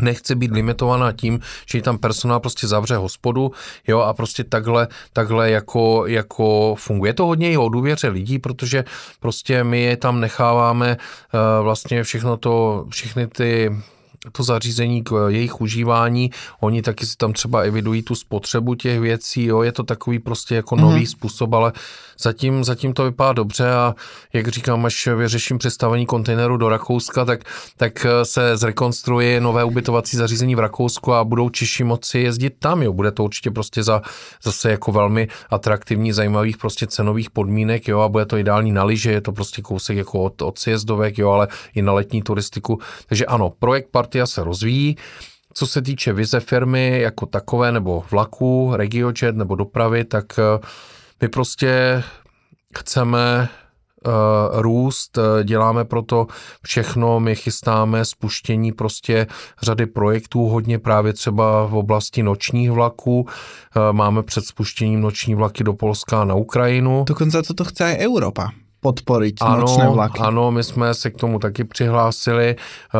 nechce 0.00 0.34
být 0.34 0.50
limitovaná 0.52 1.12
tím, 1.12 1.40
že 1.66 1.82
tam 1.82 1.98
personál 1.98 2.40
prostě 2.40 2.66
zavře 2.66 2.96
hospodu, 2.96 3.52
jo, 3.88 4.00
a 4.00 4.14
prostě 4.14 4.44
takhle, 4.44 4.88
takhle 5.12 5.50
jako, 5.50 6.06
jako 6.06 6.74
funguje. 6.74 7.14
to 7.14 7.26
hodně 7.26 7.52
i 7.52 7.56
o 7.56 7.68
důvěře 7.68 8.08
lidí, 8.08 8.38
protože 8.38 8.84
prostě 9.20 9.64
my 9.64 9.82
je 9.82 9.96
tam 9.96 10.20
necháváme 10.20 10.96
uh, 10.96 11.64
vlastně 11.64 12.02
všechno 12.02 12.36
to, 12.36 12.86
všechny 12.90 13.26
ty 13.26 13.70
to 14.32 14.42
zařízení 14.42 15.02
k 15.02 15.28
jejich 15.28 15.60
užívání, 15.60 16.30
oni 16.60 16.82
taky 16.82 17.06
si 17.06 17.16
tam 17.16 17.32
třeba 17.32 17.60
evidují 17.60 18.02
tu 18.02 18.14
spotřebu 18.14 18.74
těch 18.74 19.00
věcí, 19.00 19.44
jo, 19.44 19.62
je 19.62 19.72
to 19.72 19.82
takový 19.82 20.18
prostě 20.18 20.54
jako 20.54 20.76
nový 20.76 21.02
mm-hmm. 21.02 21.10
způsob, 21.10 21.52
ale 21.52 21.72
zatím, 22.18 22.64
zatím 22.64 22.92
to 22.92 23.04
vypadá 23.04 23.32
dobře 23.32 23.70
a 23.70 23.94
jak 24.32 24.48
říkám, 24.48 24.86
až 24.86 25.06
vyřeším 25.06 25.58
přestavení 25.58 26.06
kontejneru 26.06 26.56
do 26.56 26.68
Rakouska, 26.68 27.24
tak, 27.24 27.44
tak 27.76 28.06
se 28.22 28.56
zrekonstruuje 28.56 29.40
nové 29.40 29.64
ubytovací 29.64 30.16
zařízení 30.16 30.54
v 30.54 30.58
Rakousku 30.58 31.12
a 31.12 31.24
budou 31.24 31.48
Češi 31.48 31.84
moci 31.84 32.18
jezdit 32.18 32.54
tam, 32.58 32.82
jo, 32.82 32.92
bude 32.92 33.10
to 33.10 33.24
určitě 33.24 33.50
prostě 33.50 33.82
za 33.82 34.02
zase 34.42 34.70
jako 34.70 34.92
velmi 34.92 35.28
atraktivní, 35.50 36.12
zajímavých 36.12 36.58
prostě 36.58 36.86
cenových 36.86 37.30
podmínek, 37.30 37.88
jo, 37.88 38.00
a 38.00 38.08
bude 38.08 38.26
to 38.26 38.36
ideální 38.36 38.72
na 38.72 38.84
lyže, 38.84 39.10
je 39.12 39.20
to 39.20 39.32
prostě 39.32 39.62
kousek 39.62 39.96
jako 39.96 40.22
od, 40.22 40.42
od 40.42 40.58
sjezdovek, 40.58 41.18
jo, 41.18 41.30
ale 41.30 41.48
i 41.74 41.82
na 41.82 41.92
letní 41.92 42.22
turistiku, 42.22 42.78
takže 43.06 43.26
ano, 43.26 43.52
projekt 43.58 43.90
Partia 44.10 44.26
se 44.26 44.44
rozvíjí, 44.44 44.96
co 45.54 45.66
se 45.66 45.82
týče 45.82 46.12
vize 46.12 46.40
firmy 46.40 47.00
jako 47.00 47.26
takové, 47.26 47.72
nebo 47.72 48.04
vlaku, 48.10 48.72
regiojet 48.74 49.36
nebo 49.36 49.54
dopravy, 49.54 50.04
tak 50.04 50.26
my 51.22 51.28
prostě 51.28 52.02
chceme 52.78 53.48
uh, 54.06 54.12
růst, 54.60 55.18
eh, 55.18 55.44
děláme 55.44 55.84
proto 55.84 56.26
všechno, 56.62 57.20
my 57.20 57.34
chystáme 57.34 58.04
spuštění 58.04 58.72
prostě 58.72 59.26
řady 59.62 59.86
projektů, 59.86 60.48
hodně 60.48 60.78
právě 60.78 61.12
třeba 61.12 61.66
v 61.66 61.74
oblasti 61.74 62.22
nočních 62.22 62.70
vlaků, 62.70 63.26
máme 63.92 64.22
před 64.22 64.46
spuštěním 64.46 65.00
noční 65.00 65.34
vlaky 65.34 65.64
do 65.64 65.72
Polska 65.72 66.24
na 66.24 66.34
Ukrajinu. 66.34 67.04
Dokonce 67.06 67.42
to 67.42 67.64
chce 67.64 67.92
i 67.92 68.04
Evropa 68.04 68.50
podporit 68.80 69.34
ano, 69.40 69.92
vlaky. 69.92 70.18
Ano, 70.20 70.50
my 70.50 70.64
jsme 70.64 70.94
se 70.94 71.10
k 71.10 71.16
tomu 71.16 71.38
taky 71.38 71.64
přihlásili. 71.64 72.56
Eh, 72.56 72.98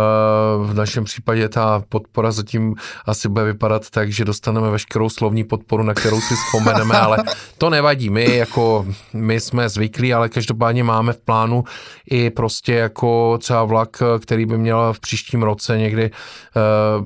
v 0.58 0.74
našem 0.74 1.04
případě 1.04 1.48
ta 1.48 1.82
podpora 1.88 2.32
zatím 2.32 2.74
asi 3.06 3.28
bude 3.28 3.44
vypadat 3.44 3.90
tak, 3.90 4.12
že 4.12 4.24
dostaneme 4.24 4.70
veškerou 4.70 5.08
slovní 5.08 5.44
podporu, 5.44 5.82
na 5.82 5.94
kterou 5.94 6.20
si 6.20 6.34
vzpomeneme, 6.34 6.98
ale 6.98 7.18
to 7.58 7.70
nevadí. 7.70 8.10
My 8.10 8.36
jako, 8.36 8.86
my 9.12 9.40
jsme 9.40 9.68
zvyklí, 9.68 10.14
ale 10.14 10.28
každopádně 10.28 10.84
máme 10.84 11.12
v 11.12 11.18
plánu 11.18 11.64
i 12.10 12.30
prostě 12.30 12.74
jako 12.74 13.38
třeba 13.38 13.64
vlak, 13.64 14.02
který 14.22 14.46
by 14.46 14.58
měl 14.58 14.92
v 14.92 15.00
příštím 15.00 15.42
roce 15.42 15.78
někdy 15.78 16.04
eh, 16.04 16.10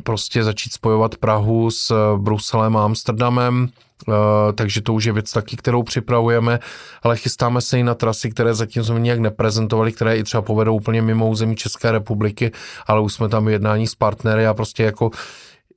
prostě 0.03 0.45
začít 0.45 0.73
spojovat 0.73 1.17
Prahu 1.17 1.71
s 1.71 2.17
Bruselem 2.17 2.77
a 2.77 2.85
Amsterdamem 2.85 3.69
takže 4.55 4.83
to 4.83 4.95
už 4.95 5.05
je 5.05 5.13
věc 5.13 5.33
taky, 5.33 5.57
kterou 5.57 5.83
připravujeme, 5.83 6.59
ale 7.03 7.17
chystáme 7.17 7.61
se 7.61 7.79
i 7.79 7.83
na 7.83 7.95
trasy, 7.95 8.31
které 8.31 8.55
zatím 8.55 8.85
jsme 8.85 9.01
nějak 9.01 9.19
neprezentovali, 9.19 9.93
které 9.93 10.17
i 10.17 10.23
třeba 10.23 10.43
povedou 10.43 10.77
úplně 10.77 11.03
mimo 11.03 11.29
území 11.29 11.57
České 11.57 11.93
republiky, 11.93 12.51
ale 12.87 13.01
už 13.01 13.15
jsme 13.15 13.29
tam 13.29 13.49
jednání 13.49 13.87
s 13.87 13.95
partnery 13.95 14.47
a 14.47 14.55
prostě 14.55 14.83
jako 14.83 15.11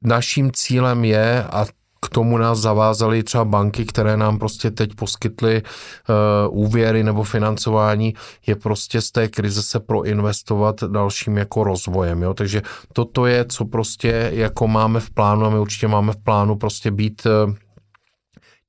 naším 0.01 0.51
cílem 0.51 1.05
je, 1.05 1.43
a 1.43 1.65
k 2.01 2.09
tomu 2.09 2.37
nás 2.37 2.59
zavázaly 2.59 3.23
třeba 3.23 3.45
banky, 3.45 3.85
které 3.85 4.17
nám 4.17 4.39
prostě 4.39 4.71
teď 4.71 4.95
poskytly 4.95 5.61
uh, 5.61 6.65
úvěry 6.65 7.03
nebo 7.03 7.23
financování, 7.23 8.13
je 8.47 8.55
prostě 8.55 9.01
z 9.01 9.11
té 9.11 9.27
krize 9.27 9.63
se 9.63 9.79
proinvestovat 9.79 10.83
dalším 10.83 11.37
jako 11.37 11.63
rozvojem. 11.63 12.21
Jo? 12.21 12.33
Takže 12.33 12.61
toto 12.93 13.25
je, 13.25 13.45
co 13.45 13.65
prostě 13.65 14.31
jako 14.33 14.67
máme 14.67 14.99
v 14.99 15.09
plánu 15.09 15.45
a 15.45 15.49
my 15.49 15.59
určitě 15.59 15.87
máme 15.87 16.13
v 16.13 16.23
plánu 16.23 16.55
prostě 16.55 16.91
být 16.91 17.21
uh, 17.25 17.53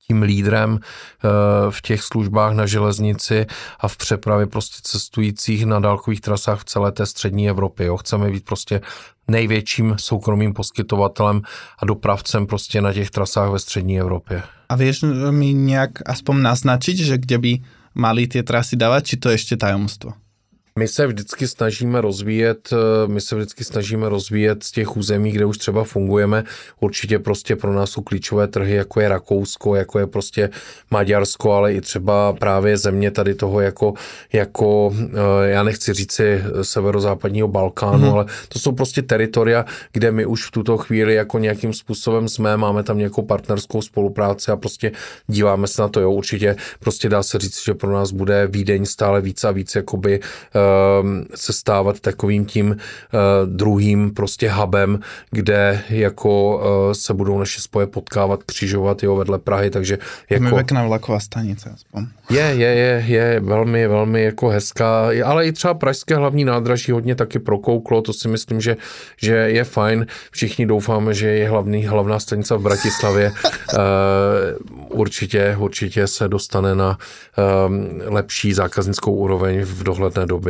tím 0.09 0.21
lídrem 0.21 0.79
eh, 0.79 1.27
v 1.69 1.81
těch 1.81 2.01
službách 2.01 2.53
na 2.53 2.65
železnici 2.65 3.45
a 3.79 3.87
v 3.87 3.97
přepravě 3.97 4.47
prostě 4.47 4.77
cestujících 4.83 5.65
na 5.65 5.79
dálkových 5.79 6.21
trasách 6.21 6.59
v 6.59 6.65
celé 6.65 6.91
té 6.91 7.05
střední 7.05 7.49
Evropě. 7.49 7.85
Jo. 7.85 7.97
Chceme 7.97 8.31
být 8.31 8.45
prostě 8.45 8.81
největším 9.27 9.95
soukromým 9.97 10.53
poskytovatelem 10.53 11.41
a 11.79 11.85
dopravcem 11.85 12.47
prostě 12.47 12.81
na 12.81 12.93
těch 12.93 13.11
trasách 13.11 13.49
ve 13.49 13.59
střední 13.59 13.99
Evropě. 13.99 14.43
A 14.69 14.75
vieš 14.75 15.01
mi 15.31 15.53
nějak 15.53 15.91
aspoň 16.05 16.41
naznačit, 16.41 16.97
že 16.97 17.17
kde 17.17 17.37
by 17.37 17.59
mali 17.95 18.27
ty 18.27 18.43
trasy 18.43 18.75
dávat, 18.75 19.01
či 19.01 19.17
to 19.17 19.29
ještě 19.29 19.57
tajemstvo? 19.57 20.11
My 20.75 20.87
se 20.87 21.07
vždycky 21.07 21.47
snažíme 21.47 22.01
rozvíjet, 22.01 22.69
eh, 22.73 23.07
my 23.07 23.21
se 23.21 23.35
vždycky 23.35 23.63
snažíme 23.63 24.09
rozvíjet 24.09 24.63
z 24.63 24.71
těch 24.71 24.97
území, 24.97 25.31
kde 25.31 25.45
už 25.45 25.57
třeba 25.57 25.83
fungujeme. 25.83 26.43
Určitě 26.79 27.19
prostě 27.19 27.55
pro 27.55 27.73
nás 27.73 27.89
jsou 27.89 28.01
klíčové 28.01 28.47
trhy, 28.47 28.75
jako 28.75 29.01
je 29.01 29.09
Rakousko, 29.09 29.75
jako 29.75 29.99
je 29.99 30.07
prostě 30.07 30.49
Maďarsko, 30.91 31.51
ale 31.51 31.73
i 31.73 31.81
třeba 31.81 32.33
právě 32.33 32.77
země 32.77 33.11
tady 33.11 33.35
toho 33.35 33.61
jako, 33.61 33.93
jako 34.33 34.93
eh, 34.95 35.49
já 35.49 35.63
nechci 35.63 35.93
říci 35.93 36.43
severozápadního 36.61 37.47
Balkánu, 37.47 38.03
hmm. 38.03 38.13
ale 38.13 38.25
to 38.49 38.59
jsou 38.59 38.71
prostě 38.71 39.01
teritoria, 39.01 39.65
kde 39.91 40.11
my 40.11 40.25
už 40.25 40.47
v 40.47 40.51
tuto 40.51 40.77
chvíli 40.77 41.13
jako 41.13 41.39
nějakým 41.39 41.73
způsobem 41.73 42.29
jsme, 42.29 42.57
máme 42.57 42.83
tam 42.83 42.97
nějakou 42.97 43.21
partnerskou 43.21 43.81
spolupráci 43.81 44.51
a 44.51 44.55
prostě 44.55 44.91
díváme 45.27 45.67
se 45.67 45.81
na 45.81 45.87
to, 45.87 45.99
jo, 45.99 46.11
určitě 46.11 46.55
prostě 46.79 47.09
dá 47.09 47.23
se 47.23 47.39
říct, 47.39 47.63
že 47.65 47.73
pro 47.73 47.93
nás 47.93 48.11
bude 48.11 48.47
Vídeň 48.47 48.85
stále 48.85 49.21
víc 49.21 49.43
a 49.43 49.51
víc 49.51 49.75
jakoby 49.75 50.19
uh, 50.19 50.58
se 51.35 51.53
stávat 51.53 51.99
takovým 51.99 52.45
tím 52.45 52.77
eh, 52.77 53.17
druhým 53.45 54.11
prostě 54.13 54.51
hubem, 54.51 54.99
kde 55.31 55.81
jako 55.89 56.61
eh, 56.91 56.95
se 56.95 57.13
budou 57.13 57.39
naše 57.39 57.61
spoje 57.61 57.87
potkávat, 57.87 58.43
křižovat 58.43 59.03
jo, 59.03 59.15
vedle 59.15 59.39
Prahy, 59.39 59.69
takže 59.69 59.97
jako... 60.29 60.55
pěkná 60.55 60.87
vlaková 60.87 61.19
stanice 61.19 61.69
aspoň. 61.73 62.05
Je, 62.29 62.41
je, 62.41 62.67
je, 62.67 63.03
je 63.07 63.39
velmi, 63.39 63.87
velmi 63.87 64.23
jako 64.23 64.47
hezká, 64.47 65.09
ale 65.25 65.45
i 65.45 65.51
třeba 65.51 65.73
pražské 65.73 66.15
hlavní 66.15 66.45
nádraží 66.45 66.91
hodně 66.91 67.15
taky 67.15 67.39
prokouklo, 67.39 68.01
to 68.01 68.13
si 68.13 68.27
myslím, 68.27 68.61
že, 68.61 68.77
že 69.17 69.33
je 69.33 69.63
fajn. 69.63 70.05
Všichni 70.31 70.65
doufáme, 70.65 71.13
že 71.13 71.27
je 71.27 71.49
hlavní, 71.49 71.85
hlavná 71.85 72.19
stanice 72.19 72.55
v 72.55 72.61
Bratislavě. 72.61 73.31
uh, 73.31 73.79
určitě, 74.99 75.55
určitě 75.59 76.07
se 76.07 76.27
dostane 76.27 76.75
na 76.75 76.97
um, 77.67 78.01
lepší 78.05 78.53
zákaznickou 78.53 79.11
úroveň 79.11 79.61
v 79.61 79.83
dohledné 79.83 80.25
době. 80.25 80.48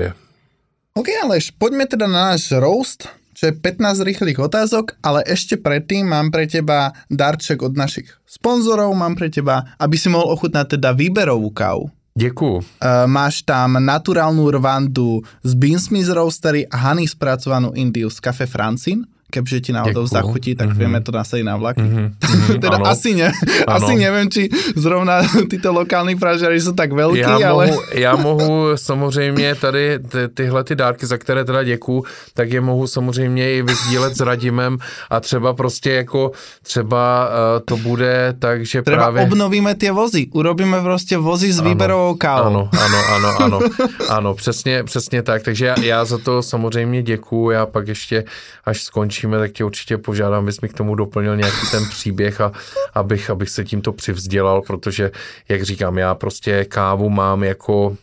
OK, 0.98 1.08
Aleš, 1.22 1.54
poďme 1.54 1.86
teda 1.86 2.10
na 2.10 2.34
náš 2.34 2.50
roast, 2.58 3.06
čo 3.38 3.50
je 3.50 3.54
15 3.54 4.02
rýchlych 4.04 4.42
otázok, 4.42 4.98
ale 5.06 5.22
ešte 5.24 5.56
predtým 5.56 6.10
mám 6.10 6.34
pre 6.34 6.50
teba 6.50 6.98
darček 7.08 7.62
od 7.62 7.78
našich 7.78 8.10
sponzorov, 8.26 8.92
mám 8.98 9.14
pre 9.14 9.30
teba, 9.30 9.78
aby 9.78 9.96
si 9.96 10.10
mohol 10.10 10.34
ochutnať 10.34 10.76
teda 10.76 10.92
výberovú 10.98 11.54
kávu. 11.54 11.88
Děkuju. 12.20 12.58
Uh, 12.60 13.08
máš 13.08 13.48
tam 13.48 13.80
naturálnu 13.80 14.44
rwandu 14.60 15.24
z 15.46 15.52
Beansmith 15.56 16.12
Roastery 16.12 16.68
a 16.68 16.76
honey 16.92 17.08
spracovanú 17.08 17.72
Indiu 17.78 18.12
z 18.12 18.20
Café 18.20 18.44
Francine 18.44 19.08
keďže 19.30 19.62
ti 19.62 19.72
náhodou 19.74 20.10
zachutí, 20.10 20.58
tak 20.58 20.74
mm-hmm. 20.74 20.82
vieme 20.82 21.00
to 21.06 21.14
nasadiť 21.14 21.46
na 21.46 21.56
vlaky. 21.56 21.86
Mm-hmm. 21.86 22.08
teda 22.66 22.82
ano. 22.82 22.90
asi, 22.90 23.14
ne, 23.14 23.30
asi 23.70 23.94
neviem, 23.94 24.26
či 24.26 24.50
zrovna 24.74 25.22
tyto 25.52 25.70
lokální 25.74 26.18
pražáři 26.18 26.62
jsou 26.62 26.74
tak 26.74 26.92
velký, 26.92 27.20
já 27.20 27.50
ale... 27.50 27.68
Mohu, 27.68 27.82
já 27.94 28.16
mohu 28.16 28.78
samozřejmě 28.78 29.56
tady 29.56 30.00
ty, 30.00 30.28
tyhle 30.34 30.64
ty 30.64 30.76
dárky, 30.76 31.06
za 31.06 31.18
které 31.18 31.46
teda 31.46 31.64
děkuju, 31.64 32.04
tak 32.34 32.52
je 32.52 32.62
mohu 32.62 32.88
samozřejmě 32.88 33.54
i 33.54 33.62
vysdílet 33.62 34.18
s 34.18 34.20
Radimem 34.20 34.78
a 35.10 35.20
třeba 35.20 35.54
prostě 35.54 35.92
jako 35.92 36.32
třeba 36.64 37.30
uh, 37.30 37.62
to 37.66 37.78
bude 37.78 38.34
tak, 38.40 38.66
že 38.66 38.82
třeba 38.82 38.98
právě... 38.98 39.24
obnovíme 39.24 39.76
ty 39.76 39.92
vozy, 39.92 40.28
urobíme 40.34 40.82
prostě 40.82 41.18
vozy 41.18 41.52
s 41.52 41.60
výberovou 41.60 42.16
kávou. 42.16 42.46
Ano, 42.46 42.70
ano, 42.82 43.00
ano, 43.16 43.30
ano, 43.40 43.60
ano, 44.10 44.34
přesně, 44.34 44.84
přesně 44.84 45.24
tak, 45.24 45.44
takže 45.44 45.66
já, 45.66 45.80
já 45.80 46.06
za 46.06 46.18
to 46.18 46.44
samozřejmě 46.44 47.04
děkuju, 47.04 47.50
já 47.50 47.66
pak 47.66 47.88
ještě, 47.88 48.24
až 48.66 48.84
skončím 48.84 49.19
skončíme, 49.20 49.40
tak 49.40 49.52
tě 49.52 49.64
určitě 49.64 49.98
požádám, 49.98 50.44
abys 50.44 50.62
mi 50.62 50.70
k 50.70 50.74
tomu 50.74 50.96
doplnil 50.96 51.38
nějaký 51.38 51.68
ten 51.72 51.90
příběh 51.90 52.42
a 52.42 52.52
abych, 52.94 53.30
abych 53.30 53.50
se 53.50 53.64
tímto 53.64 53.92
přivzdělal, 53.94 54.62
protože, 54.62 55.12
jak 55.50 55.64
říkám, 55.64 55.98
já 55.98 56.16
prostě 56.16 56.66
kávu 56.66 57.10
mám 57.10 57.44
jako 57.44 57.98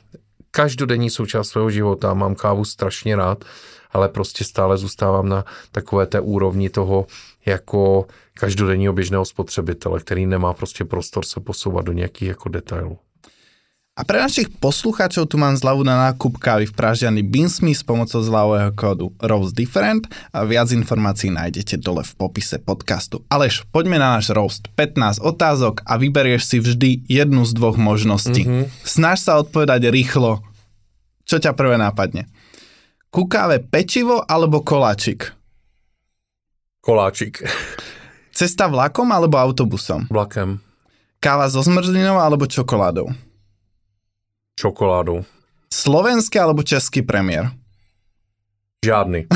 každodenní 0.50 1.10
součást 1.10 1.48
svého 1.48 1.70
života, 1.70 2.14
mám 2.14 2.34
kávu 2.34 2.64
strašně 2.64 3.16
rád, 3.16 3.44
ale 3.92 4.08
prostě 4.08 4.44
stále 4.44 4.76
zůstávám 4.76 5.28
na 5.28 5.44
takové 5.72 6.06
té 6.06 6.20
úrovni 6.20 6.70
toho 6.70 7.06
jako 7.46 8.06
každodenního 8.34 8.92
běžného 8.92 9.24
spotřebitele, 9.24 10.00
který 10.00 10.26
nemá 10.26 10.52
prostě 10.52 10.84
prostor 10.84 11.24
se 11.24 11.40
posouvat 11.40 11.84
do 11.84 11.92
nějakých 11.92 12.28
jako 12.28 12.48
detailů. 12.48 12.98
A 13.96 14.04
pre 14.04 14.20
našich 14.20 14.52
poslucháčov 14.60 15.24
tu 15.24 15.40
mám 15.40 15.56
zľavu 15.56 15.80
na 15.80 15.96
nákup 15.96 16.36
kávy 16.36 16.68
v 16.68 16.76
Pražiani 16.76 17.24
Beansme 17.24 17.72
s 17.72 17.80
pomocou 17.80 18.20
zľavového 18.20 18.68
kódu 18.76 19.08
Rose 19.24 19.56
Different 19.56 20.04
a 20.36 20.44
viac 20.44 20.68
informácií 20.68 21.32
nájdete 21.32 21.80
dole 21.80 22.04
v 22.04 22.12
popise 22.12 22.60
podcastu. 22.60 23.24
Aleš, 23.32 23.64
poďme 23.72 23.96
na 23.96 24.20
náš 24.20 24.36
roast. 24.36 24.68
15 24.76 25.24
otázok 25.24 25.80
a 25.88 25.96
vyberieš 25.96 26.44
si 26.44 26.60
vždy 26.60 27.08
jednu 27.08 27.48
z 27.48 27.56
dvoch 27.56 27.80
možností. 27.80 28.44
Mm-hmm. 28.44 28.84
Snaž 28.84 29.24
sa 29.24 29.40
odpovedať 29.40 29.88
rýchlo. 29.88 30.44
Čo 31.24 31.40
ťa 31.40 31.56
prvé 31.56 31.80
nápadne? 31.80 32.28
Ku 33.08 33.24
káve 33.24 33.64
pečivo 33.64 34.20
alebo 34.28 34.60
koláčik? 34.60 35.32
Koláčik. 36.84 37.48
Cesta 38.28 38.68
vlakom 38.68 39.08
alebo 39.08 39.40
autobusom? 39.40 40.04
Vlakem. 40.12 40.60
Káva 41.16 41.48
so 41.48 41.64
zmrzlinou 41.64 42.20
alebo 42.20 42.44
čokoládou? 42.44 43.24
Čokoládou. 44.56 45.22
Slovenský 45.68 46.40
alebo 46.40 46.64
český 46.64 47.04
premiér? 47.04 47.52
Žádný. 48.84 49.26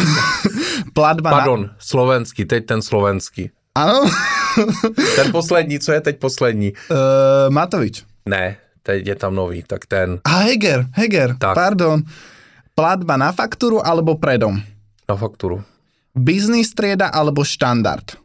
Platba 0.97 1.31
Pardon, 1.31 1.61
na... 1.63 1.77
slovenský, 1.79 2.45
teď 2.45 2.67
ten 2.67 2.81
slovenský. 2.83 3.51
Ano. 3.75 4.09
ten 5.17 5.33
poslední, 5.33 5.79
co 5.79 5.93
je 5.93 6.01
teď 6.01 6.19
poslední? 6.19 6.73
Uh, 6.91 7.53
Matovič. 7.53 8.05
Ne, 8.27 8.57
teď 8.83 9.07
je 9.07 9.17
tam 9.17 9.35
nový, 9.35 9.63
tak 9.63 9.87
ten. 9.87 10.21
A 10.25 10.31
Heger, 10.49 10.87
Heger, 10.93 11.37
tak. 11.39 11.55
pardon. 11.55 12.03
Platba 12.75 13.17
na 13.17 13.33
fakturu 13.33 13.85
alebo 13.87 14.17
predom? 14.17 14.57
Na 15.09 15.15
fakturu. 15.17 15.63
Business 16.15 16.73
trieda 16.75 17.13
alebo 17.13 17.45
štandard? 17.45 18.17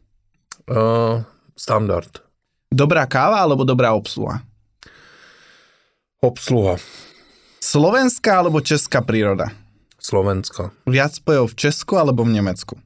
Uh, 0.70 1.22
standard. 1.58 2.24
Dobrá 2.72 3.06
káva 3.06 3.42
alebo 3.42 3.66
dobrá 3.66 3.94
obsluha? 3.94 4.42
Obsluha. 6.26 6.82
Slovenská 7.62 8.42
alebo 8.42 8.58
česká 8.58 9.06
príroda? 9.06 9.54
Slovenská. 10.02 10.74
Viac 10.90 11.22
spojov 11.22 11.54
v 11.54 11.70
Česku 11.70 12.02
alebo 12.02 12.26
v 12.26 12.42
Nemecku? 12.42 12.82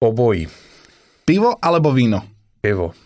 Obojí. 0.00 0.48
Pivo 1.28 1.60
alebo 1.60 1.92
víno? 1.92 2.24
Pivo. 2.64 2.96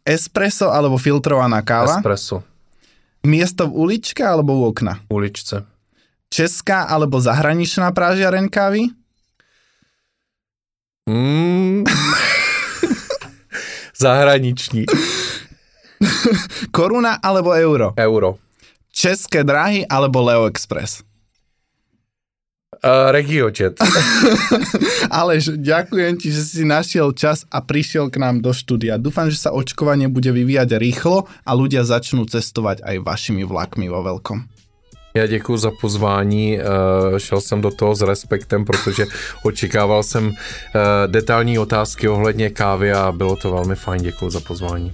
Espresso 0.00 0.72
alebo 0.72 0.96
filtrovaná 0.96 1.60
káva? 1.60 2.00
Espresso. 2.00 2.40
Miesto 3.20 3.68
v 3.68 3.76
uličke 3.76 4.24
alebo 4.24 4.64
u 4.64 4.72
okna? 4.72 5.04
Uličce. 5.12 5.68
Česká 6.32 6.88
alebo 6.88 7.20
zahraničná 7.20 7.92
prážiareň 7.92 8.48
kávy? 8.48 8.88
Mm. 11.04 11.84
Zahraniční. 14.00 14.88
Koruna 16.76 17.20
alebo 17.22 17.52
euro? 17.52 17.92
Euro. 17.96 18.38
České 18.92 19.44
dráhy 19.44 19.86
alebo 19.86 20.22
Leo 20.22 20.46
Express? 20.46 21.02
Uh, 22.80 23.12
Regiojet. 23.12 23.76
Aleš, 25.12 25.52
ďakujem 25.60 26.16
ti, 26.16 26.32
že 26.32 26.40
si 26.40 26.64
našiel 26.64 27.12
čas 27.12 27.44
a 27.52 27.60
prišiel 27.60 28.08
k 28.08 28.16
nám 28.16 28.40
do 28.40 28.56
štúdia. 28.56 28.96
Dúfam, 28.96 29.28
že 29.28 29.36
sa 29.36 29.52
očkovanie 29.52 30.08
bude 30.08 30.32
vyvíjať 30.32 30.80
rýchlo 30.80 31.28
a 31.44 31.50
ľudia 31.52 31.84
začnú 31.84 32.24
cestovať 32.24 32.80
aj 32.80 33.04
vašimi 33.04 33.44
vlakmi 33.44 33.92
vo 33.92 34.00
veľkom. 34.00 34.48
Já 35.14 35.26
děkuji 35.26 35.56
za 35.56 35.70
pozvání, 35.80 36.58
šel 37.18 37.40
jsem 37.40 37.60
do 37.60 37.70
toho 37.70 37.94
s 37.94 38.02
respektem, 38.02 38.64
protože 38.64 39.06
očekával 39.42 40.02
jsem 40.02 40.32
detailní 41.06 41.58
otázky 41.58 42.08
ohledně 42.08 42.50
kávy 42.50 42.92
a 42.92 43.12
bylo 43.12 43.36
to 43.36 43.50
velmi 43.50 43.76
fajn, 43.76 44.02
děkuji 44.02 44.30
za 44.30 44.40
pozvání. 44.40 44.92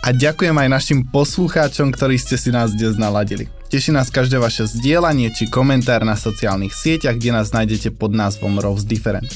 A 0.00 0.16
ďakujem 0.16 0.56
aj 0.56 0.68
našim 0.72 1.00
poslucháčom, 1.04 1.92
ktorí 1.92 2.16
ste 2.16 2.40
si 2.40 2.48
nás 2.48 2.72
dnes 2.72 2.96
naladili. 2.96 3.52
Teší 3.68 3.92
nás 3.92 4.08
každé 4.08 4.40
vaše 4.40 4.64
zdieľanie 4.64 5.28
či 5.30 5.46
komentár 5.46 6.02
na 6.08 6.16
sociálnych 6.16 6.72
sieťach, 6.72 7.20
kde 7.20 7.36
nás 7.36 7.52
nájdete 7.52 7.92
pod 7.94 8.16
názvom 8.16 8.56
Rose 8.58 8.88
Different. 8.88 9.28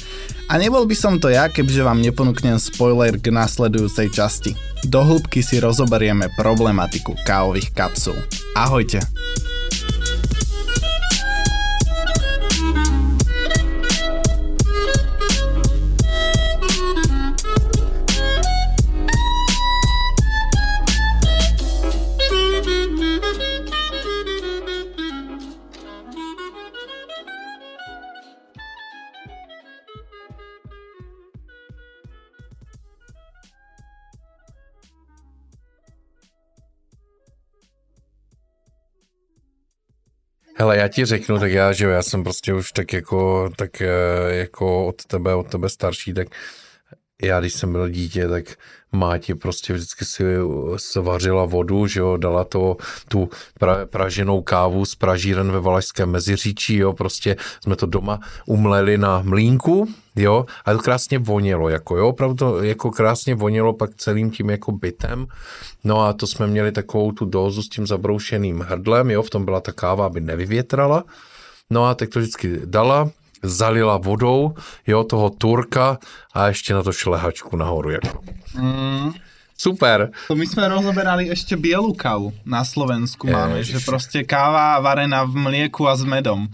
A 0.49 0.57
nebol 0.57 0.89
by 0.89 0.97
som 0.97 1.20
to 1.20 1.28
ja, 1.28 1.53
kebyže 1.53 1.85
vám 1.85 2.01
neponúknem 2.01 2.57
spoiler 2.57 3.20
k 3.20 3.28
nasledujúcej 3.28 4.09
časti. 4.09 4.57
Do 4.89 5.05
hĺbky 5.05 5.45
si 5.45 5.61
rozoberieme 5.61 6.32
problematiku 6.32 7.12
kávových 7.28 7.70
kapsul. 7.77 8.16
Ahojte! 8.57 9.05
Hele, 40.57 40.77
já 40.77 40.89
ti 40.89 41.05
řeknu, 41.05 41.39
tak 41.39 41.53
já, 41.53 41.73
že 41.73 41.87
já 41.87 42.03
jsem 42.03 42.23
prostě 42.23 42.55
už 42.55 42.73
tak 42.73 42.93
jako, 42.93 43.51
tak 43.57 43.81
eh, 43.81 43.89
jako 44.29 44.87
od 44.87 45.05
tebe, 45.05 45.35
od 45.35 45.51
tebe 45.51 45.69
starší, 45.69 46.15
tak 46.15 46.29
já, 47.23 47.41
když 47.41 47.55
jsem 47.55 47.73
byl 47.73 47.89
dítě, 47.89 48.29
tak 48.29 48.45
Máti 48.95 49.35
prostě 49.35 49.73
vždycky 49.73 50.05
si 50.05 50.25
svařila 50.77 51.45
vodu, 51.45 51.87
že 51.87 52.01
jo, 52.01 52.16
dala 52.16 52.45
to 52.45 52.77
tu 53.09 53.29
pra, 53.59 53.87
praženou 53.87 54.43
kávu 54.43 54.85
z 54.85 54.95
pražíren 54.95 55.53
ve 55.53 55.61
Valašském 55.61 56.11
meziříčí, 56.11 56.77
jo, 56.77 56.93
prostě 56.93 57.37
jsme 57.62 57.77
to 57.77 57.87
doma 57.87 58.21
umleli 58.47 58.99
na 58.99 59.23
mlínku, 59.23 59.89
jo, 60.16 60.47
a 60.65 60.73
to 60.73 60.79
krásně 60.79 61.19
vonělo, 61.19 61.69
jako 61.69 61.97
jo, 61.97 62.09
opravdu 62.09 62.35
to 62.35 62.62
jako 62.62 62.91
krásně 62.91 63.35
vonělo 63.35 63.73
pak 63.73 63.95
celým 63.97 64.31
tím 64.31 64.51
jako 64.51 64.73
bytem, 64.73 65.27
no 65.85 66.01
a 66.01 66.12
to 66.12 66.27
jsme 66.27 66.47
měli 66.47 66.73
takovou 66.73 67.12
tu 67.12 67.25
dózu 67.25 67.62
s 67.62 67.69
tím 67.69 67.87
zabroušeným 67.87 68.61
hrdlem, 68.61 69.11
jo, 69.11 69.23
v 69.23 69.31
tom 69.31 69.45
byla 69.45 69.61
ta 69.61 69.73
káva, 69.73 70.07
aby 70.07 70.21
nevyvětrala, 70.21 71.05
no 71.71 71.85
a 71.85 71.95
tak 71.95 72.09
to 72.09 72.19
vždycky 72.19 72.61
dala, 72.65 73.11
zalila 73.45 73.97
vodou, 73.97 74.55
jo, 74.87 75.05
toho 75.05 75.31
turka 75.31 75.99
a 76.35 76.49
ještě 76.49 76.75
na 76.75 76.83
to 76.83 76.93
šlehačku 76.93 77.57
nahoru, 77.57 77.91
jako. 77.91 78.21
Mm. 78.55 79.12
Super. 79.59 80.11
To 80.29 80.35
my 80.35 80.47
jsme 80.47 80.69
rozoberali 80.69 81.27
ještě 81.27 81.57
bělou 81.57 81.93
kávu 81.93 82.33
na 82.47 82.65
Slovensku 82.65 83.31
máme, 83.31 83.65
že 83.65 83.79
prostě 83.85 84.25
káva 84.25 84.81
varená 84.81 85.25
v 85.25 85.35
mlieku 85.35 85.89
a 85.89 85.97
s 85.97 86.05
medom. 86.05 86.49